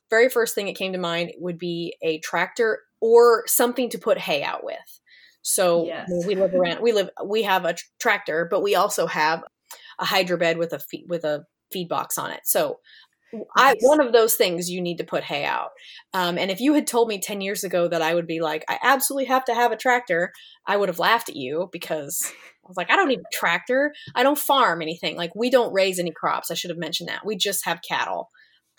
very 0.10 0.30
first 0.30 0.56
thing 0.56 0.66
that 0.66 0.76
came 0.76 0.94
to 0.94 1.00
mind 1.00 1.32
would 1.38 1.58
be 1.58 1.96
a 2.02 2.20
tractor 2.20 2.80
or 3.02 3.44
something 3.48 3.90
to 3.90 4.00
put 4.00 4.18
hay 4.18 4.44
out 4.44 4.64
with. 4.64 4.78
So 5.42 5.86
yes. 5.86 6.10
we 6.28 6.36
live 6.36 6.54
around. 6.54 6.82
We 6.82 6.92
live. 6.92 7.10
We 7.26 7.44
have 7.44 7.66
a 7.66 7.76
tractor, 8.00 8.48
but 8.50 8.62
we 8.62 8.76
also 8.76 9.08
have 9.08 9.44
a 10.00 10.06
Hydrabed 10.06 10.58
with 10.58 10.74
a 10.74 10.80
feed, 10.80 11.06
with 11.08 11.24
a 11.24 11.46
feed 11.72 11.88
box 11.90 12.18
on 12.18 12.32
it. 12.32 12.42
So. 12.44 12.80
I 13.56 13.76
one 13.82 14.02
of 14.02 14.14
those 14.14 14.36
things 14.36 14.70
you 14.70 14.82
need 14.82 14.98
to 14.98 15.04
put 15.04 15.24
hay 15.24 15.46
out. 15.46 15.70
Um, 16.14 16.38
and 16.38 16.50
if 16.50 16.60
you 16.60 16.74
had 16.74 16.88
told 16.88 17.08
me 17.08 17.20
ten 17.20 17.42
years 17.42 17.64
ago 17.64 17.88
that 17.88 18.02
I 18.02 18.16
would 18.16 18.28
be 18.28 18.42
like, 18.42 18.66
I 18.68 18.80
absolutely 18.82 19.26
have 19.26 19.46
to 19.46 19.54
have 19.54 19.72
a 19.72 19.78
tractor, 19.78 20.32
I 20.66 20.78
would 20.78 20.90
have 20.90 21.00
laughed 21.00 21.30
at 21.30 21.36
you 21.36 21.70
because 21.72 22.20
I 22.26 22.68
was 22.68 22.78
like, 22.78 22.92
I 22.92 22.96
don't 22.96 23.08
need 23.08 23.20
a 23.20 23.36
tractor. 23.38 23.94
I 24.16 24.24
don't 24.24 24.38
farm 24.38 24.82
anything. 24.82 25.16
Like 25.16 25.36
we 25.36 25.50
don't 25.50 25.74
raise 25.74 26.00
any 26.00 26.12
crops. 26.12 26.52
I 26.52 26.56
should 26.56 26.72
have 26.72 26.80
mentioned 26.80 27.10
that. 27.10 27.26
We 27.26 27.36
just 27.36 27.66
have 27.66 27.82
cattle. 27.88 28.30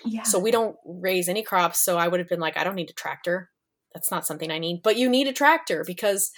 Yeah. 0.04 0.22
So 0.22 0.38
we 0.38 0.50
don't 0.50 0.76
raise 0.84 1.28
any 1.28 1.42
crops. 1.42 1.84
So 1.84 1.98
I 1.98 2.08
would 2.08 2.20
have 2.20 2.28
been 2.28 2.40
like, 2.40 2.56
I 2.56 2.64
don't 2.64 2.76
need 2.76 2.90
a 2.90 2.94
tractor 2.94 3.50
that's 3.92 4.10
not 4.10 4.26
something 4.26 4.50
I 4.50 4.58
need. 4.58 4.80
But 4.82 4.96
you 4.96 5.08
need 5.08 5.26
a 5.26 5.32
tractor 5.32 5.84
because 5.86 6.30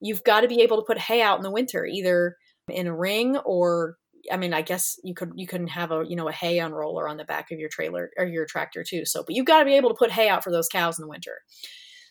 you've 0.00 0.24
got 0.24 0.40
to 0.40 0.48
be 0.48 0.62
able 0.62 0.78
to 0.78 0.86
put 0.86 0.98
hay 0.98 1.22
out 1.22 1.38
in 1.38 1.42
the 1.42 1.50
winter, 1.50 1.84
either 1.84 2.36
in 2.68 2.86
a 2.86 2.96
ring 2.96 3.36
or 3.38 3.96
I 4.30 4.36
mean, 4.36 4.54
I 4.54 4.62
guess 4.62 4.98
you 5.02 5.14
could 5.14 5.32
you 5.34 5.46
couldn't 5.46 5.68
have 5.68 5.90
a 5.90 6.04
you 6.06 6.16
know 6.16 6.28
a 6.28 6.32
hay 6.32 6.58
unroller 6.58 7.08
on 7.08 7.16
the 7.16 7.24
back 7.24 7.50
of 7.50 7.58
your 7.58 7.68
trailer 7.68 8.10
or 8.16 8.26
your 8.26 8.46
tractor 8.46 8.84
too. 8.84 9.04
So, 9.04 9.22
but 9.24 9.34
you've 9.34 9.46
got 9.46 9.60
to 9.60 9.64
be 9.64 9.74
able 9.74 9.90
to 9.90 9.96
put 9.96 10.10
hay 10.10 10.28
out 10.28 10.44
for 10.44 10.50
those 10.50 10.68
cows 10.68 10.98
in 10.98 11.02
the 11.02 11.08
winter. 11.08 11.40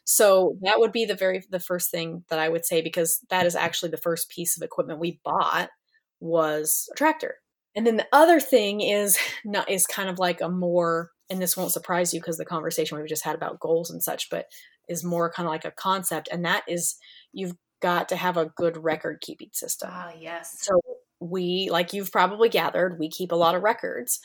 So 0.06 0.58
that 0.62 0.80
would 0.80 0.92
be 0.92 1.06
the 1.06 1.16
very 1.16 1.44
the 1.50 1.60
first 1.60 1.92
thing 1.92 2.24
that 2.30 2.40
I 2.40 2.50
would 2.50 2.66
say 2.66 2.82
because 2.82 3.20
that 3.30 3.46
is 3.46 3.56
actually 3.56 3.90
the 3.90 3.98
first 3.98 4.30
piece 4.30 4.58
of 4.58 4.64
equipment 4.64 5.00
we 5.00 5.20
bought 5.24 5.70
was 6.20 6.90
a 6.94 6.96
tractor. 6.96 7.36
And 7.76 7.88
then 7.88 7.98
the 7.98 8.08
other 8.12 8.40
thing 8.40 8.82
is 8.82 9.18
not 9.46 9.70
is 9.70 9.86
kind 9.88 10.10
of 10.10 10.20
like 10.20 10.42
a 10.42 10.50
more 10.50 11.12
and 11.30 11.42
this 11.42 11.58
won't 11.58 11.72
surprise 11.72 12.14
you 12.14 12.20
because 12.20 12.38
the 12.38 12.46
conversation 12.46 12.98
we've 12.98 13.08
just 13.08 13.24
had 13.24 13.36
about 13.36 13.60
goals 13.60 13.90
and 13.90 14.04
such, 14.04 14.30
but 14.30 14.48
is 14.88 15.04
more 15.04 15.32
kind 15.32 15.48
of 15.48 15.52
like 15.52 15.66
a 15.66 15.72
concept, 15.72 16.28
and 16.32 16.46
that 16.46 16.64
is 16.68 16.96
you've 17.32 17.56
got 17.82 18.10
to 18.10 18.16
have 18.16 18.38
a 18.38 18.52
good 18.56 18.78
record 18.78 19.20
keeping 19.22 19.50
system. 19.54 19.90
Ah, 19.92 20.12
yes. 20.18 20.58
So 20.60 20.80
we, 21.24 21.70
like 21.72 21.94
you've 21.94 22.12
probably 22.12 22.50
gathered, 22.50 23.00
we 23.00 23.10
keep 23.10 23.32
a 23.32 23.36
lot 23.36 23.56
of 23.56 23.64
records. 23.64 24.20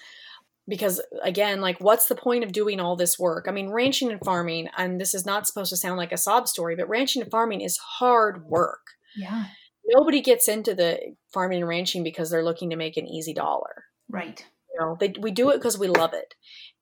Because 0.66 1.00
again 1.22 1.62
like 1.62 1.80
what's 1.80 2.08
the 2.08 2.14
point 2.14 2.44
of 2.44 2.52
doing 2.52 2.78
all 2.78 2.94
this 2.94 3.18
work? 3.18 3.46
I 3.48 3.52
mean 3.52 3.70
ranching 3.70 4.11
and 4.11 4.20
farming 4.22 4.68
and 4.76 5.00
this 5.00 5.14
is 5.14 5.24
not 5.24 5.46
supposed 5.46 5.70
to 5.70 5.78
sound 5.78 5.96
like 5.96 6.12
a 6.12 6.18
sob 6.18 6.46
story 6.46 6.76
but 6.76 6.90
ranching 6.90 7.22
and 7.22 7.30
farming 7.30 7.62
is 7.62 7.78
hard 7.78 8.44
work. 8.44 8.82
Yeah. 9.16 9.46
Nobody 9.87 10.20
gets 10.20 10.46
into 10.46 10.74
the 10.74 10.98
farming 11.32 11.61
and 11.61 11.68
ranching 11.68 12.02
because 12.02 12.28
they're 12.28 12.44
looking 12.44 12.68
to 12.68 12.76
make 12.76 12.98
an 12.98 13.06
easy 13.06 13.32
dollar. 13.32 13.84
Right. 14.11 14.44
You 14.74 14.80
know 14.80 14.98
they, 15.00 15.14
we 15.18 15.30
do 15.30 15.48
it 15.48 15.56
because 15.56 15.78
we 15.78 15.88
love 15.88 16.12
it. 16.12 16.34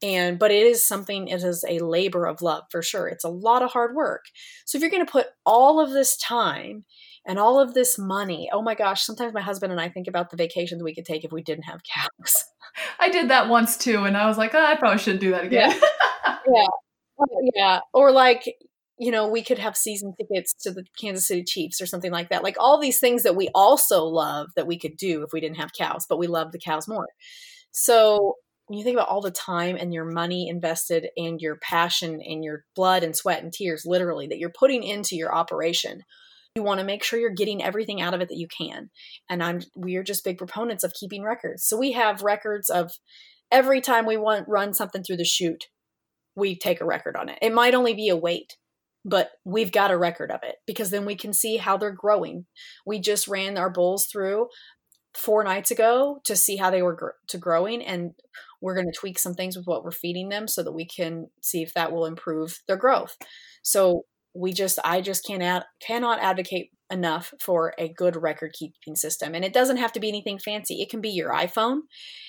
And 0.02 0.36
but 0.36 0.50
it 0.50 0.66
is 0.66 0.84
something 0.84 1.28
it 1.28 1.44
is 1.44 1.64
a 1.68 1.78
labor 1.78 2.26
of 2.26 2.42
love 2.42 2.64
for 2.72 2.82
sure. 2.82 3.06
It's 3.06 3.22
a 3.22 3.28
lot 3.28 3.62
of 3.62 3.70
hard 3.70 3.94
work. 3.94 4.24
So 4.64 4.78
if 4.78 4.82
you're 4.82 4.90
going 4.90 5.06
to 5.06 5.12
put 5.12 5.28
all 5.44 5.78
of 5.78 5.90
this 5.90 6.16
time 6.16 6.84
and 7.26 7.38
all 7.38 7.60
of 7.60 7.74
this 7.74 7.98
money 7.98 8.48
oh 8.52 8.62
my 8.62 8.74
gosh 8.74 9.02
sometimes 9.02 9.34
my 9.34 9.40
husband 9.40 9.72
and 9.72 9.80
i 9.80 9.88
think 9.88 10.06
about 10.06 10.30
the 10.30 10.36
vacations 10.36 10.82
we 10.82 10.94
could 10.94 11.04
take 11.04 11.24
if 11.24 11.32
we 11.32 11.42
didn't 11.42 11.64
have 11.64 11.80
cows. 11.82 12.34
I 13.00 13.08
did 13.08 13.30
that 13.30 13.48
once 13.48 13.76
too 13.76 14.04
and 14.04 14.16
i 14.16 14.26
was 14.26 14.38
like 14.38 14.54
oh, 14.54 14.64
i 14.64 14.76
probably 14.76 14.98
shouldn't 14.98 15.20
do 15.20 15.30
that 15.32 15.44
again. 15.44 15.78
Yeah. 16.48 16.62
yeah 16.62 16.66
yeah. 17.54 17.80
Or 17.92 18.10
like 18.12 18.44
you 18.98 19.10
know 19.10 19.28
we 19.28 19.42
could 19.42 19.58
have 19.58 19.76
season 19.76 20.14
tickets 20.18 20.54
to 20.62 20.70
the 20.70 20.84
kansas 20.98 21.28
city 21.28 21.44
chiefs 21.44 21.80
or 21.80 21.86
something 21.86 22.12
like 22.12 22.30
that. 22.30 22.42
Like 22.42 22.56
all 22.58 22.80
these 22.80 23.00
things 23.00 23.22
that 23.22 23.36
we 23.36 23.48
also 23.54 24.04
love 24.04 24.48
that 24.56 24.66
we 24.66 24.78
could 24.78 24.96
do 24.96 25.22
if 25.22 25.32
we 25.32 25.40
didn't 25.40 25.58
have 25.58 25.72
cows 25.72 26.06
but 26.08 26.18
we 26.18 26.26
love 26.26 26.52
the 26.52 26.58
cows 26.58 26.88
more. 26.88 27.08
So 27.72 28.34
when 28.66 28.78
you 28.78 28.84
think 28.84 28.96
about 28.96 29.08
all 29.08 29.20
the 29.20 29.30
time 29.30 29.76
and 29.76 29.94
your 29.94 30.04
money 30.04 30.48
invested 30.48 31.08
and 31.16 31.40
your 31.40 31.56
passion 31.56 32.20
and 32.20 32.42
your 32.42 32.64
blood 32.74 33.04
and 33.04 33.14
sweat 33.14 33.42
and 33.42 33.52
tears, 33.52 33.84
literally, 33.86 34.26
that 34.26 34.38
you're 34.38 34.50
putting 34.50 34.82
into 34.82 35.14
your 35.14 35.32
operation, 35.32 36.02
you 36.56 36.62
want 36.62 36.80
to 36.80 36.86
make 36.86 37.04
sure 37.04 37.18
you're 37.18 37.30
getting 37.30 37.62
everything 37.62 38.00
out 38.00 38.14
of 38.14 38.20
it 38.20 38.28
that 38.28 38.38
you 38.38 38.48
can. 38.48 38.90
And 39.28 39.42
I'm 39.42 39.60
we 39.76 39.96
are 39.96 40.02
just 40.02 40.24
big 40.24 40.38
proponents 40.38 40.82
of 40.82 40.94
keeping 40.94 41.22
records. 41.22 41.64
So 41.64 41.76
we 41.76 41.92
have 41.92 42.22
records 42.22 42.70
of 42.70 42.92
every 43.52 43.80
time 43.80 44.06
we 44.06 44.16
want 44.16 44.48
run 44.48 44.74
something 44.74 45.02
through 45.02 45.18
the 45.18 45.24
chute, 45.24 45.64
we 46.34 46.56
take 46.58 46.80
a 46.80 46.86
record 46.86 47.16
on 47.16 47.28
it. 47.28 47.38
It 47.42 47.52
might 47.54 47.74
only 47.74 47.94
be 47.94 48.08
a 48.08 48.16
weight, 48.16 48.56
but 49.04 49.30
we've 49.44 49.72
got 49.72 49.90
a 49.90 49.96
record 49.96 50.30
of 50.30 50.40
it 50.42 50.56
because 50.66 50.90
then 50.90 51.04
we 51.04 51.14
can 51.14 51.32
see 51.32 51.58
how 51.58 51.76
they're 51.76 51.92
growing. 51.92 52.46
We 52.84 52.98
just 52.98 53.28
ran 53.28 53.56
our 53.58 53.70
bulls 53.70 54.06
through 54.06 54.48
four 55.16 55.42
nights 55.44 55.70
ago 55.70 56.20
to 56.24 56.36
see 56.36 56.56
how 56.56 56.70
they 56.70 56.82
were 56.82 56.94
gr- 56.94 57.08
to 57.28 57.38
growing 57.38 57.82
and 57.82 58.12
we're 58.60 58.74
going 58.74 58.86
to 58.86 58.98
tweak 58.98 59.18
some 59.18 59.34
things 59.34 59.56
with 59.56 59.66
what 59.66 59.82
we're 59.82 59.90
feeding 59.90 60.28
them 60.28 60.46
so 60.46 60.62
that 60.62 60.72
we 60.72 60.86
can 60.86 61.28
see 61.40 61.62
if 61.62 61.72
that 61.72 61.90
will 61.90 62.04
improve 62.04 62.58
their 62.68 62.76
growth 62.76 63.16
so 63.62 64.02
we 64.36 64.52
just 64.52 64.78
i 64.84 65.00
just 65.00 65.24
cannot 65.24 65.64
cannot 65.80 66.20
advocate 66.20 66.70
enough 66.90 67.34
for 67.40 67.74
a 67.78 67.88
good 67.88 68.16
record 68.16 68.52
keeping 68.52 68.94
system. 68.94 69.34
And 69.34 69.44
it 69.44 69.52
doesn't 69.52 69.78
have 69.78 69.92
to 69.92 70.00
be 70.00 70.08
anything 70.08 70.38
fancy. 70.38 70.80
It 70.80 70.88
can 70.88 71.00
be 71.00 71.10
your 71.10 71.32
iPhone, 71.32 71.80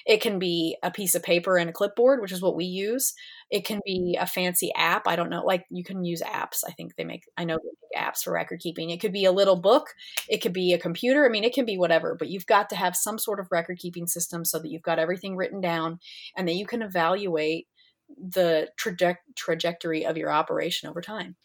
it 0.06 0.22
can 0.22 0.40
be 0.40 0.78
a 0.82 0.92
piece 0.92 1.16
of 1.16 1.24
paper 1.24 1.58
and 1.58 1.70
a 1.70 1.74
clipboard, 1.74 2.22
which 2.22 2.32
is 2.32 2.42
what 2.42 2.56
we 2.56 2.66
use. 2.66 3.14
It 3.50 3.66
can 3.66 3.80
be 3.86 4.18
a 4.20 4.26
fancy 4.26 4.72
app. 4.76 5.08
I 5.08 5.16
don't 5.16 5.30
know, 5.30 5.46
like 5.46 5.66
you 5.70 5.84
can 5.84 6.04
use 6.04 6.22
apps. 6.22 6.64
I 6.68 6.72
think 6.72 6.96
they 6.96 7.04
make, 7.04 7.24
I 7.38 7.46
know 7.46 7.58
they 7.58 7.98
make 7.98 8.04
apps 8.04 8.24
for 8.24 8.34
record 8.34 8.60
keeping. 8.60 8.90
It 8.90 9.00
could 9.00 9.14
be 9.14 9.26
a 9.26 9.32
little 9.32 9.56
book, 9.56 9.94
it 10.28 10.42
could 10.42 10.54
be 10.54 10.74
a 10.74 10.80
computer. 10.80 11.26
I 11.26 11.30
mean, 11.30 11.44
it 11.44 11.54
can 11.54 11.66
be 11.66 11.78
whatever, 11.78 12.16
but 12.18 12.30
you've 12.30 12.48
got 12.48 12.70
to 12.70 12.76
have 12.76 12.96
some 12.96 13.20
sort 13.20 13.40
of 13.40 13.48
record 13.52 13.78
keeping 13.80 14.08
system 14.08 14.44
so 14.44 14.60
that 14.60 14.70
you've 14.70 14.82
got 14.82 15.00
everything 15.00 15.36
written 15.36 15.62
down 15.62 16.00
and 16.36 16.48
that 16.48 16.56
you 16.56 16.66
can 16.66 16.82
evaluate 16.82 17.68
the 18.18 18.70
traje- 18.82 19.18
trajectory 19.36 20.06
of 20.06 20.18
your 20.18 20.32
operation 20.32 20.90
over 20.90 21.02
time. 21.02 21.36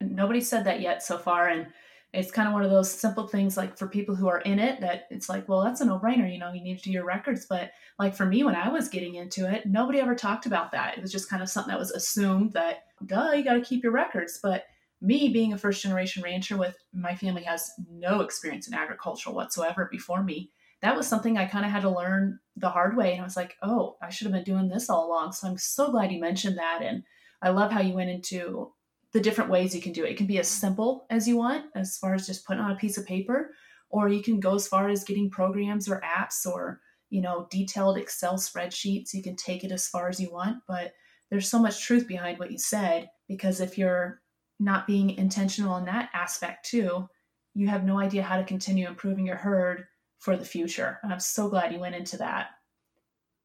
Nobody 0.00 0.40
said 0.40 0.64
that 0.64 0.80
yet 0.80 1.02
so 1.02 1.18
far. 1.18 1.48
And 1.48 1.66
it's 2.12 2.30
kind 2.30 2.48
of 2.48 2.54
one 2.54 2.64
of 2.64 2.70
those 2.70 2.90
simple 2.90 3.26
things 3.26 3.56
like 3.56 3.76
for 3.76 3.86
people 3.86 4.14
who 4.14 4.26
are 4.28 4.40
in 4.40 4.58
it 4.58 4.80
that 4.80 5.06
it's 5.10 5.28
like 5.28 5.48
well 5.48 5.62
that's 5.62 5.80
a 5.80 5.84
no-brainer 5.84 6.32
you 6.32 6.38
know 6.38 6.52
you 6.52 6.62
need 6.62 6.78
to 6.78 6.84
do 6.84 6.90
your 6.90 7.04
records. 7.04 7.46
But 7.48 7.72
like 7.98 8.14
for 8.14 8.26
me 8.26 8.42
when 8.42 8.54
i 8.54 8.68
was 8.68 8.88
getting 8.88 9.16
into 9.16 9.50
it 9.50 9.66
nobody 9.66 10.00
ever 10.00 10.14
talked 10.14 10.46
about 10.46 10.72
that. 10.72 10.96
It 10.96 11.02
was 11.02 11.12
just 11.12 11.28
kind 11.28 11.42
of 11.42 11.48
something 11.48 11.70
that 11.70 11.78
was 11.78 11.90
assumed 11.90 12.52
that 12.52 12.84
duh 13.04 13.32
you 13.32 13.44
got 13.44 13.54
to 13.54 13.60
keep 13.60 13.82
your 13.82 13.92
records. 13.92 14.40
But 14.42 14.64
me 15.02 15.28
being 15.28 15.52
a 15.52 15.58
first 15.58 15.82
generation 15.82 16.22
rancher 16.22 16.56
with 16.56 16.76
my 16.94 17.14
family 17.14 17.42
has 17.42 17.70
no 17.90 18.20
experience 18.20 18.66
in 18.66 18.74
agriculture 18.74 19.30
whatsoever 19.30 19.88
before 19.90 20.22
me 20.22 20.50
that 20.80 20.96
was 20.96 21.06
something 21.06 21.36
i 21.36 21.44
kind 21.44 21.66
of 21.66 21.70
had 21.70 21.82
to 21.82 21.90
learn 21.90 22.38
the 22.56 22.70
hard 22.70 22.96
way 22.96 23.12
and 23.12 23.20
i 23.20 23.24
was 23.24 23.36
like 23.36 23.56
oh 23.62 23.96
i 24.02 24.08
should 24.08 24.26
have 24.26 24.32
been 24.32 24.42
doing 24.42 24.68
this 24.68 24.88
all 24.88 25.06
along. 25.06 25.32
So 25.32 25.48
i'm 25.48 25.58
so 25.58 25.90
glad 25.90 26.12
you 26.12 26.20
mentioned 26.20 26.56
that 26.56 26.80
and 26.82 27.02
i 27.42 27.50
love 27.50 27.70
how 27.70 27.82
you 27.82 27.92
went 27.92 28.08
into 28.08 28.72
the 29.16 29.22
different 29.22 29.48
ways 29.48 29.74
you 29.74 29.80
can 29.80 29.92
do 29.92 30.04
it. 30.04 30.10
It 30.10 30.18
can 30.18 30.26
be 30.26 30.38
as 30.38 30.46
simple 30.46 31.06
as 31.08 31.26
you 31.26 31.38
want, 31.38 31.64
as 31.74 31.96
far 31.96 32.14
as 32.14 32.26
just 32.26 32.46
putting 32.46 32.62
on 32.62 32.72
a 32.72 32.76
piece 32.76 32.98
of 32.98 33.06
paper, 33.06 33.54
or 33.88 34.10
you 34.10 34.22
can 34.22 34.40
go 34.40 34.56
as 34.56 34.68
far 34.68 34.90
as 34.90 35.04
getting 35.04 35.30
programs 35.30 35.88
or 35.88 36.02
apps 36.02 36.44
or 36.44 36.82
you 37.08 37.22
know 37.22 37.48
detailed 37.50 37.96
Excel 37.96 38.34
spreadsheets. 38.34 39.14
You 39.14 39.22
can 39.22 39.34
take 39.34 39.64
it 39.64 39.72
as 39.72 39.88
far 39.88 40.10
as 40.10 40.20
you 40.20 40.30
want, 40.30 40.58
but 40.68 40.92
there's 41.30 41.48
so 41.48 41.58
much 41.58 41.82
truth 41.82 42.06
behind 42.06 42.38
what 42.38 42.52
you 42.52 42.58
said 42.58 43.08
because 43.26 43.60
if 43.60 43.78
you're 43.78 44.20
not 44.60 44.86
being 44.86 45.10
intentional 45.12 45.78
in 45.78 45.86
that 45.86 46.10
aspect 46.12 46.66
too, 46.66 47.08
you 47.54 47.68
have 47.68 47.84
no 47.84 47.98
idea 47.98 48.22
how 48.22 48.36
to 48.36 48.44
continue 48.44 48.86
improving 48.86 49.26
your 49.26 49.36
herd 49.36 49.86
for 50.18 50.36
the 50.36 50.44
future. 50.44 50.98
And 51.02 51.10
I'm 51.10 51.20
so 51.20 51.48
glad 51.48 51.72
you 51.72 51.80
went 51.80 51.94
into 51.94 52.18
that. 52.18 52.48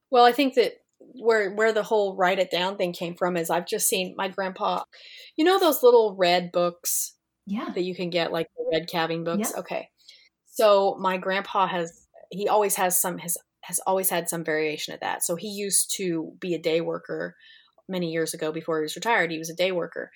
Well, 0.09 0.25
I 0.25 0.33
think 0.33 0.55
that 0.55 0.80
where 1.13 1.51
where 1.53 1.73
the 1.73 1.83
whole 1.83 2.15
write 2.15 2.39
it 2.39 2.51
down 2.51 2.77
thing 2.77 2.93
came 2.93 3.15
from 3.15 3.37
is 3.37 3.49
I've 3.49 3.67
just 3.67 3.87
seen 3.87 4.15
my 4.17 4.27
grandpa, 4.29 4.83
you 5.35 5.45
know 5.45 5.59
those 5.59 5.83
little 5.83 6.15
red 6.17 6.51
books 6.51 7.15
Yeah. 7.47 7.69
That 7.73 7.83
you 7.83 7.95
can 7.95 8.09
get 8.09 8.31
like 8.31 8.47
the 8.55 8.65
red 8.71 8.87
calving 8.87 9.23
books. 9.23 9.51
Yeah. 9.53 9.59
Okay. 9.59 9.89
So 10.45 10.95
my 10.99 11.17
grandpa 11.17 11.67
has 11.67 12.07
he 12.29 12.47
always 12.47 12.75
has 12.75 12.99
some 12.99 13.17
has 13.17 13.37
has 13.61 13.79
always 13.85 14.09
had 14.09 14.29
some 14.29 14.43
variation 14.43 14.93
of 14.93 14.99
that. 15.01 15.23
So 15.23 15.35
he 15.35 15.49
used 15.49 15.93
to 15.97 16.33
be 16.39 16.53
a 16.53 16.61
day 16.61 16.81
worker 16.81 17.35
many 17.87 18.11
years 18.11 18.33
ago 18.33 18.51
before 18.51 18.79
he 18.79 18.83
was 18.83 18.95
retired. 18.95 19.31
He 19.31 19.37
was 19.37 19.49
a 19.49 19.55
day 19.55 19.71
worker. 19.71 20.11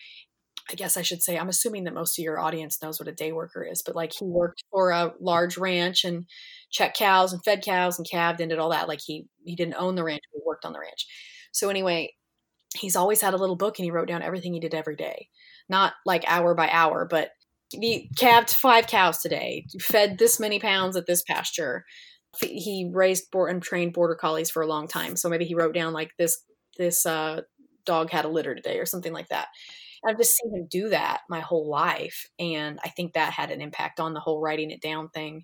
I 0.72 0.74
guess 0.74 0.98
I 0.98 1.04
should 1.04 1.22
say, 1.22 1.38
I'm 1.38 1.50
assuming 1.50 1.84
that 1.84 1.94
most 1.94 2.18
of 2.18 2.24
your 2.24 2.40
audience 2.40 2.82
knows 2.82 3.00
what 3.00 3.08
a 3.08 3.12
day 3.12 3.32
worker 3.32 3.64
is, 3.64 3.84
but 3.86 3.96
like 3.96 4.14
he 4.14 4.26
worked 4.26 4.64
for 4.72 4.90
a 4.90 5.14
large 5.20 5.58
ranch 5.58 6.04
and 6.04 6.26
checked 6.76 6.98
cows 6.98 7.32
and 7.32 7.44
fed 7.44 7.64
cows 7.64 7.98
and 7.98 8.10
calved 8.10 8.42
and 8.42 8.50
did 8.50 8.60
all 8.60 8.70
that. 8.70 8.88
Like 8.88 9.00
he 9.04 9.26
he 9.46 9.56
didn't 9.56 9.76
own 9.76 9.96
the 9.96 10.04
ranch, 10.04 10.22
he 10.34 10.40
worked 10.46 10.66
on 10.66 10.74
the 10.74 10.80
ranch. 10.80 11.08
So 11.54 11.70
anyway, 11.70 12.14
he's 12.76 12.98
always 12.98 13.22
had 13.22 13.34
a 13.34 13.38
little 13.38 13.56
book 13.56 13.80
and 13.80 13.86
he 13.86 13.92
wrote 13.92 14.10
down 14.10 14.22
everything 14.22 14.54
he 14.54 14.60
did 14.60 14.76
every 14.76 14.98
day. 14.98 15.30
Not 15.70 15.94
like 16.06 16.24
hour 16.28 16.54
by 16.54 16.70
hour, 16.70 17.08
but 17.10 17.30
he 17.72 18.12
calved 18.18 18.50
five 18.52 18.88
cows 18.88 19.20
today, 19.20 19.66
fed 19.82 20.18
this 20.18 20.40
many 20.40 20.60
pounds 20.60 20.96
at 20.98 21.08
this 21.08 21.24
pasture. 21.24 21.86
He 22.42 22.92
raised 22.94 23.28
and 23.34 23.64
trained 23.64 23.94
border 23.94 24.16
collies 24.16 24.52
for 24.52 24.62
a 24.62 24.68
long 24.68 24.88
time. 24.90 25.16
So 25.16 25.30
maybe 25.30 25.46
he 25.46 25.56
wrote 25.56 25.74
down 25.74 25.94
like 25.94 26.12
this 26.20 26.38
this 26.78 27.06
uh, 27.06 27.42
dog 27.86 28.10
had 28.10 28.26
a 28.26 28.30
litter 28.30 28.54
today 28.54 28.80
or 28.80 28.86
something 28.86 29.14
like 29.14 29.30
that. 29.30 29.48
I've 30.08 30.18
just 30.18 30.38
seen 30.38 30.54
him 30.54 30.68
do 30.70 30.90
that 30.90 31.22
my 31.30 31.40
whole 31.40 31.70
life. 31.70 32.28
And 32.38 32.80
I 32.84 32.90
think 32.90 33.14
that 33.14 33.34
had 33.34 33.52
an 33.52 33.62
impact 33.62 34.00
on 34.00 34.14
the 34.14 34.20
whole 34.20 34.40
writing 34.40 34.72
it 34.72 34.82
down 34.82 35.10
thing. 35.10 35.44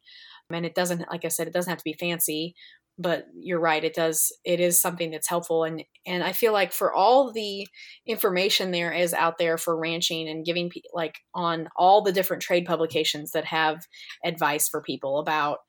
And 0.54 0.66
it 0.66 0.76
doesn't, 0.76 1.10
like 1.10 1.26
I 1.26 1.30
said, 1.30 1.48
it 1.48 1.54
doesn't 1.54 1.70
have 1.70 1.80
to 1.80 1.84
be 1.84 1.96
fancy, 2.00 2.56
but 2.98 3.26
you're 3.40 3.60
right. 3.60 3.84
It 3.84 3.94
does, 3.94 4.32
it 4.44 4.60
is 4.60 4.82
something 4.82 5.12
that's 5.12 5.30
helpful. 5.30 5.64
And, 5.64 5.84
and 6.06 6.24
I 6.24 6.32
feel 6.32 6.54
like 6.54 6.72
for 6.72 6.94
all 6.94 7.32
the 7.32 7.68
information 8.06 8.72
there 8.72 8.92
is 8.92 9.14
out 9.14 9.38
there 9.38 9.58
for 9.58 9.78
ranching 9.78 10.28
and 10.28 10.46
giving 10.46 10.72
like 10.94 11.20
on 11.34 11.70
all 11.76 12.02
the 12.02 12.12
different 12.12 12.44
trade 12.44 12.66
publications 12.66 13.32
that 13.32 13.46
have 13.46 13.86
advice 14.24 14.70
for 14.70 14.82
people 14.82 15.20
about 15.20 15.60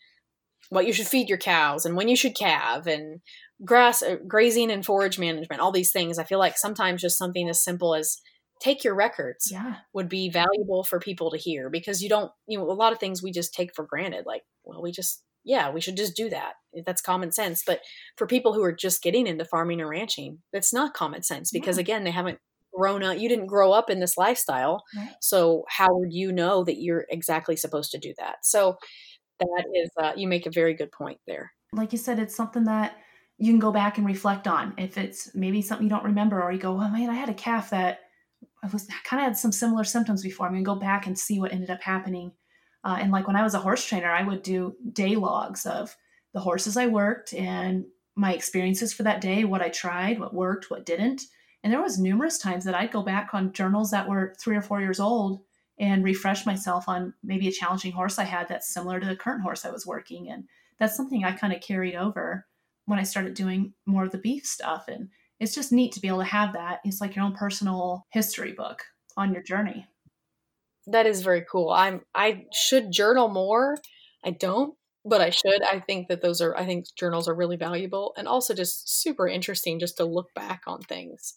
what 0.72 0.86
you 0.86 0.92
should 0.92 1.06
feed 1.06 1.28
your 1.28 1.38
cows 1.38 1.84
and 1.84 1.96
when 1.96 2.08
you 2.08 2.16
should 2.16 2.34
calve 2.34 2.86
and 2.86 3.20
grass 3.64 4.02
uh, 4.02 4.16
grazing 4.26 4.70
and 4.70 4.86
forage 4.86 5.18
management 5.18 5.60
all 5.60 5.70
these 5.70 5.92
things 5.92 6.18
i 6.18 6.24
feel 6.24 6.38
like 6.38 6.56
sometimes 6.56 7.02
just 7.02 7.18
something 7.18 7.48
as 7.48 7.62
simple 7.62 7.94
as 7.94 8.18
take 8.60 8.84
your 8.84 8.94
records 8.94 9.50
yeah. 9.50 9.76
would 9.92 10.08
be 10.08 10.30
valuable 10.30 10.84
for 10.84 10.98
people 10.98 11.30
to 11.30 11.36
hear 11.36 11.68
because 11.68 12.02
you 12.02 12.08
don't 12.08 12.30
you 12.46 12.58
know 12.58 12.70
a 12.70 12.72
lot 12.72 12.92
of 12.92 12.98
things 12.98 13.22
we 13.22 13.32
just 13.32 13.52
take 13.52 13.74
for 13.74 13.84
granted 13.84 14.24
like 14.24 14.42
well 14.64 14.82
we 14.82 14.90
just 14.90 15.22
yeah 15.44 15.70
we 15.70 15.80
should 15.80 15.96
just 15.96 16.16
do 16.16 16.28
that 16.28 16.54
that's 16.86 17.02
common 17.02 17.32
sense 17.32 17.62
but 17.66 17.80
for 18.16 18.26
people 18.26 18.52
who 18.52 18.62
are 18.62 18.72
just 18.72 19.02
getting 19.02 19.26
into 19.26 19.44
farming 19.44 19.80
or 19.80 19.88
ranching 19.88 20.38
it's 20.52 20.72
not 20.72 20.94
common 20.94 21.22
sense 21.22 21.50
because 21.50 21.76
yeah. 21.76 21.82
again 21.82 22.04
they 22.04 22.10
haven't 22.10 22.38
grown 22.72 23.02
up 23.02 23.18
you 23.18 23.28
didn't 23.28 23.46
grow 23.46 23.72
up 23.72 23.90
in 23.90 24.00
this 24.00 24.16
lifestyle 24.16 24.82
right. 24.96 25.12
so 25.20 25.64
how 25.68 25.88
would 25.90 26.12
you 26.12 26.32
know 26.32 26.64
that 26.64 26.80
you're 26.80 27.04
exactly 27.10 27.56
supposed 27.56 27.90
to 27.90 27.98
do 27.98 28.14
that 28.18 28.36
so 28.42 28.76
that 29.38 29.64
is 29.74 29.90
uh, 30.00 30.12
you 30.16 30.26
make 30.26 30.46
a 30.46 30.50
very 30.50 30.72
good 30.72 30.90
point 30.90 31.18
there 31.26 31.52
like 31.72 31.92
you 31.92 31.98
said 31.98 32.18
it's 32.18 32.34
something 32.34 32.64
that 32.64 32.96
you 33.38 33.52
can 33.52 33.58
go 33.58 33.72
back 33.72 33.98
and 33.98 34.06
reflect 34.06 34.46
on 34.46 34.72
if 34.78 34.96
it's 34.96 35.34
maybe 35.34 35.60
something 35.60 35.84
you 35.84 35.90
don't 35.90 36.04
remember 36.04 36.42
or 36.42 36.52
you 36.52 36.58
go 36.58 36.72
oh 36.72 36.88
man 36.88 37.10
i 37.10 37.14
had 37.14 37.28
a 37.28 37.34
calf 37.34 37.70
that 37.70 37.98
I 38.62 38.68
was 38.68 38.86
kind 39.04 39.20
of 39.20 39.26
had 39.26 39.36
some 39.36 39.52
similar 39.52 39.84
symptoms 39.84 40.22
before. 40.22 40.46
I'm 40.46 40.52
gonna 40.52 40.64
go 40.64 40.74
back 40.76 41.06
and 41.06 41.18
see 41.18 41.40
what 41.40 41.52
ended 41.52 41.70
up 41.70 41.82
happening. 41.82 42.32
Uh, 42.84 42.98
and 43.00 43.12
like 43.12 43.26
when 43.26 43.36
I 43.36 43.42
was 43.42 43.54
a 43.54 43.60
horse 43.60 43.84
trainer, 43.84 44.10
I 44.10 44.22
would 44.22 44.42
do 44.42 44.74
day 44.92 45.16
logs 45.16 45.66
of 45.66 45.96
the 46.32 46.40
horses 46.40 46.76
I 46.76 46.86
worked 46.86 47.32
and 47.34 47.84
my 48.16 48.34
experiences 48.34 48.92
for 48.92 49.04
that 49.04 49.20
day, 49.20 49.44
what 49.44 49.62
I 49.62 49.68
tried, 49.68 50.18
what 50.18 50.34
worked, 50.34 50.70
what 50.70 50.86
didn't. 50.86 51.22
And 51.62 51.72
there 51.72 51.82
was 51.82 51.98
numerous 51.98 52.38
times 52.38 52.64
that 52.64 52.74
I'd 52.74 52.90
go 52.90 53.02
back 53.02 53.30
on 53.32 53.52
journals 53.52 53.90
that 53.92 54.08
were 54.08 54.34
three 54.38 54.56
or 54.56 54.62
four 54.62 54.80
years 54.80 55.00
old 55.00 55.40
and 55.78 56.04
refresh 56.04 56.44
myself 56.44 56.88
on 56.88 57.14
maybe 57.22 57.48
a 57.48 57.52
challenging 57.52 57.92
horse 57.92 58.18
I 58.18 58.24
had 58.24 58.48
that's 58.48 58.72
similar 58.72 59.00
to 59.00 59.06
the 59.06 59.16
current 59.16 59.42
horse 59.42 59.64
I 59.64 59.70
was 59.70 59.86
working. 59.86 60.30
And 60.30 60.44
that's 60.78 60.96
something 60.96 61.24
I 61.24 61.32
kind 61.32 61.52
of 61.52 61.62
carried 61.62 61.94
over 61.94 62.46
when 62.86 62.98
I 62.98 63.04
started 63.04 63.34
doing 63.34 63.72
more 63.86 64.04
of 64.04 64.10
the 64.10 64.18
beef 64.18 64.44
stuff. 64.44 64.88
And 64.88 65.08
it's 65.38 65.54
just 65.54 65.72
neat 65.72 65.92
to 65.92 66.00
be 66.00 66.08
able 66.08 66.18
to 66.18 66.24
have 66.24 66.52
that. 66.54 66.80
It's 66.84 67.00
like 67.00 67.16
your 67.16 67.24
own 67.24 67.34
personal 67.34 68.06
history 68.10 68.52
book 68.52 68.82
on 69.16 69.32
your 69.32 69.42
journey. 69.42 69.86
That 70.86 71.06
is 71.06 71.22
very 71.22 71.44
cool. 71.50 71.70
I'm 71.70 72.02
I 72.14 72.46
should 72.52 72.90
journal 72.90 73.28
more. 73.28 73.76
I 74.24 74.30
don't, 74.30 74.74
but 75.04 75.20
I 75.20 75.30
should. 75.30 75.62
I 75.62 75.80
think 75.80 76.08
that 76.08 76.22
those 76.22 76.40
are 76.40 76.56
I 76.56 76.64
think 76.64 76.86
journals 76.96 77.28
are 77.28 77.34
really 77.34 77.56
valuable 77.56 78.14
and 78.16 78.26
also 78.26 78.54
just 78.54 79.00
super 79.02 79.28
interesting 79.28 79.78
just 79.78 79.96
to 79.98 80.04
look 80.04 80.34
back 80.34 80.62
on 80.66 80.80
things. 80.82 81.34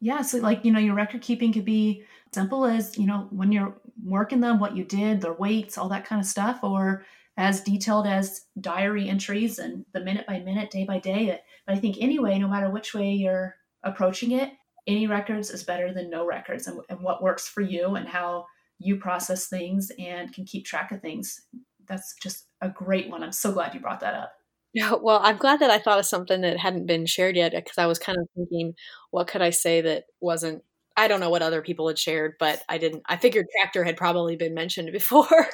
Yeah, 0.00 0.20
so 0.20 0.38
like, 0.38 0.64
you 0.64 0.72
know, 0.72 0.80
your 0.80 0.94
record 0.94 1.22
keeping 1.22 1.52
could 1.52 1.64
be 1.64 2.04
simple 2.34 2.66
as, 2.66 2.98
you 2.98 3.06
know, 3.06 3.26
when 3.30 3.52
you're 3.52 3.80
working 4.04 4.40
them, 4.40 4.60
what 4.60 4.76
you 4.76 4.84
did, 4.84 5.20
their 5.20 5.32
weights, 5.32 5.78
all 5.78 5.88
that 5.88 6.04
kind 6.04 6.20
of 6.20 6.26
stuff, 6.26 6.60
or 6.62 7.04
as 7.36 7.62
detailed 7.62 8.06
as 8.06 8.42
diary 8.60 9.08
entries 9.08 9.58
and 9.58 9.84
the 9.92 10.00
minute 10.00 10.26
by 10.26 10.40
minute, 10.40 10.70
day 10.70 10.84
by 10.84 10.98
day. 10.98 11.40
But 11.66 11.76
I 11.76 11.78
think 11.80 11.96
anyway, 12.00 12.38
no 12.38 12.48
matter 12.48 12.68
which 12.70 12.92
way 12.92 13.12
you're 13.12 13.54
approaching 13.82 14.32
it, 14.32 14.52
any 14.86 15.06
records 15.06 15.50
is 15.50 15.64
better 15.64 15.92
than 15.92 16.10
no 16.10 16.26
records 16.26 16.66
and, 16.66 16.80
and 16.90 17.00
what 17.00 17.22
works 17.22 17.48
for 17.48 17.62
you 17.62 17.94
and 17.94 18.06
how 18.06 18.44
you 18.78 18.96
process 18.96 19.48
things 19.48 19.90
and 19.98 20.32
can 20.32 20.44
keep 20.44 20.64
track 20.64 20.92
of 20.92 21.00
things. 21.00 21.40
That's 21.86 22.14
just 22.22 22.46
a 22.60 22.68
great 22.68 23.08
one. 23.10 23.22
I'm 23.22 23.32
so 23.32 23.52
glad 23.52 23.74
you 23.74 23.80
brought 23.80 24.00
that 24.00 24.14
up. 24.14 24.32
Yeah, 24.72 24.94
well, 25.00 25.20
I'm 25.22 25.36
glad 25.36 25.60
that 25.60 25.70
I 25.70 25.78
thought 25.78 26.00
of 26.00 26.06
something 26.06 26.40
that 26.40 26.58
hadn't 26.58 26.86
been 26.86 27.06
shared 27.06 27.36
yet 27.36 27.52
because 27.52 27.78
I 27.78 27.86
was 27.86 27.98
kind 27.98 28.18
of 28.18 28.26
thinking, 28.34 28.74
what 29.12 29.28
could 29.28 29.42
I 29.42 29.50
say 29.50 29.80
that 29.82 30.04
wasn't 30.20 30.64
I 30.96 31.08
don't 31.08 31.20
know 31.20 31.30
what 31.30 31.42
other 31.42 31.62
people 31.62 31.88
had 31.88 31.98
shared, 31.98 32.34
but 32.38 32.62
I 32.68 32.78
didn't. 32.78 33.02
I 33.06 33.16
figured 33.16 33.46
tractor 33.58 33.84
had 33.84 33.96
probably 33.96 34.36
been 34.36 34.54
mentioned 34.54 34.90
before. 34.92 35.48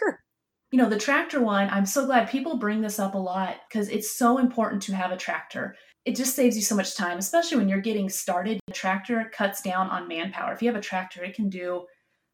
you 0.70 0.78
know, 0.78 0.88
the 0.88 0.98
tractor 0.98 1.40
one, 1.40 1.68
I'm 1.70 1.86
so 1.86 2.06
glad 2.06 2.28
people 2.28 2.58
bring 2.58 2.80
this 2.80 2.98
up 2.98 3.14
a 3.14 3.18
lot 3.18 3.56
because 3.68 3.88
it's 3.88 4.16
so 4.16 4.38
important 4.38 4.82
to 4.82 4.94
have 4.94 5.12
a 5.12 5.16
tractor. 5.16 5.76
It 6.04 6.16
just 6.16 6.34
saves 6.34 6.56
you 6.56 6.62
so 6.62 6.76
much 6.76 6.96
time, 6.96 7.18
especially 7.18 7.58
when 7.58 7.68
you're 7.68 7.80
getting 7.80 8.08
started. 8.08 8.58
A 8.68 8.72
tractor 8.72 9.30
cuts 9.32 9.60
down 9.60 9.88
on 9.90 10.08
manpower. 10.08 10.52
If 10.52 10.62
you 10.62 10.68
have 10.68 10.78
a 10.78 10.82
tractor, 10.82 11.22
it 11.24 11.34
can 11.34 11.50
do 11.50 11.84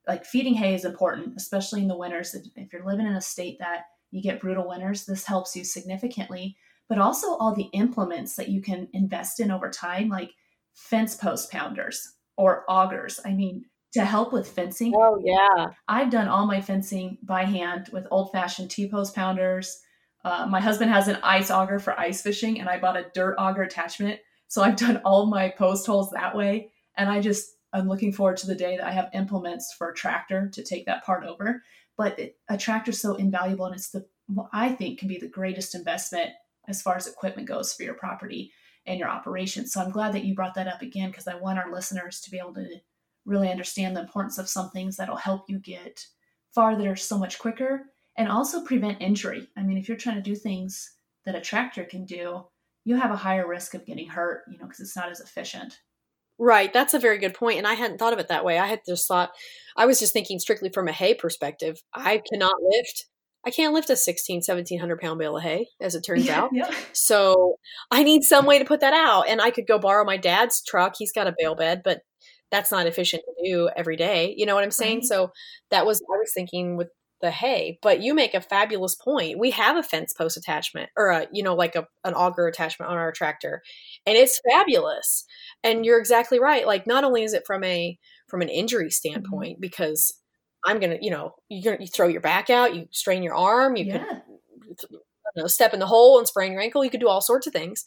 like 0.06 0.24
feeding 0.24 0.54
hay 0.54 0.74
is 0.74 0.84
important, 0.84 1.34
especially 1.36 1.82
in 1.82 1.88
the 1.88 1.96
winters. 1.96 2.34
If 2.34 2.72
you're 2.72 2.86
living 2.86 3.06
in 3.06 3.14
a 3.14 3.20
state 3.20 3.58
that 3.60 3.84
you 4.10 4.22
get 4.22 4.40
brutal 4.40 4.68
winters, 4.68 5.04
this 5.04 5.24
helps 5.24 5.56
you 5.56 5.64
significantly. 5.64 6.56
But 6.88 6.98
also 6.98 7.36
all 7.36 7.54
the 7.54 7.68
implements 7.72 8.36
that 8.36 8.48
you 8.48 8.62
can 8.62 8.88
invest 8.92 9.40
in 9.40 9.50
over 9.50 9.70
time, 9.70 10.08
like 10.08 10.30
fence 10.74 11.16
post 11.16 11.50
pounders 11.50 12.14
or 12.36 12.64
augers. 12.68 13.20
I 13.24 13.32
mean, 13.32 13.64
to 13.94 14.04
help 14.04 14.32
with 14.32 14.48
fencing. 14.48 14.92
Oh, 14.96 15.20
yeah. 15.24 15.68
I've 15.88 16.10
done 16.10 16.28
all 16.28 16.46
my 16.46 16.60
fencing 16.60 17.18
by 17.22 17.44
hand 17.44 17.88
with 17.92 18.06
old 18.10 18.30
fashioned 18.30 18.70
T 18.70 18.88
post 18.88 19.14
pounders. 19.14 19.80
Uh, 20.24 20.46
my 20.46 20.60
husband 20.60 20.90
has 20.90 21.08
an 21.08 21.18
ice 21.22 21.50
auger 21.50 21.78
for 21.78 21.98
ice 21.98 22.20
fishing, 22.20 22.60
and 22.60 22.68
I 22.68 22.78
bought 22.78 22.96
a 22.96 23.06
dirt 23.14 23.36
auger 23.38 23.62
attachment. 23.62 24.20
So 24.48 24.62
I've 24.62 24.76
done 24.76 25.00
all 25.04 25.26
my 25.26 25.48
post 25.48 25.86
holes 25.86 26.10
that 26.10 26.36
way. 26.36 26.70
And 26.96 27.08
I 27.08 27.20
just, 27.20 27.55
I'm 27.72 27.88
looking 27.88 28.12
forward 28.12 28.36
to 28.38 28.46
the 28.46 28.54
day 28.54 28.76
that 28.76 28.86
I 28.86 28.92
have 28.92 29.10
implements 29.12 29.74
for 29.76 29.90
a 29.90 29.94
tractor 29.94 30.48
to 30.52 30.62
take 30.62 30.86
that 30.86 31.04
part 31.04 31.24
over. 31.24 31.62
But 31.96 32.18
it, 32.18 32.36
a 32.48 32.56
tractor 32.56 32.90
is 32.90 33.00
so 33.00 33.14
invaluable, 33.14 33.66
and 33.66 33.74
it's 33.74 33.90
the, 33.90 34.06
what 34.26 34.48
I 34.52 34.70
think 34.70 34.98
can 34.98 35.08
be 35.08 35.18
the 35.18 35.28
greatest 35.28 35.74
investment 35.74 36.30
as 36.68 36.82
far 36.82 36.96
as 36.96 37.06
equipment 37.06 37.48
goes 37.48 37.72
for 37.72 37.84
your 37.84 37.94
property 37.94 38.52
and 38.86 38.98
your 38.98 39.08
operation. 39.08 39.66
So 39.66 39.80
I'm 39.80 39.90
glad 39.90 40.12
that 40.12 40.24
you 40.24 40.34
brought 40.34 40.54
that 40.54 40.68
up 40.68 40.82
again 40.82 41.10
because 41.10 41.26
I 41.26 41.36
want 41.36 41.58
our 41.58 41.72
listeners 41.72 42.20
to 42.20 42.30
be 42.30 42.38
able 42.38 42.54
to 42.54 42.66
really 43.24 43.50
understand 43.50 43.96
the 43.96 44.00
importance 44.00 44.38
of 44.38 44.48
some 44.48 44.70
things 44.70 44.96
that'll 44.96 45.16
help 45.16 45.44
you 45.48 45.58
get 45.58 46.06
farther 46.54 46.96
so 46.96 47.18
much 47.18 47.38
quicker 47.38 47.86
and 48.16 48.28
also 48.28 48.64
prevent 48.64 49.02
injury. 49.02 49.48
I 49.56 49.62
mean, 49.62 49.78
if 49.78 49.88
you're 49.88 49.96
trying 49.96 50.16
to 50.16 50.22
do 50.22 50.34
things 50.34 50.92
that 51.24 51.34
a 51.34 51.40
tractor 51.40 51.84
can 51.84 52.04
do, 52.04 52.44
you 52.84 52.96
have 52.96 53.10
a 53.10 53.16
higher 53.16 53.48
risk 53.48 53.74
of 53.74 53.84
getting 53.84 54.08
hurt, 54.08 54.44
you 54.48 54.58
know, 54.58 54.64
because 54.64 54.80
it's 54.80 54.96
not 54.96 55.10
as 55.10 55.20
efficient. 55.20 55.80
Right. 56.38 56.72
That's 56.72 56.94
a 56.94 56.98
very 56.98 57.18
good 57.18 57.34
point. 57.34 57.58
And 57.58 57.66
I 57.66 57.74
hadn't 57.74 57.98
thought 57.98 58.12
of 58.12 58.18
it 58.18 58.28
that 58.28 58.44
way. 58.44 58.58
I 58.58 58.66
had 58.66 58.80
just 58.86 59.08
thought, 59.08 59.30
I 59.76 59.86
was 59.86 59.98
just 59.98 60.12
thinking 60.12 60.38
strictly 60.38 60.70
from 60.70 60.88
a 60.88 60.92
hay 60.92 61.14
perspective. 61.14 61.82
I 61.94 62.22
cannot 62.30 62.54
lift. 62.62 63.06
I 63.46 63.50
can't 63.50 63.72
lift 63.72 63.90
a 63.90 63.96
16, 63.96 64.38
1700 64.46 65.00
pound 65.00 65.18
bale 65.18 65.36
of 65.36 65.42
hay, 65.42 65.68
as 65.80 65.94
it 65.94 66.02
turns 66.02 66.26
yeah, 66.26 66.40
out. 66.42 66.50
Yeah. 66.52 66.70
So 66.92 67.56
I 67.90 68.02
need 68.02 68.22
some 68.22 68.44
way 68.44 68.58
to 68.58 68.64
put 68.64 68.80
that 68.80 68.92
out. 68.92 69.28
And 69.28 69.40
I 69.40 69.50
could 69.50 69.66
go 69.66 69.78
borrow 69.78 70.04
my 70.04 70.16
dad's 70.16 70.62
truck. 70.62 70.94
He's 70.98 71.12
got 71.12 71.26
a 71.26 71.34
bale 71.38 71.54
bed, 71.54 71.82
but 71.84 72.00
that's 72.50 72.70
not 72.70 72.86
efficient 72.86 73.22
to 73.24 73.50
do 73.50 73.70
every 73.74 73.96
day. 73.96 74.34
You 74.36 74.46
know 74.46 74.54
what 74.54 74.64
I'm 74.64 74.70
saying? 74.70 74.98
Right. 74.98 75.04
So 75.04 75.32
that 75.70 75.86
was 75.86 76.00
I 76.00 76.18
was 76.18 76.32
thinking 76.34 76.76
with 76.76 76.88
the 77.20 77.30
hay, 77.30 77.78
but 77.82 78.02
you 78.02 78.14
make 78.14 78.34
a 78.34 78.40
fabulous 78.40 78.94
point. 78.94 79.38
We 79.38 79.50
have 79.52 79.76
a 79.76 79.82
fence 79.82 80.12
post 80.12 80.36
attachment 80.36 80.90
or 80.96 81.08
a, 81.08 81.26
you 81.32 81.42
know, 81.42 81.54
like 81.54 81.74
a, 81.74 81.86
an 82.04 82.14
auger 82.14 82.46
attachment 82.46 82.90
on 82.90 82.98
our 82.98 83.12
tractor 83.12 83.62
and 84.04 84.16
it's 84.16 84.40
fabulous. 84.50 85.24
And 85.64 85.84
you're 85.84 85.98
exactly 85.98 86.38
right. 86.38 86.66
Like 86.66 86.86
not 86.86 87.04
only 87.04 87.22
is 87.22 87.32
it 87.32 87.46
from 87.46 87.64
a, 87.64 87.98
from 88.28 88.42
an 88.42 88.48
injury 88.48 88.84
mm-hmm. 88.84 88.90
standpoint, 88.90 89.54
mm-hmm. 89.54 89.60
because 89.60 90.12
I'm 90.64 90.78
going 90.78 90.98
to, 90.98 90.98
you 91.00 91.10
know, 91.10 91.34
you're 91.48 91.74
going 91.74 91.86
to 91.86 91.90
throw 91.90 92.08
your 92.08 92.20
back 92.20 92.50
out, 92.50 92.74
you 92.74 92.88
strain 92.90 93.22
your 93.22 93.34
arm, 93.34 93.76
you 93.76 93.86
yeah. 93.86 94.04
could 94.04 94.22
you 94.90 95.42
know, 95.42 95.46
step 95.46 95.72
in 95.72 95.80
the 95.80 95.86
hole 95.86 96.18
and 96.18 96.26
sprain 96.26 96.52
your 96.52 96.60
ankle. 96.60 96.84
You 96.84 96.90
could 96.90 97.00
do 97.00 97.08
all 97.08 97.20
sorts 97.20 97.46
of 97.46 97.52
things. 97.52 97.84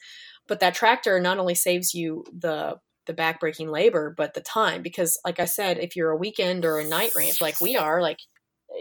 But 0.48 0.60
that 0.62 0.74
tractor 0.74 1.20
not 1.20 1.38
only 1.38 1.56
saves 1.56 1.94
you 1.94 2.24
the 2.32 2.78
the 3.06 3.14
backbreaking 3.14 3.72
labor, 3.72 4.14
but 4.16 4.34
the 4.34 4.42
time. 4.42 4.82
Because, 4.82 5.20
like 5.26 5.40
I 5.40 5.46
said, 5.46 5.80
if 5.80 5.96
you're 5.96 6.12
a 6.12 6.18
weekend 6.18 6.64
or 6.64 6.80
a 6.80 6.88
night 6.88 7.12
ranch 7.16 7.42
like 7.42 7.60
we 7.60 7.76
are, 7.76 8.02
like 8.02 8.20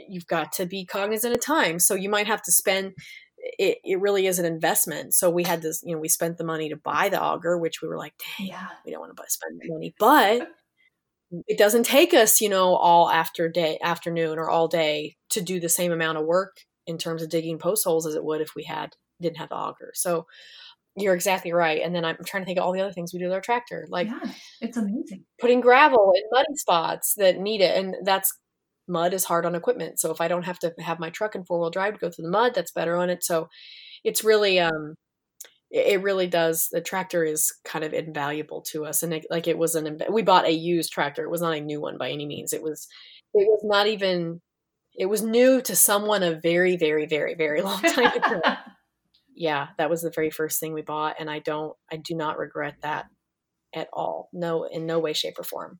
you've 0.08 0.26
got 0.26 0.52
to 0.52 0.66
be 0.66 0.84
cognizant 0.84 1.34
of 1.34 1.40
time. 1.40 1.78
So 1.78 1.94
you 1.94 2.08
might 2.08 2.26
have 2.26 2.42
to 2.42 2.52
spend 2.52 2.92
it, 3.38 3.78
it 3.84 4.00
really 4.00 4.26
is 4.26 4.38
an 4.38 4.44
investment. 4.44 5.14
So 5.14 5.30
we 5.30 5.44
had 5.44 5.62
this, 5.62 5.80
you 5.84 5.94
know, 5.94 6.00
we 6.00 6.08
spent 6.08 6.38
the 6.38 6.44
money 6.44 6.68
to 6.68 6.76
buy 6.76 7.08
the 7.08 7.22
auger, 7.22 7.58
which 7.58 7.80
we 7.80 7.88
were 7.88 7.96
like, 7.96 8.14
dang, 8.36 8.48
yeah. 8.48 8.68
we 8.84 8.92
don't 8.92 9.00
want 9.00 9.16
to 9.16 9.22
spend 9.28 9.60
the 9.60 9.72
money. 9.72 9.94
But 9.98 10.48
it 11.46 11.58
doesn't 11.58 11.84
take 11.84 12.14
us, 12.14 12.40
you 12.40 12.48
know, 12.48 12.74
all 12.74 13.10
after 13.10 13.48
day 13.48 13.78
afternoon 13.82 14.38
or 14.38 14.48
all 14.48 14.68
day 14.68 15.16
to 15.30 15.40
do 15.40 15.60
the 15.60 15.68
same 15.68 15.92
amount 15.92 16.18
of 16.18 16.24
work 16.24 16.56
in 16.86 16.98
terms 16.98 17.22
of 17.22 17.28
digging 17.28 17.58
post 17.58 17.84
holes 17.84 18.06
as 18.06 18.14
it 18.14 18.24
would 18.24 18.40
if 18.40 18.54
we 18.56 18.64
had 18.64 18.94
didn't 19.20 19.38
have 19.38 19.50
the 19.50 19.56
auger. 19.56 19.92
So 19.94 20.26
you're 20.96 21.14
exactly 21.14 21.52
right. 21.52 21.82
And 21.82 21.94
then 21.94 22.04
I'm 22.04 22.16
trying 22.24 22.42
to 22.42 22.46
think 22.46 22.58
of 22.58 22.64
all 22.64 22.72
the 22.72 22.80
other 22.80 22.92
things 22.92 23.12
we 23.12 23.18
do 23.18 23.26
with 23.26 23.34
our 23.34 23.40
tractor, 23.40 23.86
like 23.90 24.08
yeah, 24.08 24.32
it's 24.60 24.76
amazing 24.76 25.24
putting 25.40 25.60
gravel 25.60 26.12
in 26.14 26.22
muddy 26.30 26.56
spots 26.56 27.14
that 27.16 27.38
need 27.38 27.60
it, 27.60 27.76
and 27.76 27.94
that's 28.04 28.32
mud 28.88 29.14
is 29.14 29.24
hard 29.24 29.46
on 29.46 29.54
equipment. 29.54 30.00
So 30.00 30.10
if 30.10 30.20
I 30.20 30.28
don't 30.28 30.44
have 30.44 30.58
to 30.60 30.72
have 30.80 30.98
my 30.98 31.10
truck 31.10 31.34
in 31.34 31.44
four 31.44 31.60
wheel 31.60 31.70
drive 31.70 31.94
to 31.94 32.00
go 32.00 32.10
through 32.10 32.24
the 32.24 32.30
mud, 32.30 32.54
that's 32.54 32.72
better 32.72 32.96
on 32.96 33.10
it. 33.10 33.24
So 33.24 33.48
it's 34.04 34.24
really 34.24 34.58
um 34.58 34.94
it 35.70 36.02
really 36.02 36.26
does 36.26 36.68
the 36.72 36.80
tractor 36.80 37.24
is 37.24 37.52
kind 37.64 37.84
of 37.84 37.92
invaluable 37.92 38.62
to 38.72 38.86
us. 38.86 39.02
And 39.02 39.12
it, 39.12 39.26
like 39.30 39.46
it 39.46 39.58
was 39.58 39.74
an 39.74 40.00
we 40.10 40.22
bought 40.22 40.46
a 40.46 40.52
used 40.52 40.92
tractor. 40.92 41.22
It 41.24 41.30
was 41.30 41.42
not 41.42 41.56
a 41.56 41.60
new 41.60 41.80
one 41.80 41.98
by 41.98 42.10
any 42.10 42.26
means. 42.26 42.52
It 42.52 42.62
was 42.62 42.86
it 43.34 43.46
was 43.46 43.62
not 43.64 43.86
even 43.86 44.40
it 44.96 45.06
was 45.06 45.22
new 45.22 45.60
to 45.62 45.76
someone 45.76 46.22
a 46.22 46.40
very 46.40 46.76
very 46.76 47.06
very 47.06 47.34
very 47.34 47.62
long 47.62 47.82
time 47.82 48.16
ago. 48.16 48.40
Yeah 49.34 49.68
that 49.78 49.90
was 49.90 50.02
the 50.02 50.12
very 50.14 50.30
first 50.30 50.58
thing 50.58 50.72
we 50.72 50.82
bought 50.82 51.16
and 51.20 51.30
i 51.30 51.38
don't 51.38 51.74
i 51.92 51.96
do 51.96 52.16
not 52.16 52.38
regret 52.38 52.74
that 52.82 53.06
at 53.74 53.88
all. 53.92 54.28
No 54.32 54.64
in 54.64 54.86
no 54.86 54.98
way 54.98 55.12
shape 55.12 55.38
or 55.38 55.44
form 55.44 55.78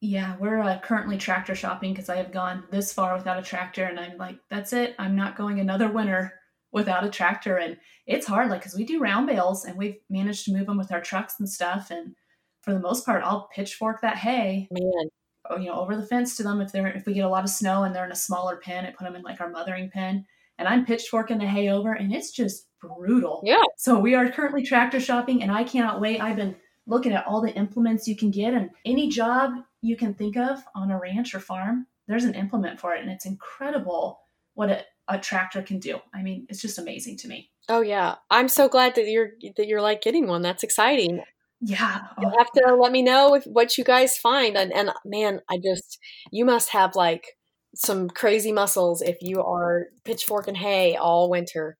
yeah 0.00 0.36
we're 0.38 0.60
uh, 0.60 0.78
currently 0.80 1.16
tractor 1.16 1.54
shopping 1.54 1.92
because 1.92 2.08
i 2.08 2.16
have 2.16 2.32
gone 2.32 2.64
this 2.70 2.92
far 2.92 3.16
without 3.16 3.38
a 3.38 3.42
tractor 3.42 3.84
and 3.84 3.98
i'm 3.98 4.16
like 4.16 4.38
that's 4.48 4.72
it. 4.72 4.94
I'm 4.98 5.16
not 5.16 5.36
going 5.36 5.60
another 5.60 5.90
winter 5.90 6.38
without 6.72 7.04
a 7.04 7.10
tractor. 7.10 7.56
And 7.56 7.76
it's 8.06 8.26
hard 8.26 8.50
like 8.50 8.60
because 8.60 8.76
we 8.76 8.84
do 8.84 9.00
round 9.00 9.26
bales 9.26 9.64
and 9.64 9.76
we've 9.76 9.96
managed 10.10 10.44
to 10.46 10.52
move 10.52 10.66
them 10.66 10.78
with 10.78 10.92
our 10.92 11.00
trucks 11.00 11.34
and 11.38 11.48
stuff 11.48 11.90
and 11.90 12.14
for 12.62 12.72
the 12.72 12.80
most 12.80 13.06
part 13.06 13.22
i'll 13.24 13.48
pitchfork 13.54 14.00
that 14.00 14.16
hay 14.16 14.68
man. 14.70 15.08
oh, 15.48 15.58
you 15.58 15.66
know 15.66 15.78
over 15.78 15.96
the 15.96 16.06
fence 16.06 16.36
to 16.36 16.42
them 16.42 16.60
if 16.60 16.72
they're 16.72 16.88
if 16.88 17.06
we 17.06 17.14
get 17.14 17.24
a 17.24 17.28
lot 17.28 17.44
of 17.44 17.50
snow 17.50 17.84
and 17.84 17.94
they're 17.94 18.04
in 18.04 18.12
a 18.12 18.16
smaller 18.16 18.56
pen 18.56 18.84
i 18.84 18.90
put 18.90 19.04
them 19.04 19.14
in 19.14 19.22
like 19.22 19.40
our 19.40 19.50
mothering 19.50 19.90
pen. 19.90 20.24
And 20.58 20.66
i'm 20.66 20.84
pitchforking 20.84 21.38
the 21.38 21.46
hay 21.46 21.68
over 21.68 21.92
and 21.92 22.12
it's 22.12 22.32
just 22.32 22.66
brutal. 22.80 23.42
Yeah. 23.44 23.62
So 23.76 23.98
we 23.98 24.14
are 24.14 24.30
currently 24.30 24.64
tractor 24.64 25.00
shopping 25.00 25.42
and 25.42 25.52
i 25.52 25.64
cannot 25.64 26.00
wait. 26.00 26.20
I've 26.20 26.36
been 26.36 26.56
looking 26.86 27.12
at 27.12 27.26
all 27.26 27.40
the 27.40 27.54
implements 27.54 28.08
you 28.08 28.16
can 28.16 28.30
get 28.30 28.54
and 28.54 28.70
any 28.84 29.08
job 29.08 29.52
you 29.80 29.96
can 29.96 30.14
think 30.14 30.36
of 30.36 30.62
on 30.74 30.90
a 30.90 30.98
ranch 30.98 31.34
or 31.34 31.40
farm 31.40 31.86
there's 32.06 32.24
an 32.24 32.34
implement 32.34 32.80
for 32.80 32.94
it 32.94 33.02
and 33.02 33.10
it's 33.10 33.26
incredible 33.26 34.20
what 34.54 34.70
it 34.70 34.86
a 35.08 35.18
tractor 35.18 35.62
can 35.62 35.78
do. 35.78 35.98
I 36.14 36.22
mean, 36.22 36.46
it's 36.48 36.60
just 36.60 36.78
amazing 36.78 37.16
to 37.18 37.28
me. 37.28 37.50
Oh 37.68 37.80
yeah, 37.80 38.16
I'm 38.30 38.48
so 38.48 38.68
glad 38.68 38.94
that 38.94 39.06
you're 39.06 39.30
that 39.56 39.66
you're 39.66 39.82
like 39.82 40.02
getting 40.02 40.26
one. 40.26 40.42
That's 40.42 40.62
exciting. 40.62 41.22
Yeah, 41.60 42.00
you'll 42.20 42.32
oh. 42.34 42.38
have 42.38 42.52
to 42.52 42.74
let 42.76 42.92
me 42.92 43.02
know 43.02 43.34
if 43.34 43.44
what 43.44 43.76
you 43.76 43.84
guys 43.84 44.16
find. 44.16 44.56
And 44.56 44.72
and 44.72 44.90
man, 45.04 45.40
I 45.50 45.58
just 45.58 45.98
you 46.30 46.44
must 46.44 46.70
have 46.70 46.94
like 46.94 47.36
some 47.74 48.08
crazy 48.08 48.52
muscles 48.52 49.02
if 49.02 49.18
you 49.20 49.42
are 49.42 49.86
pitchfork 50.04 50.48
and 50.48 50.56
hay 50.56 50.96
all 50.96 51.30
winter. 51.30 51.76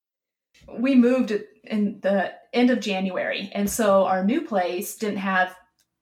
We 0.78 0.94
moved 0.94 1.32
in 1.64 2.00
the 2.02 2.32
end 2.52 2.70
of 2.70 2.80
January, 2.80 3.50
and 3.54 3.70
so 3.70 4.04
our 4.04 4.24
new 4.24 4.42
place 4.42 4.96
didn't 4.96 5.18
have 5.18 5.54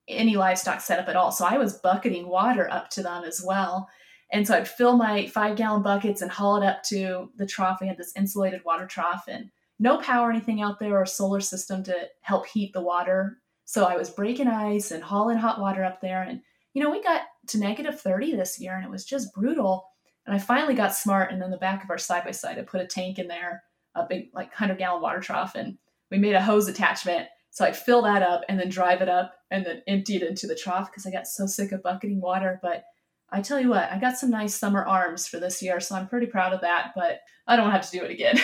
any 0.07 0.35
livestock 0.35 0.81
setup 0.81 1.07
at 1.07 1.15
all. 1.15 1.31
So 1.31 1.45
I 1.45 1.57
was 1.57 1.79
bucketing 1.79 2.27
water 2.27 2.71
up 2.71 2.89
to 2.91 3.03
them 3.03 3.23
as 3.23 3.41
well. 3.43 3.89
And 4.31 4.45
so 4.45 4.55
I'd 4.55 4.67
fill 4.67 4.97
my 4.97 5.27
five 5.27 5.55
gallon 5.55 5.83
buckets 5.83 6.21
and 6.21 6.29
haul 6.29 6.61
it 6.61 6.65
up 6.65 6.83
to 6.83 7.29
the 7.37 7.45
trough. 7.45 7.79
We 7.81 7.87
had 7.87 7.97
this 7.97 8.15
insulated 8.15 8.63
water 8.65 8.85
trough 8.85 9.25
and 9.27 9.49
no 9.79 9.97
power 9.97 10.27
or 10.27 10.31
anything 10.31 10.61
out 10.61 10.79
there 10.79 10.99
or 10.99 11.05
solar 11.05 11.39
system 11.39 11.83
to 11.83 12.07
help 12.21 12.47
heat 12.47 12.73
the 12.73 12.81
water. 12.81 13.37
So 13.65 13.85
I 13.85 13.95
was 13.95 14.09
breaking 14.09 14.47
ice 14.47 14.91
and 14.91 15.03
hauling 15.03 15.37
hot 15.37 15.59
water 15.59 15.83
up 15.83 16.01
there. 16.01 16.23
And, 16.23 16.41
you 16.73 16.83
know, 16.83 16.89
we 16.89 17.01
got 17.01 17.21
to 17.47 17.59
negative 17.59 17.99
30 17.99 18.35
this 18.35 18.59
year 18.59 18.75
and 18.75 18.83
it 18.83 18.91
was 18.91 19.05
just 19.05 19.33
brutal. 19.33 19.85
And 20.25 20.35
I 20.35 20.39
finally 20.39 20.73
got 20.73 20.95
smart. 20.95 21.31
And 21.31 21.41
then 21.41 21.51
the 21.51 21.57
back 21.57 21.83
of 21.83 21.89
our 21.89 21.97
side 21.97 22.25
by 22.25 22.31
side, 22.31 22.57
I 22.57 22.63
put 22.63 22.81
a 22.81 22.87
tank 22.87 23.19
in 23.19 23.27
there, 23.27 23.63
a 23.95 24.05
big, 24.05 24.29
like 24.33 24.47
100 24.47 24.77
gallon 24.77 25.01
water 25.01 25.19
trough. 25.19 25.55
And 25.55 25.77
we 26.11 26.17
made 26.17 26.35
a 26.35 26.41
hose 26.41 26.67
attachment. 26.67 27.27
So 27.57 27.65
I'd 27.65 27.75
fill 27.75 28.03
that 28.03 28.21
up 28.21 28.41
and 28.47 28.59
then 28.59 28.69
drive 28.69 29.01
it 29.01 29.09
up 29.09 29.33
and 29.49 29.65
then 29.65 29.81
empty 29.87 30.15
it 30.15 30.21
into 30.21 30.45
the 30.45 30.53
trough 30.53 30.91
because 30.91 31.07
I 31.07 31.11
got 31.11 31.25
so 31.25 31.47
sick 31.47 31.71
of 31.71 31.81
bucketing 31.81 32.21
water. 32.21 32.59
But 32.61 32.83
I 33.31 33.41
tell 33.41 33.59
you 33.59 33.69
what, 33.69 33.91
I 33.91 33.97
got 33.97 34.15
some 34.15 34.29
nice 34.29 34.53
summer 34.53 34.85
arms 34.85 35.27
for 35.27 35.39
this 35.39 35.59
year, 35.63 35.79
so 35.79 35.95
I'm 35.95 36.07
pretty 36.07 36.27
proud 36.27 36.53
of 36.53 36.61
that, 36.61 36.91
but 36.95 37.21
I 37.47 37.55
don't 37.55 37.71
have 37.71 37.89
to 37.89 37.97
do 37.97 38.05
it 38.05 38.11
again. 38.11 38.37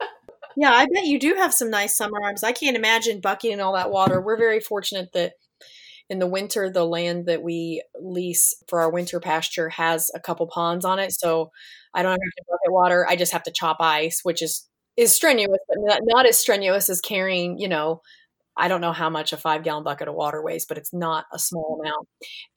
yeah, 0.56 0.72
I 0.72 0.86
bet 0.92 1.04
you 1.04 1.20
do 1.20 1.36
have 1.36 1.54
some 1.54 1.70
nice 1.70 1.96
summer 1.96 2.20
arms. 2.20 2.42
I 2.42 2.50
can't 2.50 2.76
imagine 2.76 3.20
bucketing 3.20 3.60
all 3.60 3.74
that 3.74 3.92
water. 3.92 4.20
We're 4.20 4.36
very 4.36 4.58
fortunate 4.58 5.12
that 5.12 5.34
in 6.10 6.18
the 6.18 6.26
winter, 6.26 6.68
the 6.68 6.84
land 6.84 7.26
that 7.26 7.44
we 7.44 7.84
lease 8.00 8.56
for 8.66 8.80
our 8.80 8.90
winter 8.90 9.20
pasture 9.20 9.68
has 9.68 10.10
a 10.16 10.20
couple 10.20 10.48
ponds 10.48 10.84
on 10.84 10.98
it. 10.98 11.12
So 11.12 11.52
I 11.94 12.02
don't 12.02 12.10
have 12.10 12.18
to 12.18 12.44
bucket 12.48 12.72
water. 12.72 13.06
I 13.08 13.14
just 13.14 13.30
have 13.30 13.44
to 13.44 13.52
chop 13.52 13.76
ice, 13.78 14.22
which 14.24 14.42
is 14.42 14.66
is 14.96 15.12
strenuous, 15.12 15.60
but 15.68 15.78
not, 15.80 16.00
not 16.02 16.26
as 16.26 16.36
strenuous 16.36 16.90
as 16.90 17.00
carrying, 17.00 17.56
you 17.56 17.68
know, 17.68 18.02
I 18.58 18.68
don't 18.68 18.80
know 18.80 18.92
how 18.92 19.08
much 19.08 19.32
a 19.32 19.36
five 19.36 19.62
gallon 19.62 19.84
bucket 19.84 20.08
of 20.08 20.14
water 20.14 20.42
weighs, 20.42 20.66
but 20.66 20.78
it's 20.78 20.92
not 20.92 21.26
a 21.32 21.38
small 21.38 21.80
amount. 21.80 22.08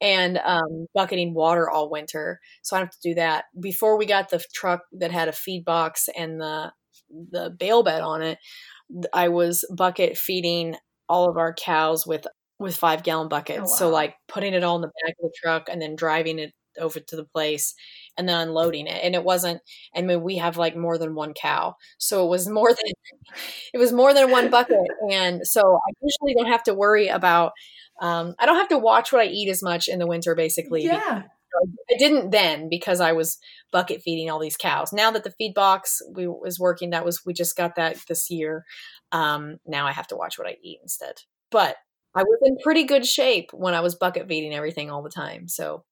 And 0.01 0.37
um, 0.39 0.87
bucketing 0.93 1.33
water 1.33 1.69
all 1.69 1.89
winter, 1.89 2.39
so 2.63 2.75
I 2.75 2.79
have 2.79 2.91
to 2.91 2.97
do 3.03 3.13
that. 3.15 3.45
Before 3.59 3.97
we 3.97 4.05
got 4.05 4.29
the 4.29 4.43
truck 4.53 4.81
that 4.93 5.11
had 5.11 5.27
a 5.27 5.33
feed 5.33 5.65
box 5.65 6.09
and 6.17 6.41
the 6.41 6.71
the 7.31 7.49
bale 7.57 7.83
bed 7.83 8.01
on 8.01 8.21
it, 8.21 8.39
I 9.13 9.29
was 9.29 9.65
bucket 9.75 10.17
feeding 10.17 10.75
all 11.07 11.29
of 11.29 11.37
our 11.37 11.53
cows 11.53 12.07
with 12.07 12.25
with 12.59 12.75
five 12.75 13.03
gallon 13.03 13.27
buckets. 13.27 13.59
Oh, 13.59 13.63
wow. 13.63 13.77
So 13.77 13.89
like 13.89 14.15
putting 14.27 14.53
it 14.53 14.63
all 14.63 14.75
in 14.75 14.81
the 14.81 14.87
back 14.87 15.15
of 15.19 15.29
the 15.29 15.33
truck 15.41 15.67
and 15.69 15.81
then 15.81 15.95
driving 15.95 16.39
it 16.39 16.53
over 16.79 16.99
to 16.99 17.15
the 17.15 17.25
place 17.25 17.73
and 18.17 18.27
then 18.27 18.47
unloading 18.47 18.87
it. 18.87 18.99
And 19.03 19.15
it 19.15 19.23
wasn't, 19.23 19.61
I 19.95 20.01
mean, 20.01 20.21
we 20.21 20.37
have 20.37 20.57
like 20.57 20.75
more 20.75 20.97
than 20.97 21.15
one 21.15 21.33
cow. 21.33 21.75
So 21.97 22.25
it 22.25 22.29
was 22.29 22.47
more 22.47 22.69
than, 22.69 22.91
it 23.73 23.77
was 23.77 23.91
more 23.91 24.13
than 24.13 24.31
one 24.31 24.49
bucket. 24.49 24.87
And 25.09 25.45
so 25.45 25.61
I 25.61 25.91
usually 26.01 26.35
don't 26.35 26.51
have 26.51 26.63
to 26.63 26.73
worry 26.73 27.07
about, 27.07 27.53
um, 28.01 28.35
I 28.39 28.45
don't 28.45 28.57
have 28.57 28.69
to 28.69 28.77
watch 28.77 29.11
what 29.11 29.21
I 29.21 29.25
eat 29.25 29.49
as 29.49 29.63
much 29.63 29.87
in 29.87 29.99
the 29.99 30.07
winter, 30.07 30.35
basically. 30.35 30.83
Yeah. 30.83 31.23
I 31.91 31.97
didn't 31.97 32.31
then 32.31 32.69
because 32.69 33.01
I 33.01 33.11
was 33.11 33.37
bucket 33.71 34.01
feeding 34.01 34.29
all 34.29 34.39
these 34.39 34.55
cows. 34.55 34.93
Now 34.93 35.11
that 35.11 35.25
the 35.25 35.31
feed 35.31 35.53
box 35.53 36.01
we 36.15 36.25
was 36.27 36.57
working, 36.59 36.91
that 36.91 37.03
was 37.03 37.25
we 37.25 37.33
just 37.33 37.57
got 37.57 37.75
that 37.75 37.97
this 38.07 38.29
year. 38.29 38.65
Um, 39.11 39.57
now 39.65 39.85
I 39.85 39.91
have 39.91 40.07
to 40.07 40.15
watch 40.15 40.39
what 40.39 40.47
I 40.47 40.55
eat 40.63 40.79
instead. 40.81 41.15
But 41.51 41.75
I 42.15 42.23
was 42.23 42.39
in 42.43 42.57
pretty 42.63 42.85
good 42.85 43.05
shape 43.05 43.51
when 43.53 43.73
I 43.73 43.81
was 43.81 43.95
bucket 43.95 44.27
feeding 44.27 44.53
everything 44.53 44.89
all 44.89 45.03
the 45.03 45.09
time. 45.09 45.47
So 45.49 45.83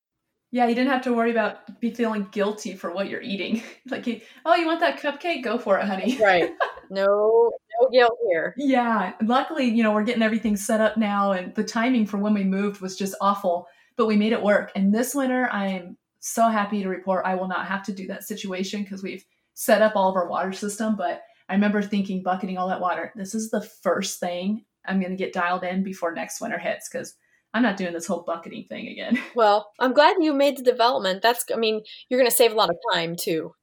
yeah, 0.51 0.67
you 0.67 0.73
didn't 0.73 0.89
have 0.91 1.03
to 1.03 1.13
worry 1.13 1.31
about 1.31 1.79
be 1.79 1.91
feeling 1.91 2.27
guilty 2.31 2.75
for 2.75 2.91
what 2.91 3.07
you're 3.07 3.21
eating. 3.21 3.61
like, 3.89 4.23
oh, 4.45 4.55
you 4.55 4.65
want 4.65 4.79
that 4.79 4.99
cupcake? 4.99 5.43
Go 5.43 5.57
for 5.57 5.77
it, 5.77 5.85
honey. 5.85 6.17
right. 6.21 6.51
No, 6.89 7.51
no 7.81 7.89
guilt 7.91 8.17
here. 8.27 8.55
Yeah. 8.57 9.13
Luckily, 9.21 9.65
you 9.65 9.83
know, 9.83 9.91
we're 9.91 10.03
getting 10.03 10.23
everything 10.23 10.57
set 10.57 10.81
up 10.81 10.97
now, 10.97 11.33
and 11.33 11.53
the 11.53 11.63
timing 11.63 12.07
for 12.07 12.17
when 12.17 12.33
we 12.33 12.43
moved 12.43 12.81
was 12.81 12.97
just 12.97 13.15
awful, 13.21 13.67
but 13.95 14.07
we 14.07 14.15
made 14.15 14.33
it 14.33 14.41
work. 14.41 14.71
And 14.75 14.93
this 14.93 15.13
winter, 15.13 15.47
I'm 15.51 15.97
so 16.19 16.49
happy 16.49 16.81
to 16.81 16.89
report 16.89 17.25
I 17.25 17.35
will 17.35 17.47
not 17.47 17.67
have 17.67 17.83
to 17.85 17.93
do 17.93 18.07
that 18.07 18.23
situation 18.23 18.83
because 18.83 19.03
we've 19.03 19.23
set 19.53 19.81
up 19.81 19.95
all 19.95 20.09
of 20.09 20.15
our 20.15 20.27
water 20.27 20.51
system. 20.51 20.95
But 20.95 21.21
I 21.47 21.53
remember 21.53 21.81
thinking, 21.81 22.23
bucketing 22.23 22.57
all 22.57 22.69
that 22.69 22.81
water, 22.81 23.13
this 23.15 23.35
is 23.35 23.51
the 23.51 23.61
first 23.61 24.19
thing 24.19 24.65
I'm 24.85 24.99
going 24.99 25.11
to 25.11 25.17
get 25.17 25.33
dialed 25.33 25.63
in 25.63 25.83
before 25.83 26.13
next 26.13 26.41
winter 26.41 26.57
hits 26.57 26.89
because 26.89 27.15
I'm 27.53 27.63
not 27.63 27.77
doing 27.77 27.93
this 27.93 28.07
whole 28.07 28.23
bucketing 28.25 28.65
thing 28.69 28.87
again. 28.87 29.19
Well, 29.35 29.71
I'm 29.79 29.93
glad 29.93 30.17
you 30.19 30.33
made 30.33 30.57
the 30.57 30.63
development. 30.63 31.21
That's, 31.21 31.45
I 31.53 31.57
mean, 31.57 31.81
you're 32.07 32.19
going 32.19 32.29
to 32.29 32.35
save 32.35 32.51
a 32.51 32.55
lot 32.55 32.69
of 32.69 32.75
time 32.93 33.15
too. 33.15 33.53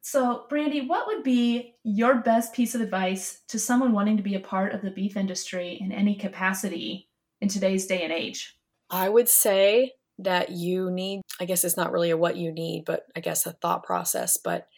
So, 0.00 0.44
Brandi, 0.50 0.86
what 0.86 1.06
would 1.06 1.22
be 1.22 1.76
your 1.82 2.16
best 2.16 2.52
piece 2.52 2.74
of 2.74 2.80
advice 2.80 3.40
to 3.48 3.58
someone 3.58 3.92
wanting 3.92 4.18
to 4.18 4.22
be 4.22 4.34
a 4.34 4.40
part 4.40 4.72
of 4.72 4.82
the 4.82 4.90
beef 4.90 5.16
industry 5.16 5.78
in 5.80 5.92
any 5.92 6.14
capacity 6.14 7.08
in 7.40 7.48
today's 7.48 7.86
day 7.86 8.02
and 8.02 8.12
age? 8.12 8.54
I 8.90 9.08
would 9.08 9.28
say 9.28 9.92
that 10.18 10.50
you 10.50 10.90
need, 10.90 11.22
I 11.40 11.46
guess 11.46 11.64
it's 11.64 11.76
not 11.76 11.90
really 11.90 12.10
a 12.10 12.16
what 12.16 12.36
you 12.36 12.52
need, 12.52 12.84
but 12.84 13.06
I 13.16 13.20
guess 13.20 13.46
a 13.46 13.52
thought 13.52 13.82
process, 13.82 14.36
but 14.36 14.68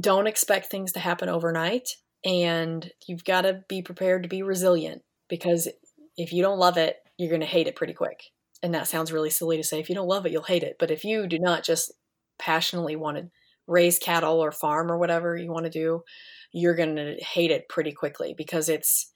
don't 0.00 0.26
expect 0.26 0.66
things 0.66 0.92
to 0.92 1.00
happen 1.00 1.28
overnight. 1.28 1.96
And 2.24 2.90
you've 3.06 3.24
got 3.24 3.42
to 3.42 3.64
be 3.68 3.82
prepared 3.82 4.24
to 4.24 4.28
be 4.28 4.42
resilient 4.42 5.02
because 5.28 5.68
if 6.16 6.32
you 6.32 6.42
don't 6.42 6.58
love 6.58 6.76
it, 6.76 6.98
you're 7.18 7.30
going 7.30 7.40
to 7.40 7.46
hate 7.46 7.66
it 7.66 7.76
pretty 7.76 7.92
quick. 7.92 8.24
And 8.62 8.74
that 8.74 8.88
sounds 8.88 9.12
really 9.12 9.30
silly 9.30 9.56
to 9.56 9.64
say. 9.64 9.80
If 9.80 9.88
you 9.88 9.94
don't 9.94 10.08
love 10.08 10.26
it, 10.26 10.32
you'll 10.32 10.42
hate 10.42 10.62
it. 10.62 10.76
But 10.78 10.90
if 10.90 11.04
you 11.04 11.26
do 11.26 11.38
not 11.38 11.62
just 11.62 11.92
passionately 12.38 12.96
want 12.96 13.18
to 13.18 13.30
raise 13.66 13.98
cattle 13.98 14.40
or 14.40 14.52
farm 14.52 14.90
or 14.90 14.98
whatever 14.98 15.36
you 15.36 15.50
want 15.50 15.64
to 15.64 15.70
do, 15.70 16.02
you're 16.52 16.74
going 16.74 16.96
to 16.96 17.16
hate 17.16 17.50
it 17.50 17.68
pretty 17.68 17.92
quickly 17.92 18.34
because 18.36 18.68
it's, 18.68 19.10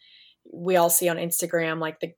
we 0.52 0.76
all 0.76 0.90
see 0.90 1.08
on 1.08 1.16
Instagram 1.16 1.80
like 1.80 2.00
the 2.00 2.12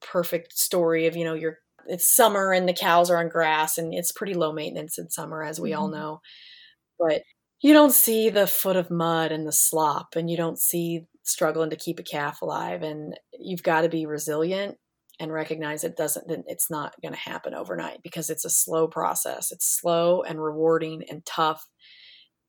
perfect 0.00 0.56
story 0.56 1.06
of, 1.06 1.16
you 1.16 1.24
know, 1.24 1.34
you're, 1.34 1.58
it's 1.86 2.08
summer 2.08 2.52
and 2.52 2.68
the 2.68 2.72
cows 2.72 3.10
are 3.10 3.18
on 3.18 3.28
grass 3.28 3.76
and 3.76 3.92
it's 3.92 4.12
pretty 4.12 4.34
low 4.34 4.52
maintenance 4.52 4.98
in 4.98 5.10
summer, 5.10 5.42
as 5.42 5.60
we 5.60 5.70
mm-hmm. 5.70 5.80
all 5.80 5.88
know. 5.88 6.20
but 6.98 7.22
you 7.62 7.72
don't 7.72 7.92
see 7.92 8.28
the 8.28 8.46
foot 8.46 8.76
of 8.76 8.90
mud 8.90 9.30
and 9.30 9.46
the 9.46 9.52
slop, 9.52 10.16
and 10.16 10.28
you 10.28 10.36
don't 10.36 10.58
see 10.58 11.06
struggling 11.22 11.70
to 11.70 11.76
keep 11.76 12.00
a 12.00 12.02
calf 12.02 12.42
alive. 12.42 12.82
And 12.82 13.18
you've 13.38 13.62
got 13.62 13.82
to 13.82 13.88
be 13.88 14.04
resilient 14.04 14.76
and 15.22 15.32
recognize 15.32 15.84
it 15.84 15.96
doesn't 15.96 16.44
it's 16.48 16.68
not 16.68 17.00
going 17.00 17.14
to 17.14 17.18
happen 17.18 17.54
overnight 17.54 18.02
because 18.02 18.28
it's 18.28 18.44
a 18.44 18.50
slow 18.50 18.88
process. 18.88 19.52
It's 19.52 19.64
slow 19.64 20.22
and 20.22 20.42
rewarding 20.42 21.04
and 21.08 21.24
tough 21.24 21.64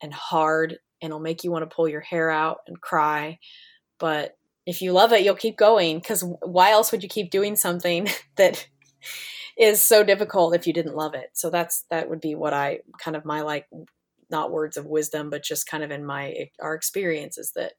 and 0.01 0.11
hard 0.11 0.71
and 0.99 1.11
it'll 1.11 1.19
make 1.19 1.43
you 1.43 1.51
want 1.51 1.69
to 1.69 1.73
pull 1.73 1.87
your 1.87 2.01
hair 2.01 2.31
out 2.31 2.57
and 2.65 2.81
cry. 2.81 3.37
But 3.99 4.35
if 4.65 4.81
you 4.81 4.91
love 4.91 5.13
it 5.13 5.23
you'll 5.23 5.35
keep 5.35 5.55
going 5.55 5.99
because 5.99 6.25
why 6.41 6.71
else 6.71 6.91
would 6.91 7.03
you 7.03 7.09
keep 7.09 7.29
doing 7.29 7.55
something 7.55 8.09
that 8.37 8.67
is 9.55 9.83
so 9.83 10.03
difficult 10.03 10.55
if 10.55 10.65
you 10.65 10.73
didn't 10.73 10.95
love 10.95 11.13
it? 11.13 11.29
So 11.33 11.51
that's 11.51 11.85
that 11.91 12.09
would 12.09 12.21
be 12.21 12.33
what 12.33 12.53
i 12.53 12.79
kind 12.99 13.15
of 13.15 13.23
my 13.23 13.41
like 13.41 13.67
not 14.31 14.51
words 14.51 14.77
of 14.77 14.87
wisdom 14.87 15.29
but 15.29 15.43
just 15.43 15.67
kind 15.67 15.83
of 15.83 15.91
in 15.91 16.03
my 16.03 16.49
our 16.59 16.73
experience 16.73 17.37
is 17.37 17.51
that 17.55 17.73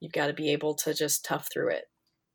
you've 0.00 0.12
got 0.12 0.28
to 0.28 0.32
be 0.32 0.52
able 0.52 0.74
to 0.74 0.94
just 0.94 1.22
tough 1.22 1.48
through 1.52 1.68
it 1.68 1.84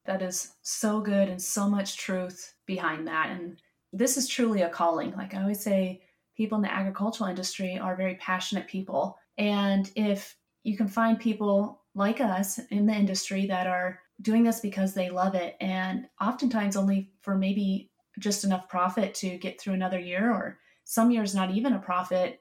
that 0.05 0.21
is 0.21 0.53
so 0.61 0.99
good 0.99 1.29
and 1.29 1.41
so 1.41 1.69
much 1.69 1.97
truth 1.97 2.53
behind 2.65 3.07
that. 3.07 3.29
And 3.31 3.57
this 3.91 4.17
is 4.17 4.27
truly 4.27 4.61
a 4.61 4.69
calling. 4.69 5.13
Like 5.15 5.33
I 5.33 5.41
always 5.41 5.61
say, 5.61 6.01
people 6.35 6.57
in 6.57 6.61
the 6.63 6.73
agricultural 6.73 7.29
industry 7.29 7.77
are 7.77 7.95
very 7.95 8.15
passionate 8.15 8.67
people. 8.67 9.17
And 9.37 9.89
if 9.95 10.35
you 10.63 10.77
can 10.77 10.87
find 10.87 11.19
people 11.19 11.81
like 11.95 12.21
us 12.21 12.59
in 12.71 12.85
the 12.85 12.93
industry 12.93 13.45
that 13.47 13.67
are 13.67 13.99
doing 14.21 14.43
this 14.43 14.59
because 14.59 14.93
they 14.93 15.09
love 15.09 15.35
it 15.35 15.55
and 15.59 16.07
oftentimes 16.21 16.75
only 16.75 17.11
for 17.21 17.35
maybe 17.35 17.91
just 18.19 18.43
enough 18.43 18.69
profit 18.69 19.13
to 19.15 19.37
get 19.37 19.59
through 19.59 19.73
another 19.73 19.99
year 19.99 20.31
or 20.31 20.59
some 20.83 21.11
years 21.11 21.33
not 21.33 21.51
even 21.51 21.73
a 21.73 21.79
profit 21.79 22.39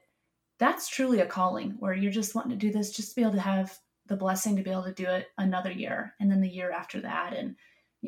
that's 0.59 0.87
truly 0.87 1.19
a 1.19 1.25
calling 1.25 1.75
where 1.79 1.93
you're 1.93 2.11
just 2.11 2.35
wanting 2.35 2.51
to 2.51 2.55
do 2.55 2.71
this 2.71 2.91
just 2.91 3.09
to 3.09 3.15
be 3.15 3.21
able 3.21 3.33
to 3.33 3.39
have 3.39 3.77
the 4.13 4.17
blessing 4.17 4.55
to 4.55 4.61
be 4.61 4.69
able 4.69 4.83
to 4.83 4.93
do 4.93 5.05
it 5.05 5.27
another 5.39 5.71
year 5.71 6.13
and 6.19 6.29
then 6.29 6.39
the 6.39 6.47
year 6.49 6.71
after 6.71 7.01
that. 7.01 7.33
And 7.33 7.55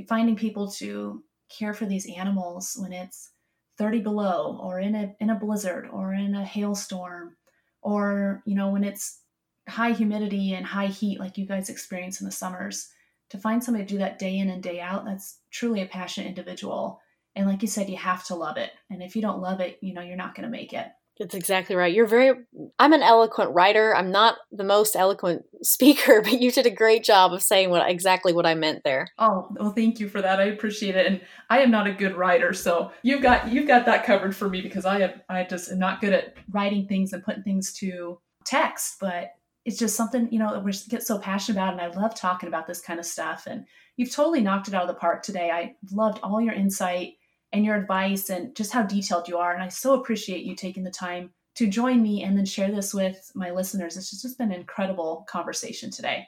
finding 0.07 0.35
people 0.35 0.69
to 0.73 1.23
care 1.49 1.73
for 1.73 1.85
these 1.85 2.07
animals 2.15 2.77
when 2.79 2.93
it's 2.93 3.31
30 3.79 4.01
below 4.01 4.59
or 4.61 4.79
in 4.79 4.93
a 4.95 5.15
in 5.19 5.31
a 5.31 5.39
blizzard 5.39 5.89
or 5.91 6.13
in 6.13 6.35
a 6.35 6.45
hailstorm 6.45 7.35
or 7.81 8.41
you 8.45 8.55
know 8.55 8.69
when 8.69 8.83
it's 8.83 9.21
high 9.67 9.91
humidity 9.91 10.53
and 10.53 10.65
high 10.65 10.87
heat 10.87 11.19
like 11.19 11.37
you 11.37 11.45
guys 11.45 11.69
experience 11.69 12.21
in 12.21 12.25
the 12.25 12.31
summers 12.31 12.89
to 13.29 13.37
find 13.37 13.63
somebody 13.63 13.83
to 13.83 13.93
do 13.93 13.97
that 13.97 14.19
day 14.19 14.37
in 14.37 14.49
and 14.49 14.61
day 14.61 14.79
out 14.79 15.05
that's 15.05 15.39
truly 15.51 15.81
a 15.81 15.87
passionate 15.87 16.27
individual. 16.27 17.01
And 17.35 17.47
like 17.47 17.61
you 17.61 17.67
said 17.67 17.89
you 17.89 17.97
have 17.97 18.23
to 18.27 18.35
love 18.35 18.57
it. 18.57 18.71
And 18.89 19.01
if 19.01 19.15
you 19.15 19.21
don't 19.21 19.41
love 19.41 19.59
it 19.59 19.79
you 19.81 19.93
know 19.93 20.01
you're 20.01 20.15
not 20.15 20.35
going 20.35 20.45
to 20.45 20.57
make 20.57 20.73
it 20.73 20.87
that's 21.20 21.36
exactly 21.36 21.76
right. 21.76 21.93
You're 21.93 22.07
very, 22.07 22.34
I'm 22.78 22.91
an 22.91 23.01
eloquent 23.01 23.53
writer. 23.53 23.95
I'm 23.95 24.11
not 24.11 24.38
the 24.51 24.63
most 24.63 24.95
eloquent 24.95 25.43
speaker, 25.61 26.22
but 26.22 26.41
you 26.41 26.51
did 26.51 26.66
a 26.66 26.72
great 26.72 27.03
job 27.03 27.32
of 27.34 27.41
saying 27.41 27.70
what 27.70 27.89
exactly 27.89 28.34
what 28.34 28.45
I 28.45 28.55
meant 28.55 28.84
there. 28.84 29.07
Oh, 29.18 29.47
well, 29.51 29.72
thank 29.72 29.99
you 29.99 30.09
for 30.09 30.22
that. 30.22 30.39
I 30.39 30.45
appreciate 30.45 30.95
it. 30.95 31.05
And 31.05 31.22
I 31.49 31.59
am 31.59 31.72
not 31.72 31.88
a 31.88 31.93
good 31.93 32.16
writer. 32.16 32.53
So 32.53 32.91
you've 33.03 33.22
got, 33.22 33.47
you've 33.49 33.68
got 33.68 33.86
that 33.86 34.05
covered 34.05 34.36
for 34.36 34.49
me 34.49 34.61
because 34.61 34.86
I 34.86 34.99
have, 34.99 35.22
I 35.30 35.43
just 35.43 35.72
am 35.72 35.80
not 35.80 36.01
good 36.01 36.13
at 36.13 36.36
writing 36.51 36.88
things 36.88 37.13
and 37.13 37.24
putting 37.24 37.43
things 37.43 37.72
to 37.74 38.20
text, 38.43 38.97
but 38.99 39.32
it's 39.63 39.80
just 39.80 39.95
something, 39.95 40.28
you 40.32 40.39
know, 40.39 40.59
we 40.59 40.74
get 40.89 41.03
so 41.03 41.18
passionate 41.18 41.57
about. 41.57 41.74
And 41.74 41.82
I 41.82 41.88
love 41.99 42.13
talking 42.13 42.47
about 42.47 42.68
this 42.68 42.82
kind 42.82 42.99
of 42.99 43.05
stuff. 43.05 43.47
And 43.47 43.66
you've 43.97 44.11
totally 44.11 44.41
knocked 44.41 44.68
it 44.68 44.74
out 44.74 44.84
of 44.84 44.88
the 44.88 44.93
park 44.93 45.24
today. 45.24 45.49
I 45.49 45.76
loved 45.91 46.20
all 46.22 46.39
your 46.39 46.53
insight 46.53 47.14
and 47.53 47.65
your 47.65 47.75
advice 47.75 48.29
and 48.29 48.55
just 48.55 48.71
how 48.71 48.83
detailed 48.83 49.27
you 49.27 49.37
are. 49.37 49.53
And 49.53 49.63
I 49.63 49.69
so 49.69 49.93
appreciate 49.93 50.43
you 50.43 50.55
taking 50.55 50.83
the 50.83 50.91
time 50.91 51.31
to 51.55 51.67
join 51.67 52.01
me 52.01 52.23
and 52.23 52.37
then 52.37 52.45
share 52.45 52.71
this 52.71 52.93
with 52.93 53.31
my 53.33 53.51
listeners. 53.51 53.97
It's 53.97 54.21
just 54.21 54.37
been 54.37 54.51
an 54.51 54.59
incredible 54.59 55.25
conversation 55.29 55.89
today. 55.89 56.27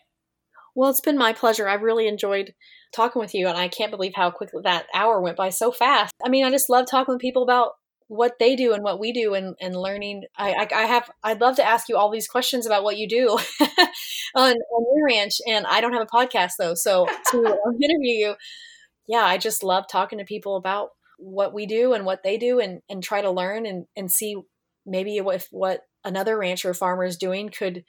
Well, 0.74 0.90
it's 0.90 1.02
been 1.02 1.18
my 1.18 1.34
pleasure. 1.34 1.68
I've 1.68 1.82
really 1.82 2.08
enjoyed 2.08 2.54
talking 2.96 3.20
with 3.20 3.34
you, 3.34 3.48
and 3.48 3.58
I 3.58 3.68
can't 3.68 3.92
believe 3.92 4.14
how 4.16 4.30
quickly 4.30 4.62
that 4.64 4.86
hour 4.94 5.20
went 5.20 5.36
by 5.36 5.50
so 5.50 5.72
fast. 5.72 6.14
I 6.24 6.30
mean, 6.30 6.46
I 6.46 6.52
just 6.52 6.70
love 6.70 6.86
talking 6.86 7.16
with 7.16 7.22
people 7.22 7.42
about 7.42 7.72
what 8.10 8.34
they 8.40 8.56
do 8.56 8.74
and 8.74 8.84
what 8.84 9.00
we 9.00 9.12
do 9.12 9.34
and, 9.34 9.56
and 9.60 9.76
learning. 9.76 10.24
I, 10.38 10.52
I, 10.52 10.84
I 10.84 10.86
have, 10.86 11.10
I'd 11.24 11.42
love 11.42 11.56
to 11.58 11.66
ask 11.66 11.90
you 11.90 11.98
all 11.98 12.12
these 12.12 12.28
questions 12.28 12.66
about 12.66 12.84
what 12.84 12.98
you 12.98 13.08
do 13.10 13.30
on, 14.36 14.54
on 14.54 14.96
your 14.96 15.06
ranch, 15.08 15.42
and 15.48 15.66
I 15.66 15.82
don't 15.82 15.94
have 15.94 16.04
a 16.04 16.16
podcast 16.16 16.54
though. 16.60 16.76
So 16.76 17.08
to 17.32 17.38
interview 17.82 18.12
you, 18.12 18.36
yeah, 19.08 19.26
I 19.26 19.38
just 19.38 19.64
love 19.64 19.86
talking 19.90 20.20
to 20.20 20.26
people 20.26 20.58
about 20.58 20.90
what 21.18 21.54
we 21.54 21.66
do 21.66 21.94
and 21.94 22.06
what 22.06 22.24
they 22.24 22.38
do 22.38 22.60
and, 22.60 22.82
and 22.90 23.04
try 23.04 23.22
to 23.22 23.32
learn 23.32 23.66
and, 23.66 23.86
and 23.96 24.12
see 24.12 24.36
maybe 24.86 25.18
if 25.18 25.48
what 25.52 25.82
another 26.06 26.38
rancher 26.38 26.70
or 26.70 26.74
farmer 26.74 27.04
is 27.04 27.18
doing 27.18 27.50
could 27.50 27.84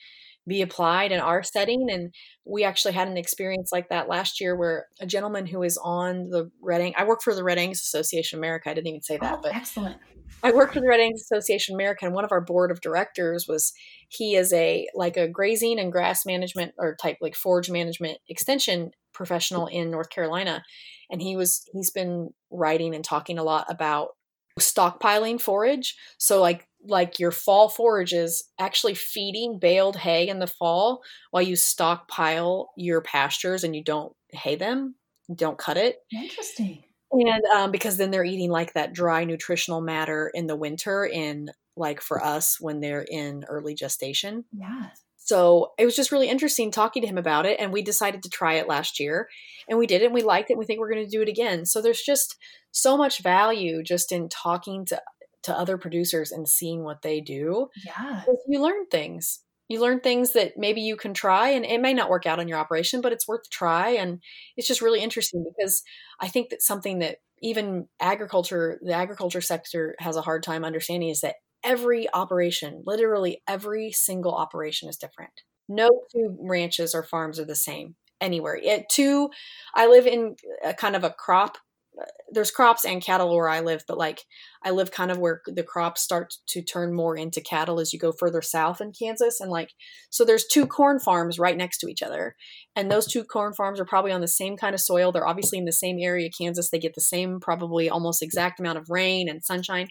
be 0.49 0.63
applied 0.63 1.13
in 1.13 1.21
our 1.21 1.43
setting. 1.43 1.89
And 1.91 2.13
we 2.45 2.65
actually 2.65 2.95
had 2.95 3.07
an 3.07 3.19
experience 3.19 3.71
like 3.71 3.91
that 3.91 4.09
last 4.09 4.41
year 4.41 4.57
where 4.57 4.87
a 5.01 5.07
gentleman 5.07 5.47
who 5.47 5.63
is 5.63 5.79
on 5.83 6.31
the 6.31 6.51
Red 6.61 6.81
Angus, 6.81 7.01
I 7.01 7.05
work 7.05 7.23
for 7.23 7.35
the 7.35 7.45
Red 7.45 7.59
Angus 7.59 7.83
Association 7.83 8.39
America. 8.39 8.71
I 8.71 8.75
didn't 8.75 8.89
even 8.89 9.03
say 9.03 9.19
that, 9.19 9.35
oh, 9.35 9.41
but 9.43 9.55
excellent. 9.55 9.99
I 10.43 10.53
work 10.53 10.73
for 10.73 10.81
the 10.81 10.89
Red 10.89 11.01
Angus 11.01 11.23
Association 11.23 11.75
America, 11.75 12.05
and 12.05 12.15
one 12.15 12.25
of 12.25 12.33
our 12.33 12.41
board 12.41 12.71
of 12.71 12.81
directors 12.81 13.47
was 13.49 13.73
he 14.09 14.37
is 14.37 14.53
a 14.53 14.87
like 14.95 15.17
a 15.17 15.29
grazing 15.29 15.79
and 15.81 15.91
grass 15.91 16.25
management 16.25 16.75
or 16.79 16.97
type 17.01 17.17
like 17.21 17.35
forage 17.35 17.71
management 17.71 18.19
extension 18.29 18.91
professional 19.13 19.67
in 19.67 19.91
North 19.91 20.11
Carolina, 20.11 20.63
and 21.11 21.23
he 21.23 21.37
was 21.37 21.65
he's 21.73 21.91
been 21.91 22.31
writing 22.51 22.95
and 22.95 23.05
talking 23.05 23.39
a 23.39 23.45
lot 23.45 23.67
about 23.69 24.11
stockpiling 24.59 25.41
forage. 25.41 25.97
So 26.19 26.41
like 26.41 26.67
like 26.87 27.19
your 27.19 27.33
fall 27.33 27.69
forage 27.69 28.13
is 28.13 28.45
actually 28.59 28.95
feeding 28.95 29.59
baled 29.59 29.97
hay 29.97 30.29
in 30.29 30.39
the 30.39 30.47
fall 30.47 31.03
while 31.31 31.43
you 31.43 31.57
stockpile 31.57 32.71
your 32.77 33.01
pastures 33.01 33.65
and 33.65 33.75
you 33.75 33.83
don't 33.83 34.13
hay 34.33 34.57
them, 34.57 34.95
don't 35.35 35.59
cut 35.59 35.77
it. 35.77 35.99
Interesting. 36.13 36.85
And 37.11 37.45
um, 37.55 37.71
because 37.71 37.97
then 37.97 38.11
they're 38.11 38.25
eating 38.25 38.51
like 38.51 38.75
that 38.75 38.93
dry 38.93 39.25
nutritional 39.25 39.81
matter 39.81 40.31
in 40.33 40.47
the 40.47 40.57
winter 40.57 41.07
in 41.07 41.51
like 41.77 42.01
for 42.01 42.23
us 42.23 42.59
when 42.61 42.81
they're 42.81 43.07
in 43.09 43.45
early 43.49 43.75
gestation. 43.75 44.45
Yeah. 44.53 44.91
So 45.29 45.73
it 45.77 45.85
was 45.85 45.95
just 45.95 46.11
really 46.11 46.31
interesting 46.31 46.71
talking 46.71 47.03
to 47.03 47.07
him 47.07 47.19
about 47.19 47.45
it. 47.45 47.61
And 47.61 47.71
we 47.71 47.83
decided 47.83 48.23
to 48.23 48.31
try 48.31 48.55
it 48.55 48.67
last 48.67 48.99
year 48.99 49.29
and 49.69 49.79
we 49.79 49.87
did 49.87 50.01
it 50.01 50.07
and 50.07 50.15
we 50.15 50.23
liked 50.23 50.49
it. 50.49 50.55
And 50.55 50.59
we 50.59 50.65
think 50.65 50.81
we're 50.81 50.91
going 50.91 51.05
to 51.05 51.11
do 51.11 51.21
it 51.21 51.29
again. 51.29 51.67
So 51.67 51.83
there's 51.83 52.01
just 52.01 52.37
so 52.71 52.97
much 52.97 53.23
value 53.23 53.83
just 53.83 54.11
in 54.11 54.31
talking 54.31 54.87
to, 54.87 55.03
to 55.43 55.53
other 55.53 55.77
producers 55.77 56.33
and 56.33 56.49
seeing 56.49 56.83
what 56.83 57.03
they 57.03 57.21
do. 57.21 57.69
Yeah. 57.85 58.23
You 58.49 58.63
learn 58.63 58.87
things. 58.87 59.41
You 59.69 59.83
learn 59.83 60.01
things 60.01 60.33
that 60.33 60.53
maybe 60.57 60.81
you 60.81 60.97
can 60.97 61.13
try 61.13 61.51
and 61.51 61.67
it 61.67 61.83
may 61.83 61.93
not 61.93 62.09
work 62.09 62.25
out 62.25 62.41
on 62.41 62.49
your 62.49 62.59
operation, 62.59 63.03
but 63.03 63.13
it's 63.13 63.29
worth 63.29 63.43
a 63.45 63.51
try. 63.51 63.91
And 63.91 64.23
it's 64.57 64.67
just 64.67 64.81
really 64.81 65.03
interesting 65.03 65.45
because 65.47 65.83
I 66.19 66.29
think 66.29 66.49
that 66.49 66.63
something 66.63 67.01
that 67.01 67.19
even 67.43 67.87
agriculture, 68.01 68.81
the 68.83 68.95
agriculture 68.95 69.43
sector 69.43 69.95
has 69.99 70.17
a 70.17 70.23
hard 70.23 70.43
time 70.43 70.65
understanding 70.65 71.11
is 71.11 71.21
that 71.21 71.35
every 71.65 72.07
operation, 72.13 72.83
literally 72.87 73.43
every 73.49 73.93
single 73.93 74.35
operation 74.35 74.89
is 74.89 74.97
different. 74.97 75.33
No 75.69 75.89
two 76.13 76.37
ranches 76.41 76.95
or 76.95 77.03
farms 77.03 77.39
are 77.39 77.45
the 77.45 77.55
same 77.55 77.97
anywhere. 78.21 78.59
It, 78.63 78.89
two, 78.91 79.31
I 79.75 79.87
live 79.87 80.07
in 80.07 80.37
a 80.65 80.75
kind 80.75 80.97
of 80.97 81.05
a 81.05 81.11
crop. 81.11 81.59
Uh, 82.01 82.05
there's 82.31 82.51
crops 82.51 82.85
and 82.85 83.03
cattle 83.03 83.35
where 83.35 83.49
I 83.49 83.61
live, 83.61 83.83
but 83.87 83.99
like 83.99 84.23
I 84.65 84.71
live 84.71 84.91
kind 84.91 85.11
of 85.11 85.19
where 85.19 85.43
the 85.47 85.63
crops 85.63 86.01
start 86.01 86.35
to 86.49 86.63
turn 86.63 86.95
more 86.95 87.17
into 87.17 87.41
cattle 87.41 87.81
as 87.81 87.93
you 87.93 87.99
go 87.99 88.13
further 88.13 88.41
south 88.41 88.81
in 88.81 88.93
Kansas. 88.93 89.41
And 89.41 89.51
like, 89.51 89.71
so 90.11 90.25
there's 90.25 90.47
two 90.47 90.67
corn 90.67 91.01
farms 91.01 91.39
right 91.39 91.57
next 91.57 91.79
to 91.79 91.89
each 91.89 92.03
other. 92.03 92.35
And 92.77 92.91
those 92.91 93.07
two 93.07 93.25
corn 93.25 93.53
farms 93.53 93.81
are 93.81 93.85
probably 93.85 94.13
on 94.13 94.21
the 94.21 94.29
same 94.29 94.57
kind 94.57 94.75
of 94.75 94.81
soil. 94.81 95.13
They're 95.13 95.29
obviously 95.29 95.59
in 95.59 95.65
the 95.65 95.73
same 95.73 95.99
area, 96.01 96.31
Kansas. 96.31 96.71
They 96.71 96.79
get 96.79 96.95
the 96.95 97.01
same, 97.01 97.41
probably 97.41 97.91
almost 97.91 98.23
exact 98.23 98.61
amount 98.61 98.79
of 98.79 98.89
rain 98.89 99.29
and 99.29 99.45
sunshine. 99.45 99.89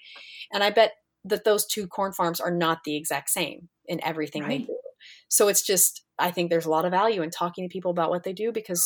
And 0.53 0.63
I 0.63 0.69
bet 0.69 0.93
that 1.29 1.43
those 1.43 1.65
two 1.65 1.87
corn 1.87 2.13
farms 2.13 2.39
are 2.39 2.51
not 2.51 2.83
the 2.83 2.95
exact 2.95 3.29
same 3.29 3.69
in 3.85 4.03
everything 4.03 4.43
right. 4.43 4.49
they 4.49 4.65
do. 4.65 4.77
So 5.29 5.47
it's 5.47 5.61
just, 5.65 6.03
I 6.19 6.31
think 6.31 6.49
there's 6.49 6.65
a 6.65 6.71
lot 6.71 6.85
of 6.85 6.91
value 6.91 7.21
in 7.21 7.29
talking 7.29 7.67
to 7.67 7.71
people 7.71 7.91
about 7.91 8.09
what 8.09 8.23
they 8.23 8.33
do 8.33 8.51
because 8.51 8.85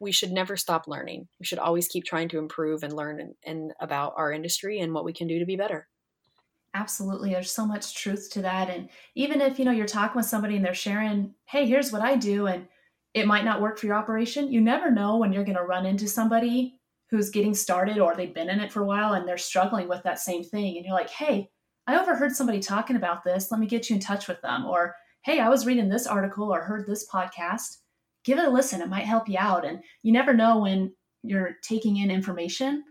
we 0.00 0.12
should 0.12 0.30
never 0.30 0.56
stop 0.56 0.86
learning. 0.86 1.28
We 1.40 1.46
should 1.46 1.58
always 1.58 1.88
keep 1.88 2.04
trying 2.04 2.28
to 2.30 2.38
improve 2.38 2.82
and 2.82 2.92
learn 2.92 3.20
and, 3.20 3.34
and 3.44 3.72
about 3.80 4.14
our 4.16 4.32
industry 4.32 4.78
and 4.78 4.94
what 4.94 5.04
we 5.04 5.12
can 5.12 5.26
do 5.26 5.38
to 5.38 5.44
be 5.44 5.56
better. 5.56 5.88
Absolutely. 6.74 7.32
There's 7.32 7.50
so 7.50 7.66
much 7.66 7.94
truth 7.94 8.30
to 8.32 8.42
that. 8.42 8.70
And 8.70 8.88
even 9.14 9.40
if, 9.40 9.58
you 9.58 9.64
know, 9.64 9.72
you're 9.72 9.86
talking 9.86 10.16
with 10.16 10.26
somebody 10.26 10.56
and 10.56 10.64
they're 10.64 10.72
sharing, 10.72 11.34
hey, 11.46 11.66
here's 11.66 11.92
what 11.92 12.00
I 12.00 12.16
do, 12.16 12.46
and 12.46 12.66
it 13.12 13.26
might 13.26 13.44
not 13.44 13.60
work 13.60 13.78
for 13.78 13.86
your 13.86 13.96
operation, 13.96 14.50
you 14.50 14.60
never 14.60 14.90
know 14.90 15.18
when 15.18 15.32
you're 15.32 15.44
going 15.44 15.58
to 15.58 15.64
run 15.64 15.84
into 15.84 16.08
somebody 16.08 16.78
who's 17.10 17.28
getting 17.28 17.52
started 17.52 17.98
or 17.98 18.16
they've 18.16 18.32
been 18.32 18.48
in 18.48 18.60
it 18.60 18.72
for 18.72 18.80
a 18.80 18.86
while 18.86 19.12
and 19.12 19.28
they're 19.28 19.36
struggling 19.36 19.86
with 19.86 20.02
that 20.04 20.18
same 20.18 20.42
thing. 20.42 20.78
And 20.78 20.86
you're 20.86 20.94
like, 20.94 21.10
hey, 21.10 21.50
I 21.86 21.98
overheard 21.98 22.34
somebody 22.34 22.60
talking 22.60 22.96
about 22.96 23.24
this. 23.24 23.50
Let 23.50 23.60
me 23.60 23.66
get 23.66 23.90
you 23.90 23.96
in 23.96 24.00
touch 24.00 24.28
with 24.28 24.40
them. 24.42 24.64
Or, 24.66 24.94
hey, 25.22 25.40
I 25.40 25.48
was 25.48 25.66
reading 25.66 25.88
this 25.88 26.06
article 26.06 26.52
or 26.52 26.62
heard 26.62 26.86
this 26.86 27.08
podcast. 27.08 27.78
Give 28.24 28.38
it 28.38 28.44
a 28.44 28.50
listen. 28.50 28.80
It 28.80 28.88
might 28.88 29.04
help 29.04 29.28
you 29.28 29.36
out. 29.38 29.64
And 29.64 29.80
you 30.02 30.12
never 30.12 30.32
know 30.32 30.58
when 30.58 30.92
you're 31.22 31.56
taking 31.62 31.98
in 31.98 32.10
information 32.10 32.84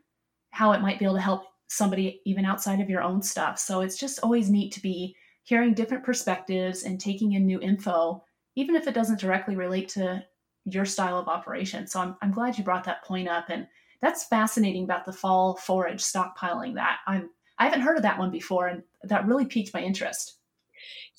how 0.51 0.73
it 0.73 0.81
might 0.81 0.99
be 0.99 1.05
able 1.05 1.15
to 1.15 1.21
help 1.21 1.43
somebody 1.69 2.21
even 2.25 2.43
outside 2.43 2.81
of 2.81 2.89
your 2.89 3.01
own 3.01 3.21
stuff. 3.21 3.57
So 3.57 3.79
it's 3.79 3.97
just 3.97 4.19
always 4.19 4.49
neat 4.49 4.73
to 4.73 4.81
be 4.81 5.15
hearing 5.43 5.73
different 5.73 6.03
perspectives 6.03 6.83
and 6.83 6.99
taking 6.99 7.33
in 7.33 7.45
new 7.45 7.59
info, 7.61 8.23
even 8.55 8.75
if 8.75 8.87
it 8.87 8.93
doesn't 8.93 9.21
directly 9.21 9.55
relate 9.55 9.87
to 9.89 10.23
your 10.65 10.85
style 10.85 11.17
of 11.17 11.29
operation. 11.29 11.87
So 11.87 12.01
I'm, 12.01 12.15
I'm 12.21 12.31
glad 12.31 12.57
you 12.57 12.63
brought 12.65 12.83
that 12.83 13.03
point 13.05 13.29
up. 13.29 13.45
And 13.49 13.67
that's 14.01 14.25
fascinating 14.25 14.83
about 14.83 15.05
the 15.05 15.13
fall 15.13 15.55
forage 15.55 16.03
stockpiling 16.03 16.75
that 16.75 16.97
I'm 17.07 17.29
I 17.61 17.65
haven't 17.65 17.81
heard 17.81 17.97
of 17.97 18.03
that 18.03 18.17
one 18.17 18.31
before 18.31 18.67
and 18.67 18.81
that 19.03 19.27
really 19.27 19.45
piqued 19.45 19.71
my 19.71 19.81
interest. 19.81 20.37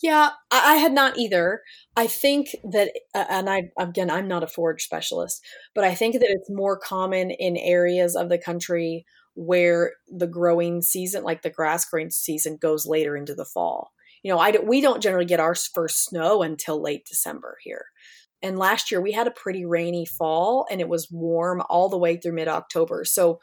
Yeah, 0.02 0.30
I, 0.50 0.74
had 0.74 0.92
not 0.92 1.16
either. 1.16 1.62
I 1.96 2.08
think 2.08 2.48
that, 2.64 2.90
uh, 3.14 3.26
and 3.30 3.48
I 3.48 3.70
again, 3.78 4.10
I'm 4.10 4.26
not 4.26 4.42
a 4.42 4.48
forage 4.48 4.82
specialist, 4.82 5.40
but 5.72 5.84
I 5.84 5.94
think 5.94 6.14
that 6.14 6.24
it's 6.28 6.50
more 6.50 6.76
common 6.76 7.30
in 7.30 7.56
areas 7.56 8.16
of 8.16 8.28
the 8.28 8.38
country 8.38 9.06
where 9.34 9.92
the 10.08 10.26
growing 10.26 10.82
season, 10.82 11.22
like 11.22 11.42
the 11.42 11.50
grass 11.50 11.84
growing 11.84 12.10
season, 12.10 12.58
goes 12.60 12.86
later 12.86 13.16
into 13.16 13.36
the 13.36 13.44
fall. 13.44 13.92
You 14.24 14.32
know, 14.32 14.38
I 14.40 14.52
we 14.64 14.80
don't 14.80 15.02
generally 15.02 15.26
get 15.26 15.38
our 15.38 15.54
first 15.54 16.04
snow 16.04 16.42
until 16.42 16.82
late 16.82 17.06
December 17.06 17.58
here. 17.62 17.84
And 18.42 18.58
last 18.58 18.90
year 18.90 19.00
we 19.00 19.12
had 19.12 19.28
a 19.28 19.32
pretty 19.32 19.64
rainy 19.64 20.06
fall 20.06 20.66
and 20.68 20.80
it 20.80 20.88
was 20.88 21.12
warm 21.12 21.62
all 21.70 21.88
the 21.88 21.98
way 21.98 22.16
through 22.16 22.32
mid 22.32 22.48
October. 22.48 23.04
So 23.04 23.38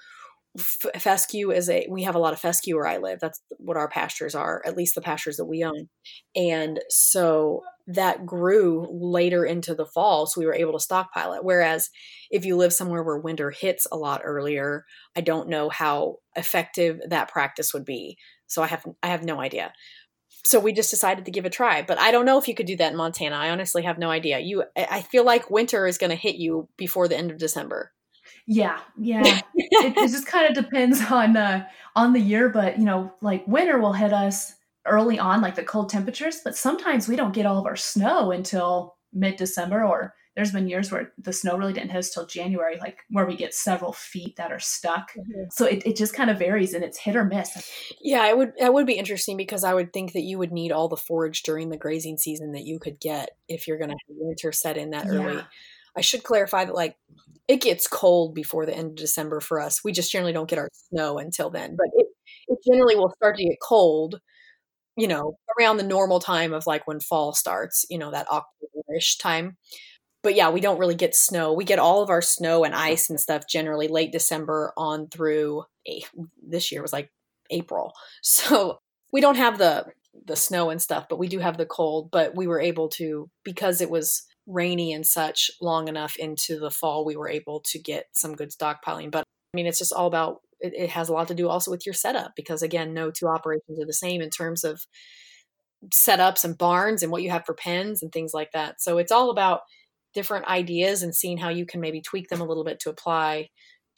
fescue 0.58 1.52
is 1.52 1.70
a 1.70 1.86
we 1.89 2.04
have 2.04 2.16
a 2.16 2.20
lot 2.20 2.34
of 2.34 2.39
fescue 2.39 2.76
where 2.76 2.88
I 2.88 2.97
live. 2.97 3.20
That's 3.20 3.41
what 3.58 3.78
our 3.78 3.88
pastures 3.88 4.36
are, 4.36 4.62
at 4.66 4.76
least 4.76 4.95
the 4.95 5.02
pastures 5.02 5.38
that 5.38 5.45
we 5.45 5.64
own. 5.64 5.89
And 6.36 6.80
so 6.89 7.62
that 7.88 8.26
grew 8.26 8.88
later 8.89 9.45
into 9.45 9.76
the 9.76 9.86
fall, 9.86 10.26
so 10.26 10.39
we 10.39 10.45
were 10.45 10.56
able 10.56 10.74
to 10.74 10.80
stockpile 10.80 11.34
it. 11.34 11.43
Whereas 11.43 11.89
if 12.32 12.45
you 12.45 12.56
live 12.56 12.74
somewhere 12.74 13.04
where 13.04 13.20
winter 13.20 13.52
hits 13.52 13.86
a 13.91 13.97
lot 13.97 14.22
earlier, 14.24 14.86
I 15.16 15.22
don't 15.22 15.50
know 15.50 15.70
how 15.70 16.18
effective 16.36 17.00
that 17.10 17.30
practice 17.30 17.74
would 17.74 17.86
be. 17.86 18.18
So 18.47 18.64
I 18.64 18.68
have 18.68 18.86
I 19.04 19.08
have 19.08 19.24
no 19.24 19.39
idea 19.39 19.72
so 20.45 20.60
we 20.60 20.72
just 20.72 20.89
decided 20.89 21.26
to 21.26 21.32
give 21.32 21.45
a 21.45 21.50
try 21.50 21.82
but 21.82 22.00
i 22.00 22.12
don't 22.12 22.26
know 22.26 22.38
if 22.38 22.47
you 22.47 22.56
could 22.56 22.66
do 22.66 22.78
that 22.78 22.91
in 22.91 22.97
montana 22.97 23.36
i 23.36 23.50
honestly 23.50 23.84
have 23.84 23.97
no 23.97 24.10
idea 24.10 24.39
you 24.39 24.64
i 24.78 25.02
feel 25.02 25.24
like 25.24 25.50
winter 25.50 25.86
is 25.86 25.97
going 25.97 26.10
to 26.10 26.16
hit 26.16 26.36
you 26.36 26.68
before 26.78 27.08
the 27.08 27.18
end 27.18 27.32
of 27.32 27.38
december 27.38 27.91
yeah 28.50 28.80
yeah 28.97 29.41
it, 29.56 29.95
it, 29.95 30.10
just 30.10 30.26
kind 30.26 30.50
of 30.50 30.64
depends 30.64 31.00
on 31.12 31.38
uh 31.38 31.64
on 31.95 32.14
the 32.14 32.20
year 32.20 32.50
but 32.50 32.80
you 32.80 32.86
know 32.86 33.14
like 33.22 33.47
winter 33.47 33.80
will 33.80 33.93
hit 33.93 34.12
us 34.12 34.56
early 34.88 35.20
on 35.20 35.39
like 35.39 35.54
the 35.54 35.64
cold 35.64 35.88
temperatures 35.88 36.41
but 36.43 36.58
sometimes 36.58 37.08
we 37.08 37.16
don't 37.16 37.34
get 37.34 37.45
all 37.45 37.60
of 37.60 37.68
our 37.68 37.76
snow 37.76 38.32
until 38.32 38.95
mid 39.14 39.36
december 39.36 39.84
or 39.84 40.16
there's 40.36 40.52
been 40.54 40.70
years 40.70 40.89
where 40.89 41.12
the 41.18 41.34
snow 41.34 41.58
really 41.58 41.74
didn't 41.74 41.91
hit 41.91 41.97
us 41.97 42.12
till 42.12 42.26
January, 42.26 42.78
like 42.80 43.00
where 43.10 43.26
we 43.26 43.36
get 43.36 43.54
several 43.54 43.91
feet 43.91 44.38
that 44.38 44.54
are 44.54 44.60
stuck. 44.60 45.12
Mm-hmm. 45.12 45.50
So 45.52 45.66
it, 45.66 45.86
it 45.86 45.97
just 45.97 46.14
kind 46.14 46.30
of 46.30 46.39
varies 46.39 46.74
and 46.74 46.82
it's 46.82 46.97
hit 46.97 47.18
or 47.18 47.26
miss. 47.26 47.70
Yeah, 48.00 48.26
it 48.28 48.38
would 48.38 48.54
it 48.58 48.74
would 48.74 48.86
be 48.86 48.93
interesting 48.93 49.36
because 49.36 49.66
I 49.66 49.74
would 49.74 49.91
think 49.91 50.14
that 50.14 50.22
you 50.22 50.38
would 50.38 50.54
need 50.54 50.72
all 50.72 50.88
the 50.88 50.95
forage 50.95 51.43
during 51.43 51.70
the 51.70 51.78
grazing 51.78 52.18
season 52.18 52.54
that 52.54 52.64
you 52.64 52.80
could 52.80 53.02
get 53.02 53.32
if 53.50 53.68
you're 53.68 53.78
gonna 53.78 53.93
have 53.93 54.18
winter 54.18 54.54
set 54.54 54.78
in 54.78 54.91
that 54.91 55.08
early. 55.08 55.41
I 55.97 56.02
should 56.02 56.24
clarify 56.24 56.64
that 56.64 56.76
like 56.76 56.95
it 57.50 57.62
gets 57.62 57.88
cold 57.89 58.36
before 58.36 58.66
the 58.68 58.78
end 58.78 58.91
of 58.91 58.97
December 58.97 59.41
for 59.41 59.62
us. 59.62 59.84
We 59.84 59.93
just 59.93 60.14
generally 60.14 60.34
don't 60.34 60.50
get 60.50 60.60
our 60.60 60.70
snow 60.91 61.20
until 61.20 61.52
then. 61.52 61.76
But 61.78 61.89
it, 61.95 62.08
it 62.50 62.60
generally 62.72 62.95
will 62.97 63.14
start 63.18 63.38
to 63.38 63.45
get 63.45 63.58
cold, 63.64 64.22
you 64.97 65.08
know, 65.08 65.38
around 65.60 65.78
the 65.78 65.84
normal 65.84 66.20
time 66.20 66.54
of 66.54 66.68
like 66.68 66.88
when 66.88 67.00
fall 67.00 67.34
starts, 67.34 67.86
you 67.89 67.97
know, 67.97 68.12
that 68.12 68.28
October-ish 68.30 69.18
time 69.18 69.58
but 70.24 70.36
yeah, 70.36 70.50
we 70.50 70.62
don't 70.62 70.80
really 70.80 70.95
get 70.95 71.16
snow. 71.16 71.54
We 71.54 71.64
get 71.64 71.80
all 71.80 72.02
of 72.02 72.10
our 72.10 72.22
snow 72.22 72.64
and 72.66 72.76
ice 72.76 73.10
and 73.10 73.20
stuff 73.20 73.47
generally 73.47 73.88
late 73.88 74.12
December 74.12 74.74
on 74.76 75.08
through 75.08 75.64
this 76.45 76.72
year 76.72 76.82
was 76.82 76.93
like 76.93 77.12
April. 77.50 77.93
So 78.22 78.80
we 79.12 79.22
don't 79.22 79.38
have 79.38 79.58
the 79.58 79.86
the 80.26 80.36
snow 80.36 80.70
and 80.70 80.82
stuff, 80.82 81.06
but 81.10 81.20
we 81.20 81.28
do 81.28 81.39
have 81.39 81.58
the 81.58 81.66
cold. 81.66 82.12
But 82.12 82.36
we 82.36 82.47
were 82.47 82.60
able 82.60 82.89
to 82.89 83.30
because 83.43 83.82
it 83.82 83.89
was 83.89 84.24
rainy 84.50 84.91
and 84.91 85.06
such 85.06 85.52
long 85.62 85.88
enough 85.88 86.18
into 86.18 86.60
the 86.60 86.72
fall, 86.72 87.06
we 87.06 87.16
were 87.16 87.30
able 87.30 87.62
to 87.62 87.80
get 87.80 88.08
some 88.12 88.36
good 88.36 88.50
stockpiling. 88.52 89.12
But 89.12 89.24
I 89.54 89.56
mean, 89.56 89.68
it's 89.68 89.80
just 89.80 89.93
all 89.93 90.08
about 90.08 90.41
it, 90.60 90.74
it 90.76 90.89
has 90.89 91.08
a 91.08 91.14
lot 91.14 91.28
to 91.30 91.36
do 91.36 91.47
also 91.47 91.72
with 91.72 91.86
your 91.86 91.93
setup 91.93 92.34
because 92.36 92.62
again, 92.62 92.93
no 92.93 93.12
two 93.12 93.28
operations 93.28 93.80
are 93.80 93.86
the 93.86 93.93
same 93.93 94.22
in 94.22 94.30
terms 94.30 94.64
of 94.64 94.82
setups 95.93 96.43
and 96.43 96.58
barns 96.58 97.04
and 97.04 97.12
what 97.12 97.24
you 97.24 97.30
have 97.30 97.45
for 97.45 97.54
pens 97.54 98.04
and 98.04 98.12
things 98.12 98.34
like 98.34 98.52
that. 98.52 98.82
So 98.82 98.97
it's 98.97 99.12
all 99.12 99.30
about 99.30 99.62
different 100.14 100.47
ideas 100.47 101.04
and 101.04 101.16
seeing 101.16 101.38
how 101.38 101.50
you 101.50 101.66
can 101.66 101.80
maybe 101.80 102.02
tweak 102.02 102.30
them 102.30 102.41
a 102.41 102.45
little 102.45 102.64
bit 102.64 102.80
to 102.82 102.89
apply 102.89 103.50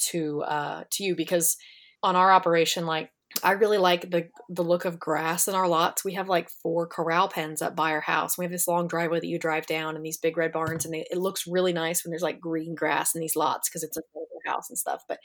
to 0.10 0.44
uh, 0.44 0.84
to 0.92 1.04
you 1.04 1.16
because 1.16 1.58
on 2.04 2.16
our 2.16 2.32
operation 2.32 2.86
like 2.86 3.12
I 3.44 3.52
really 3.52 3.78
like 3.78 4.10
the 4.10 4.30
the 4.50 4.64
look 4.64 4.86
of 4.86 5.00
grass 5.00 5.48
in 5.48 5.56
our 5.56 5.68
lots. 5.68 6.04
We 6.04 6.14
have 6.14 6.30
like 6.30 6.50
four 6.50 6.88
corral 6.88 7.28
pens 7.28 7.62
up 7.62 7.76
by 7.76 7.92
our 7.92 8.02
house. 8.02 8.38
We 8.38 8.46
have 8.46 8.52
this 8.52 8.68
long 8.68 8.88
driveway 8.88 9.20
that 9.20 9.28
you 9.28 9.40
drive 9.40 9.66
down 9.66 9.96
and 9.96 10.06
these 10.06 10.18
big 10.18 10.38
red 10.38 10.52
barns, 10.52 10.86
and 10.86 10.94
they, 10.94 11.06
it 11.10 11.18
looks 11.18 11.48
really 11.48 11.74
nice 11.74 12.04
when 12.04 12.12
there's 12.12 12.22
like 12.22 12.40
green 12.40 12.76
grass 12.76 13.16
in 13.16 13.22
these 13.22 13.36
lots 13.36 13.70
because 13.70 13.84
it's 13.84 13.98
a 13.98 14.02
house 14.46 14.70
and 14.70 14.78
stuff. 14.78 15.04
But 15.08 15.20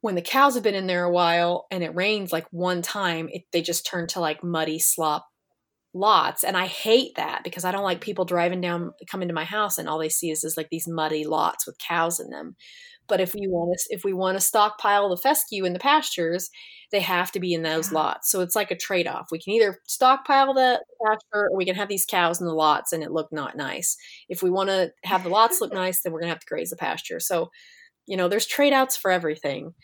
when 0.00 0.14
the 0.14 0.22
cows 0.22 0.54
have 0.54 0.64
been 0.64 0.74
in 0.74 0.86
there 0.86 1.04
a 1.04 1.12
while 1.12 1.66
and 1.70 1.82
it 1.82 1.94
rains 1.94 2.32
like 2.32 2.46
one 2.50 2.82
time, 2.82 3.28
it, 3.32 3.42
they 3.52 3.62
just 3.62 3.86
turn 3.86 4.08
to 4.08 4.20
like 4.20 4.42
muddy 4.42 4.78
slop 4.78 5.26
lots 5.94 6.42
and 6.42 6.56
i 6.56 6.66
hate 6.66 7.14
that 7.16 7.44
because 7.44 7.66
i 7.66 7.70
don't 7.70 7.84
like 7.84 8.00
people 8.00 8.24
driving 8.24 8.62
down 8.62 8.94
coming 9.10 9.28
to 9.28 9.34
my 9.34 9.44
house 9.44 9.76
and 9.76 9.88
all 9.88 9.98
they 9.98 10.08
see 10.08 10.30
is, 10.30 10.42
is 10.42 10.56
like 10.56 10.68
these 10.70 10.88
muddy 10.88 11.24
lots 11.24 11.66
with 11.66 11.76
cows 11.76 12.18
in 12.18 12.30
them 12.30 12.56
but 13.08 13.20
if 13.20 13.34
we 13.34 13.46
want 13.48 13.76
to 13.78 13.94
if 13.94 14.04
we 14.04 14.12
want 14.12 14.36
to 14.36 14.40
stockpile 14.40 15.08
the 15.08 15.16
fescue 15.16 15.64
in 15.64 15.72
the 15.72 15.78
pastures 15.78 16.50
they 16.90 17.00
have 17.00 17.32
to 17.32 17.40
be 17.40 17.54
in 17.54 17.62
those 17.62 17.90
lots. 17.90 18.30
So 18.30 18.42
it's 18.42 18.54
like 18.54 18.70
a 18.70 18.76
trade-off. 18.76 19.28
We 19.32 19.40
can 19.40 19.54
either 19.54 19.78
stockpile 19.86 20.52
the 20.52 20.78
pasture 21.02 21.48
or 21.50 21.56
we 21.56 21.64
can 21.64 21.74
have 21.74 21.88
these 21.88 22.04
cows 22.04 22.38
in 22.38 22.46
the 22.46 22.52
lots 22.52 22.92
and 22.92 23.02
it 23.02 23.10
look 23.10 23.32
not 23.32 23.56
nice. 23.56 23.96
If 24.28 24.42
we 24.42 24.50
want 24.50 24.68
to 24.68 24.92
have 25.04 25.22
the 25.22 25.30
lots 25.30 25.62
look 25.62 25.72
nice 25.72 26.02
then 26.02 26.12
we're 26.12 26.20
going 26.20 26.28
to 26.28 26.34
have 26.34 26.40
to 26.40 26.46
graze 26.46 26.68
the 26.70 26.76
pasture. 26.76 27.18
So 27.18 27.50
you 28.06 28.16
know 28.16 28.28
there's 28.28 28.46
trade-outs 28.46 28.96
for 28.96 29.10
everything. 29.10 29.74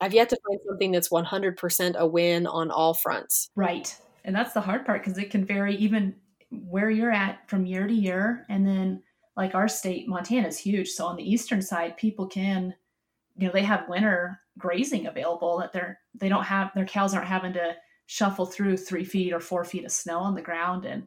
I've 0.00 0.14
yet 0.14 0.28
to 0.28 0.38
find 0.46 0.60
something 0.68 0.92
that's 0.92 1.08
100% 1.08 1.96
a 1.96 2.06
win 2.06 2.46
on 2.46 2.70
all 2.70 2.94
fronts. 2.94 3.50
Right. 3.56 3.96
And 4.24 4.34
that's 4.34 4.52
the 4.52 4.60
hard 4.60 4.84
part 4.84 5.02
because 5.02 5.18
it 5.18 5.30
can 5.30 5.44
vary 5.44 5.76
even 5.76 6.14
where 6.50 6.90
you're 6.90 7.12
at 7.12 7.48
from 7.48 7.66
year 7.66 7.86
to 7.86 7.94
year 7.94 8.44
and 8.48 8.66
then 8.66 9.02
like 9.36 9.54
our 9.54 9.68
state 9.68 10.08
montana 10.08 10.48
is 10.48 10.58
huge. 10.58 10.90
So 10.90 11.06
on 11.06 11.16
the 11.16 11.28
eastern 11.28 11.62
side 11.62 11.96
people 11.96 12.26
can 12.26 12.74
you 13.36 13.46
know 13.46 13.52
they 13.52 13.62
have 13.62 13.88
winter 13.88 14.40
grazing 14.58 15.06
available 15.06 15.58
that 15.58 15.72
they're 15.72 15.98
they 16.14 16.28
don't 16.28 16.44
have 16.44 16.70
their 16.74 16.86
cows 16.86 17.14
aren't 17.14 17.28
having 17.28 17.52
to 17.54 17.74
shuffle 18.06 18.46
through 18.46 18.76
three 18.76 19.04
feet 19.04 19.32
or 19.32 19.40
four 19.40 19.64
feet 19.64 19.84
of 19.84 19.92
snow 19.92 20.18
on 20.18 20.34
the 20.34 20.42
ground. 20.42 20.84
And 20.84 21.06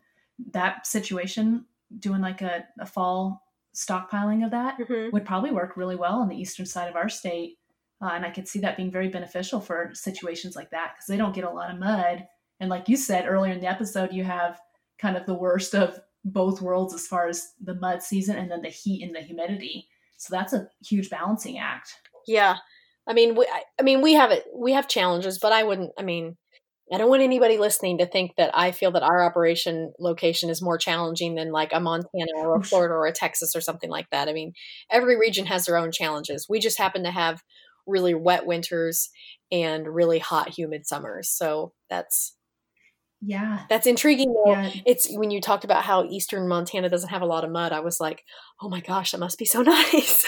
that 0.52 0.88
situation 0.88 1.66
doing 2.00 2.22
like 2.22 2.42
a, 2.42 2.66
a 2.80 2.86
fall 2.86 3.44
stockpiling 3.76 4.44
of 4.44 4.52
that 4.52 4.80
mm-hmm. 4.80 5.10
would 5.12 5.26
probably 5.26 5.52
work 5.52 5.78
really 5.78 5.96
well 5.96 6.20
on 6.20 6.30
the 6.30 6.36
eastern 6.36 6.66
side 6.66 6.90
of 6.90 6.96
our 6.96 7.10
state. 7.10 7.58
Uh, 8.00 8.12
and 8.14 8.24
i 8.24 8.30
could 8.30 8.48
see 8.48 8.60
that 8.60 8.78
being 8.78 8.92
very 8.92 9.10
beneficial 9.10 9.60
for 9.60 9.90
situations 9.94 10.56
like 10.56 10.70
that 10.70 10.94
because 10.94 11.08
they 11.08 11.18
don't 11.18 11.34
get 11.34 11.44
a 11.44 11.50
lot 11.50 11.72
of 11.72 11.80
mud. 11.80 12.26
And 12.60 12.70
like 12.70 12.90
you 12.90 12.98
said 12.98 13.28
earlier 13.28 13.54
in 13.54 13.60
the 13.60 13.68
episode, 13.68 14.14
you 14.14 14.24
have 14.24 14.60
kind 15.00 15.16
of 15.16 15.26
the 15.26 15.34
worst 15.34 15.76
of 15.76 16.00
both 16.32 16.62
worlds 16.62 16.94
as 16.94 17.08
far 17.08 17.28
as 17.28 17.54
the 17.62 17.76
mud 17.76 18.02
season 18.02 18.36
and 18.36 18.52
then 18.52 18.62
the 18.62 18.70
heat 18.70 19.04
and 19.04 19.16
the 19.16 19.22
humidity. 19.22 19.88
So 20.18 20.36
that's 20.36 20.54
a 20.54 20.68
huge 20.86 21.10
balancing 21.10 21.58
act. 21.58 21.94
Yeah. 22.26 22.58
I 23.08 23.14
mean, 23.14 23.36
we, 23.36 23.48
I 23.80 23.84
mean, 23.84 24.02
we 24.02 24.14
have 24.14 24.32
it, 24.32 24.46
we 24.54 24.74
have 24.74 24.88
challenges, 24.88 25.40
but 25.40 25.54
I 25.54 25.64
wouldn't, 25.64 25.92
I 25.98 26.04
mean, 26.04 26.36
I 26.92 26.98
don't 26.98 27.10
want 27.10 27.22
anybody 27.22 27.58
listening 27.58 27.98
to 27.98 28.06
think 28.06 28.36
that 28.38 28.52
I 28.54 28.72
feel 28.72 28.92
that 28.92 29.04
our 29.04 29.24
operation 29.24 29.92
location 30.00 30.50
is 30.50 30.62
more 30.62 30.78
challenging 30.78 31.36
than 31.36 31.52
like 31.52 31.74
a 31.74 31.82
Montana 31.82 32.32
or 32.38 32.56
a 32.56 32.60
oh, 32.60 32.62
Florida 32.62 32.94
or 32.94 33.06
a 33.06 33.12
Texas 33.12 33.56
or 33.56 33.62
something 33.62 33.90
like 33.90 34.10
that. 34.12 34.30
I 34.30 34.34
mean, 34.34 34.54
every 34.90 35.18
region 35.18 35.46
has 35.48 35.66
their 35.66 35.78
own 35.78 35.92
challenges. 35.92 36.48
We 36.50 36.60
just 36.60 36.78
happen 36.78 37.04
to 37.04 37.12
have 37.12 37.42
really 37.86 38.14
wet 38.14 38.46
winters 38.46 39.10
and 39.52 39.88
really 39.88 40.20
hot, 40.20 40.50
humid 40.50 40.88
summers. 40.88 41.30
So 41.30 41.74
that's 41.90 42.37
yeah. 43.22 43.62
That's 43.70 43.88
intriguing 43.88 44.34
though. 44.34 44.52
Yeah. 44.52 44.72
It's 44.86 45.08
when 45.12 45.32
you 45.32 45.42
talked 45.42 45.64
about 45.64 45.84
how 45.84 46.06
eastern 46.06 46.48
Montana 46.48 46.90
doesn't 46.90 47.10
have 47.10 47.22
a 47.22 47.26
lot 47.26 47.44
of 47.44 47.52
mud, 47.52 47.72
I 47.72 47.80
was 47.80 48.00
like, 48.00 48.24
"Oh 48.62 48.70
my 48.70 48.82
gosh, 48.82 49.12
that 49.12 49.20
must 49.20 49.38
be 49.38 49.46
so 49.46 49.62
nice." 49.64 50.26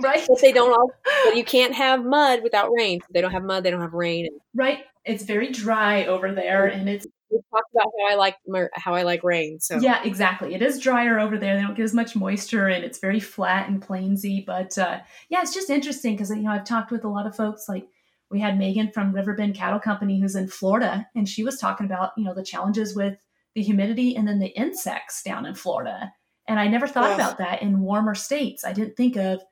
Right. 0.00 0.24
but 0.28 0.40
they 0.40 0.52
don't 0.52 0.72
all 0.72 0.92
but 1.24 1.36
you 1.36 1.44
can't 1.44 1.74
have 1.74 2.04
mud 2.04 2.42
without 2.42 2.70
rain. 2.72 3.00
They 3.12 3.20
don't 3.20 3.32
have 3.32 3.42
mud, 3.42 3.64
they 3.64 3.70
don't 3.70 3.80
have 3.80 3.94
rain. 3.94 4.28
Right. 4.54 4.80
It's 5.04 5.24
very 5.24 5.50
dry 5.50 6.06
over 6.06 6.32
there 6.32 6.66
and 6.66 6.88
it's 6.88 7.06
we 7.30 7.38
talked 7.50 7.70
about 7.74 7.90
how 7.98 8.12
I 8.12 8.14
like 8.14 8.36
how 8.74 8.94
I 8.94 9.02
like 9.02 9.22
rain. 9.22 9.60
So 9.60 9.78
yeah, 9.78 10.02
exactly. 10.02 10.54
It 10.54 10.62
is 10.62 10.78
drier 10.78 11.18
over 11.18 11.36
there. 11.36 11.56
They 11.56 11.62
don't 11.62 11.76
get 11.76 11.84
as 11.84 11.94
much 11.94 12.16
moisture, 12.16 12.68
and 12.68 12.84
it's 12.84 12.98
very 12.98 13.20
flat 13.20 13.68
and 13.68 13.82
plainsy. 13.82 14.44
But 14.44 14.78
uh, 14.78 15.00
yeah, 15.28 15.42
it's 15.42 15.54
just 15.54 15.70
interesting 15.70 16.14
because 16.14 16.30
you 16.30 16.36
know 16.36 16.50
I've 16.50 16.64
talked 16.64 16.90
with 16.90 17.04
a 17.04 17.08
lot 17.08 17.26
of 17.26 17.36
folks 17.36 17.68
like 17.68 17.86
we 18.30 18.40
had 18.40 18.58
Megan 18.58 18.90
from 18.90 19.14
Riverbend 19.14 19.54
Cattle 19.54 19.78
Company 19.78 20.20
who's 20.20 20.36
in 20.36 20.48
Florida, 20.48 21.06
and 21.14 21.28
she 21.28 21.44
was 21.44 21.58
talking 21.58 21.86
about 21.86 22.12
you 22.16 22.24
know 22.24 22.34
the 22.34 22.44
challenges 22.44 22.94
with 22.94 23.16
the 23.54 23.62
humidity 23.62 24.14
and 24.14 24.28
then 24.28 24.38
the 24.38 24.48
insects 24.48 25.22
down 25.22 25.46
in 25.46 25.54
Florida. 25.54 26.12
And 26.46 26.58
I 26.58 26.66
never 26.66 26.86
thought 26.86 27.12
about 27.14 27.38
that 27.38 27.62
in 27.62 27.80
warmer 27.80 28.14
states. 28.14 28.64
I 28.64 28.72
didn't 28.72 28.96
think 28.96 29.16
of 29.16 29.42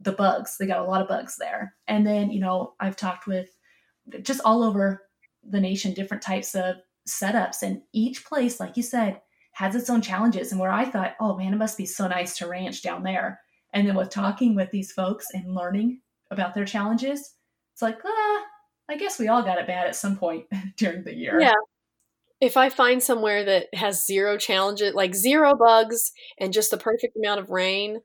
the 0.00 0.12
bugs. 0.12 0.56
They 0.58 0.66
got 0.66 0.80
a 0.80 0.88
lot 0.88 1.00
of 1.00 1.08
bugs 1.08 1.36
there. 1.38 1.74
And 1.86 2.06
then 2.06 2.30
you 2.30 2.40
know 2.40 2.74
I've 2.80 2.96
talked 2.96 3.26
with 3.26 3.48
just 4.22 4.40
all 4.44 4.62
over 4.62 5.02
the 5.44 5.60
nation 5.60 5.92
different 5.92 6.22
types 6.22 6.54
of 6.54 6.76
setups, 7.08 7.62
and 7.62 7.82
each 7.92 8.24
place, 8.24 8.60
like 8.60 8.76
you 8.76 8.82
said, 8.82 9.20
has 9.52 9.74
its 9.74 9.90
own 9.90 10.00
challenges. 10.00 10.52
And 10.52 10.60
where 10.60 10.72
I 10.72 10.84
thought, 10.84 11.16
oh 11.20 11.36
man, 11.36 11.52
it 11.52 11.58
must 11.58 11.76
be 11.76 11.86
so 11.86 12.08
nice 12.08 12.36
to 12.38 12.48
ranch 12.48 12.82
down 12.82 13.02
there. 13.02 13.40
And 13.74 13.86
then 13.86 13.94
with 13.94 14.10
talking 14.10 14.54
with 14.54 14.70
these 14.70 14.92
folks 14.92 15.26
and 15.32 15.54
learning 15.54 16.00
about 16.30 16.54
their 16.54 16.64
challenges, 16.64 17.34
it's 17.72 17.82
like, 17.82 17.98
ah, 18.04 18.42
I 18.90 18.96
guess 18.96 19.18
we 19.18 19.28
all 19.28 19.42
got 19.42 19.58
it 19.58 19.66
bad 19.66 19.86
at 19.86 19.96
some 19.96 20.16
point 20.16 20.46
during 20.76 21.04
the 21.04 21.14
year. 21.14 21.40
Yeah. 21.40 21.54
If 22.40 22.56
I 22.56 22.70
find 22.70 23.02
somewhere 23.02 23.44
that 23.44 23.68
has 23.72 24.04
zero 24.04 24.36
challenges, 24.36 24.94
like 24.94 25.14
zero 25.14 25.54
bugs 25.54 26.10
and 26.40 26.52
just 26.52 26.72
the 26.72 26.76
perfect 26.76 27.16
amount 27.16 27.40
of 27.40 27.50
rain, 27.50 28.00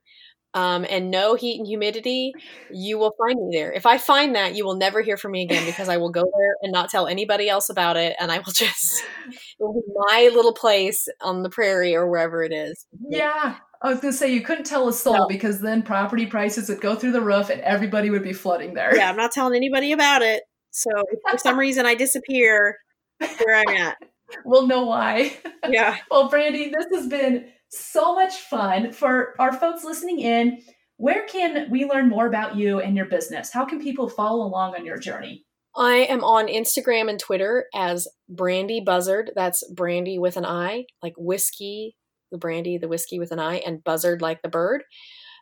um, 0.54 0.86
and 0.90 1.12
no 1.12 1.36
heat 1.36 1.60
and 1.60 1.68
humidity, 1.68 2.34
you 2.72 2.98
will 2.98 3.14
find 3.18 3.36
me 3.40 3.56
there. 3.56 3.72
If 3.72 3.86
I 3.86 3.98
find 3.98 4.36
that, 4.36 4.56
you 4.56 4.66
will 4.66 4.76
never 4.76 5.02
hear 5.02 5.18
from 5.18 5.34
me 5.34 5.44
again 5.44 5.66
because 5.66 5.90
I 5.90 5.98
will 5.98 6.10
go 6.10 6.22
there 6.22 6.56
and 6.62 6.72
not 6.72 6.90
tell 6.90 7.06
anybody 7.06 7.50
else 7.50 7.70
about 7.70 7.98
it, 7.98 8.16
and 8.20 8.32
I 8.32 8.38
will 8.38 8.44
just 8.54 9.04
it 9.30 9.40
will 9.60 9.74
be 9.74 9.82
my 9.94 10.32
little 10.34 10.54
place 10.54 11.08
on 11.22 11.44
the 11.44 11.50
prairie 11.50 11.96
or 11.96 12.10
wherever 12.10 12.44
it 12.44 12.52
is. 12.52 12.88
Yeah, 13.10 13.56
I 13.82 13.90
was 13.90 14.00
going 14.00 14.12
to 14.12 14.18
say 14.18 14.34
you 14.34 14.42
couldn't 14.42 14.66
tell 14.66 14.88
a 14.88 14.94
soul 14.94 15.18
no. 15.18 15.28
because 15.28 15.62
then 15.62 15.84
property 15.84 16.26
prices 16.26 16.70
would 16.70 16.82
go 16.82 16.96
through 16.96 17.12
the 17.12 17.22
roof 17.22 17.50
and 17.50 17.62
everybody 17.62 18.10
would 18.10 18.24
be 18.24 18.34
flooding 18.34 18.74
there. 18.74 18.96
Yeah, 18.96 19.10
I'm 19.10 19.18
not 19.18 19.32
telling 19.32 19.56
anybody 19.56 19.92
about 19.92 20.22
it. 20.22 20.44
So 20.72 20.90
if 21.12 21.20
for 21.30 21.38
some 21.38 21.60
reason 21.60 21.86
I 21.86 21.96
disappear, 21.96 22.78
where 23.20 23.64
I'm 23.68 23.76
at. 23.76 23.98
We'll 24.46 24.68
know 24.68 24.84
why. 24.84 25.38
Yeah. 25.70 25.98
well, 26.10 26.32
Brandi, 26.32 26.72
this 26.72 26.86
has 26.94 27.08
been 27.08 27.48
so 27.68 28.16
much 28.16 28.36
fun. 28.36 28.94
For 28.94 29.36
our 29.38 29.52
folks 29.52 29.84
listening 29.84 30.20
in, 30.20 30.62
where 30.96 31.26
can 31.26 31.70
we 31.70 31.84
learn 31.84 32.08
more 32.08 32.26
about 32.26 32.56
you 32.56 32.80
and 32.80 32.96
your 32.96 33.06
business? 33.06 33.52
How 33.52 33.66
can 33.66 33.82
people 33.82 34.08
follow 34.08 34.46
along 34.46 34.76
on 34.76 34.86
your 34.86 34.98
journey? 34.98 35.44
I 35.76 36.06
am 36.10 36.24
on 36.24 36.48
Instagram 36.48 37.10
and 37.10 37.20
Twitter 37.20 37.66
as 37.76 38.08
Brandi 38.34 38.86
Buzzard. 38.86 39.32
That's 39.36 39.62
Brandi 39.76 40.18
with 40.18 40.38
an 40.38 40.46
I, 40.46 40.86
like 41.04 41.16
whiskey, 41.18 41.98
the 42.32 42.38
brandy, 42.38 42.78
the 42.78 42.88
whiskey 42.88 43.20
with 43.20 43.32
an 43.32 43.40
I, 43.40 43.58
and 43.58 43.84
Buzzard 43.84 44.22
like 44.22 44.42
the 44.42 44.50
bird. 44.50 44.84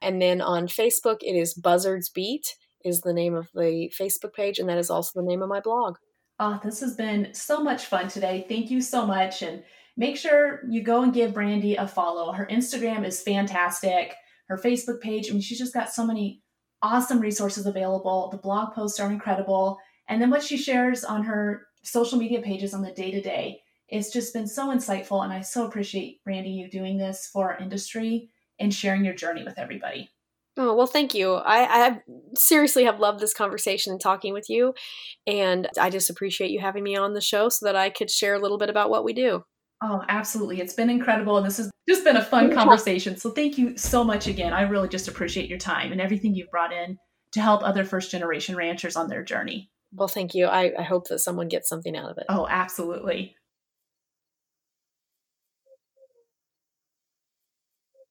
And 0.01 0.21
then 0.21 0.41
on 0.41 0.67
Facebook, 0.67 1.17
it 1.21 1.35
is 1.35 1.53
Buzzard's 1.53 2.09
Beat 2.09 2.55
is 2.83 3.01
the 3.01 3.13
name 3.13 3.33
of 3.33 3.49
the 3.53 3.91
Facebook 3.99 4.33
page, 4.33 4.59
and 4.59 4.69
that 4.69 4.77
is 4.77 4.89
also 4.89 5.19
the 5.19 5.27
name 5.27 5.41
of 5.41 5.49
my 5.49 5.59
blog. 5.59 5.97
Oh, 6.39 6.59
this 6.63 6.79
has 6.81 6.95
been 6.95 7.33
so 7.33 7.63
much 7.63 7.85
fun 7.85 8.07
today. 8.07 8.45
Thank 8.47 8.69
you 8.69 8.81
so 8.81 9.05
much. 9.05 9.41
And 9.41 9.63
make 9.97 10.17
sure 10.17 10.61
you 10.69 10.83
go 10.83 11.01
and 11.01 11.13
give 11.13 11.33
Brandi 11.33 11.81
a 11.81 11.87
follow. 11.87 12.31
Her 12.33 12.45
Instagram 12.51 13.05
is 13.05 13.21
fantastic. 13.21 14.13
Her 14.47 14.57
Facebook 14.57 15.01
page, 15.01 15.29
I 15.29 15.31
mean, 15.31 15.41
she's 15.41 15.57
just 15.57 15.73
got 15.73 15.89
so 15.89 16.05
many 16.05 16.43
awesome 16.81 17.19
resources 17.19 17.65
available. 17.65 18.29
The 18.29 18.37
blog 18.37 18.73
posts 18.75 18.99
are 18.99 19.11
incredible. 19.11 19.79
And 20.07 20.21
then 20.21 20.29
what 20.29 20.43
she 20.43 20.57
shares 20.57 21.03
on 21.03 21.23
her 21.23 21.65
social 21.83 22.19
media 22.19 22.41
pages 22.41 22.73
on 22.73 22.81
the 22.81 22.91
day 22.91 23.11
to 23.11 23.21
day, 23.21 23.61
it's 23.89 24.11
just 24.11 24.33
been 24.33 24.47
so 24.47 24.69
insightful. 24.69 25.23
And 25.23 25.31
I 25.31 25.41
so 25.41 25.65
appreciate, 25.65 26.19
Brandi, 26.27 26.55
you 26.55 26.69
doing 26.69 26.97
this 26.97 27.29
for 27.31 27.51
our 27.51 27.59
industry 27.59 28.29
and 28.59 28.73
sharing 28.73 29.05
your 29.05 29.13
journey 29.13 29.43
with 29.43 29.59
everybody. 29.59 30.09
Oh, 30.57 30.73
well, 30.73 30.87
thank 30.87 31.13
you. 31.13 31.33
I, 31.33 31.87
I 31.87 32.01
seriously 32.35 32.85
have 32.85 32.99
loved 32.99 33.19
this 33.19 33.33
conversation 33.33 33.91
and 33.91 33.99
talking 33.99 34.33
with 34.33 34.49
you. 34.49 34.73
And 35.27 35.67
I 35.77 35.89
just 35.89 36.09
appreciate 36.09 36.51
you 36.51 36.61
having 36.61 36.83
me 36.83 36.95
on 36.95 37.13
the 37.13 37.21
show 37.21 37.49
so 37.49 37.65
that 37.65 37.75
I 37.75 37.89
could 37.89 38.09
share 38.09 38.35
a 38.35 38.39
little 38.39 38.57
bit 38.57 38.69
about 38.69 38.89
what 38.89 39.03
we 39.03 39.11
do. 39.11 39.43
Oh, 39.83 40.01
absolutely. 40.07 40.61
It's 40.61 40.73
been 40.73 40.89
incredible. 40.89 41.37
And 41.37 41.45
this 41.45 41.57
has 41.57 41.69
just 41.89 42.05
been 42.05 42.15
a 42.15 42.23
fun 42.23 42.53
conversation. 42.53 43.17
So 43.17 43.31
thank 43.31 43.57
you 43.57 43.77
so 43.77 44.03
much 44.03 44.27
again. 44.27 44.53
I 44.53 44.61
really 44.61 44.87
just 44.87 45.09
appreciate 45.09 45.49
your 45.49 45.59
time 45.59 45.91
and 45.91 45.99
everything 45.99 46.33
you've 46.33 46.49
brought 46.49 46.71
in 46.71 46.97
to 47.33 47.41
help 47.41 47.61
other 47.61 47.83
first 47.83 48.09
generation 48.09 48.55
ranchers 48.55 48.95
on 48.95 49.09
their 49.09 49.23
journey. 49.23 49.69
Well, 49.91 50.07
thank 50.07 50.33
you. 50.33 50.45
I, 50.45 50.71
I 50.79 50.83
hope 50.83 51.09
that 51.09 51.19
someone 51.19 51.49
gets 51.49 51.67
something 51.67 51.95
out 51.97 52.11
of 52.11 52.17
it. 52.17 52.25
Oh, 52.29 52.47
absolutely. 52.49 53.35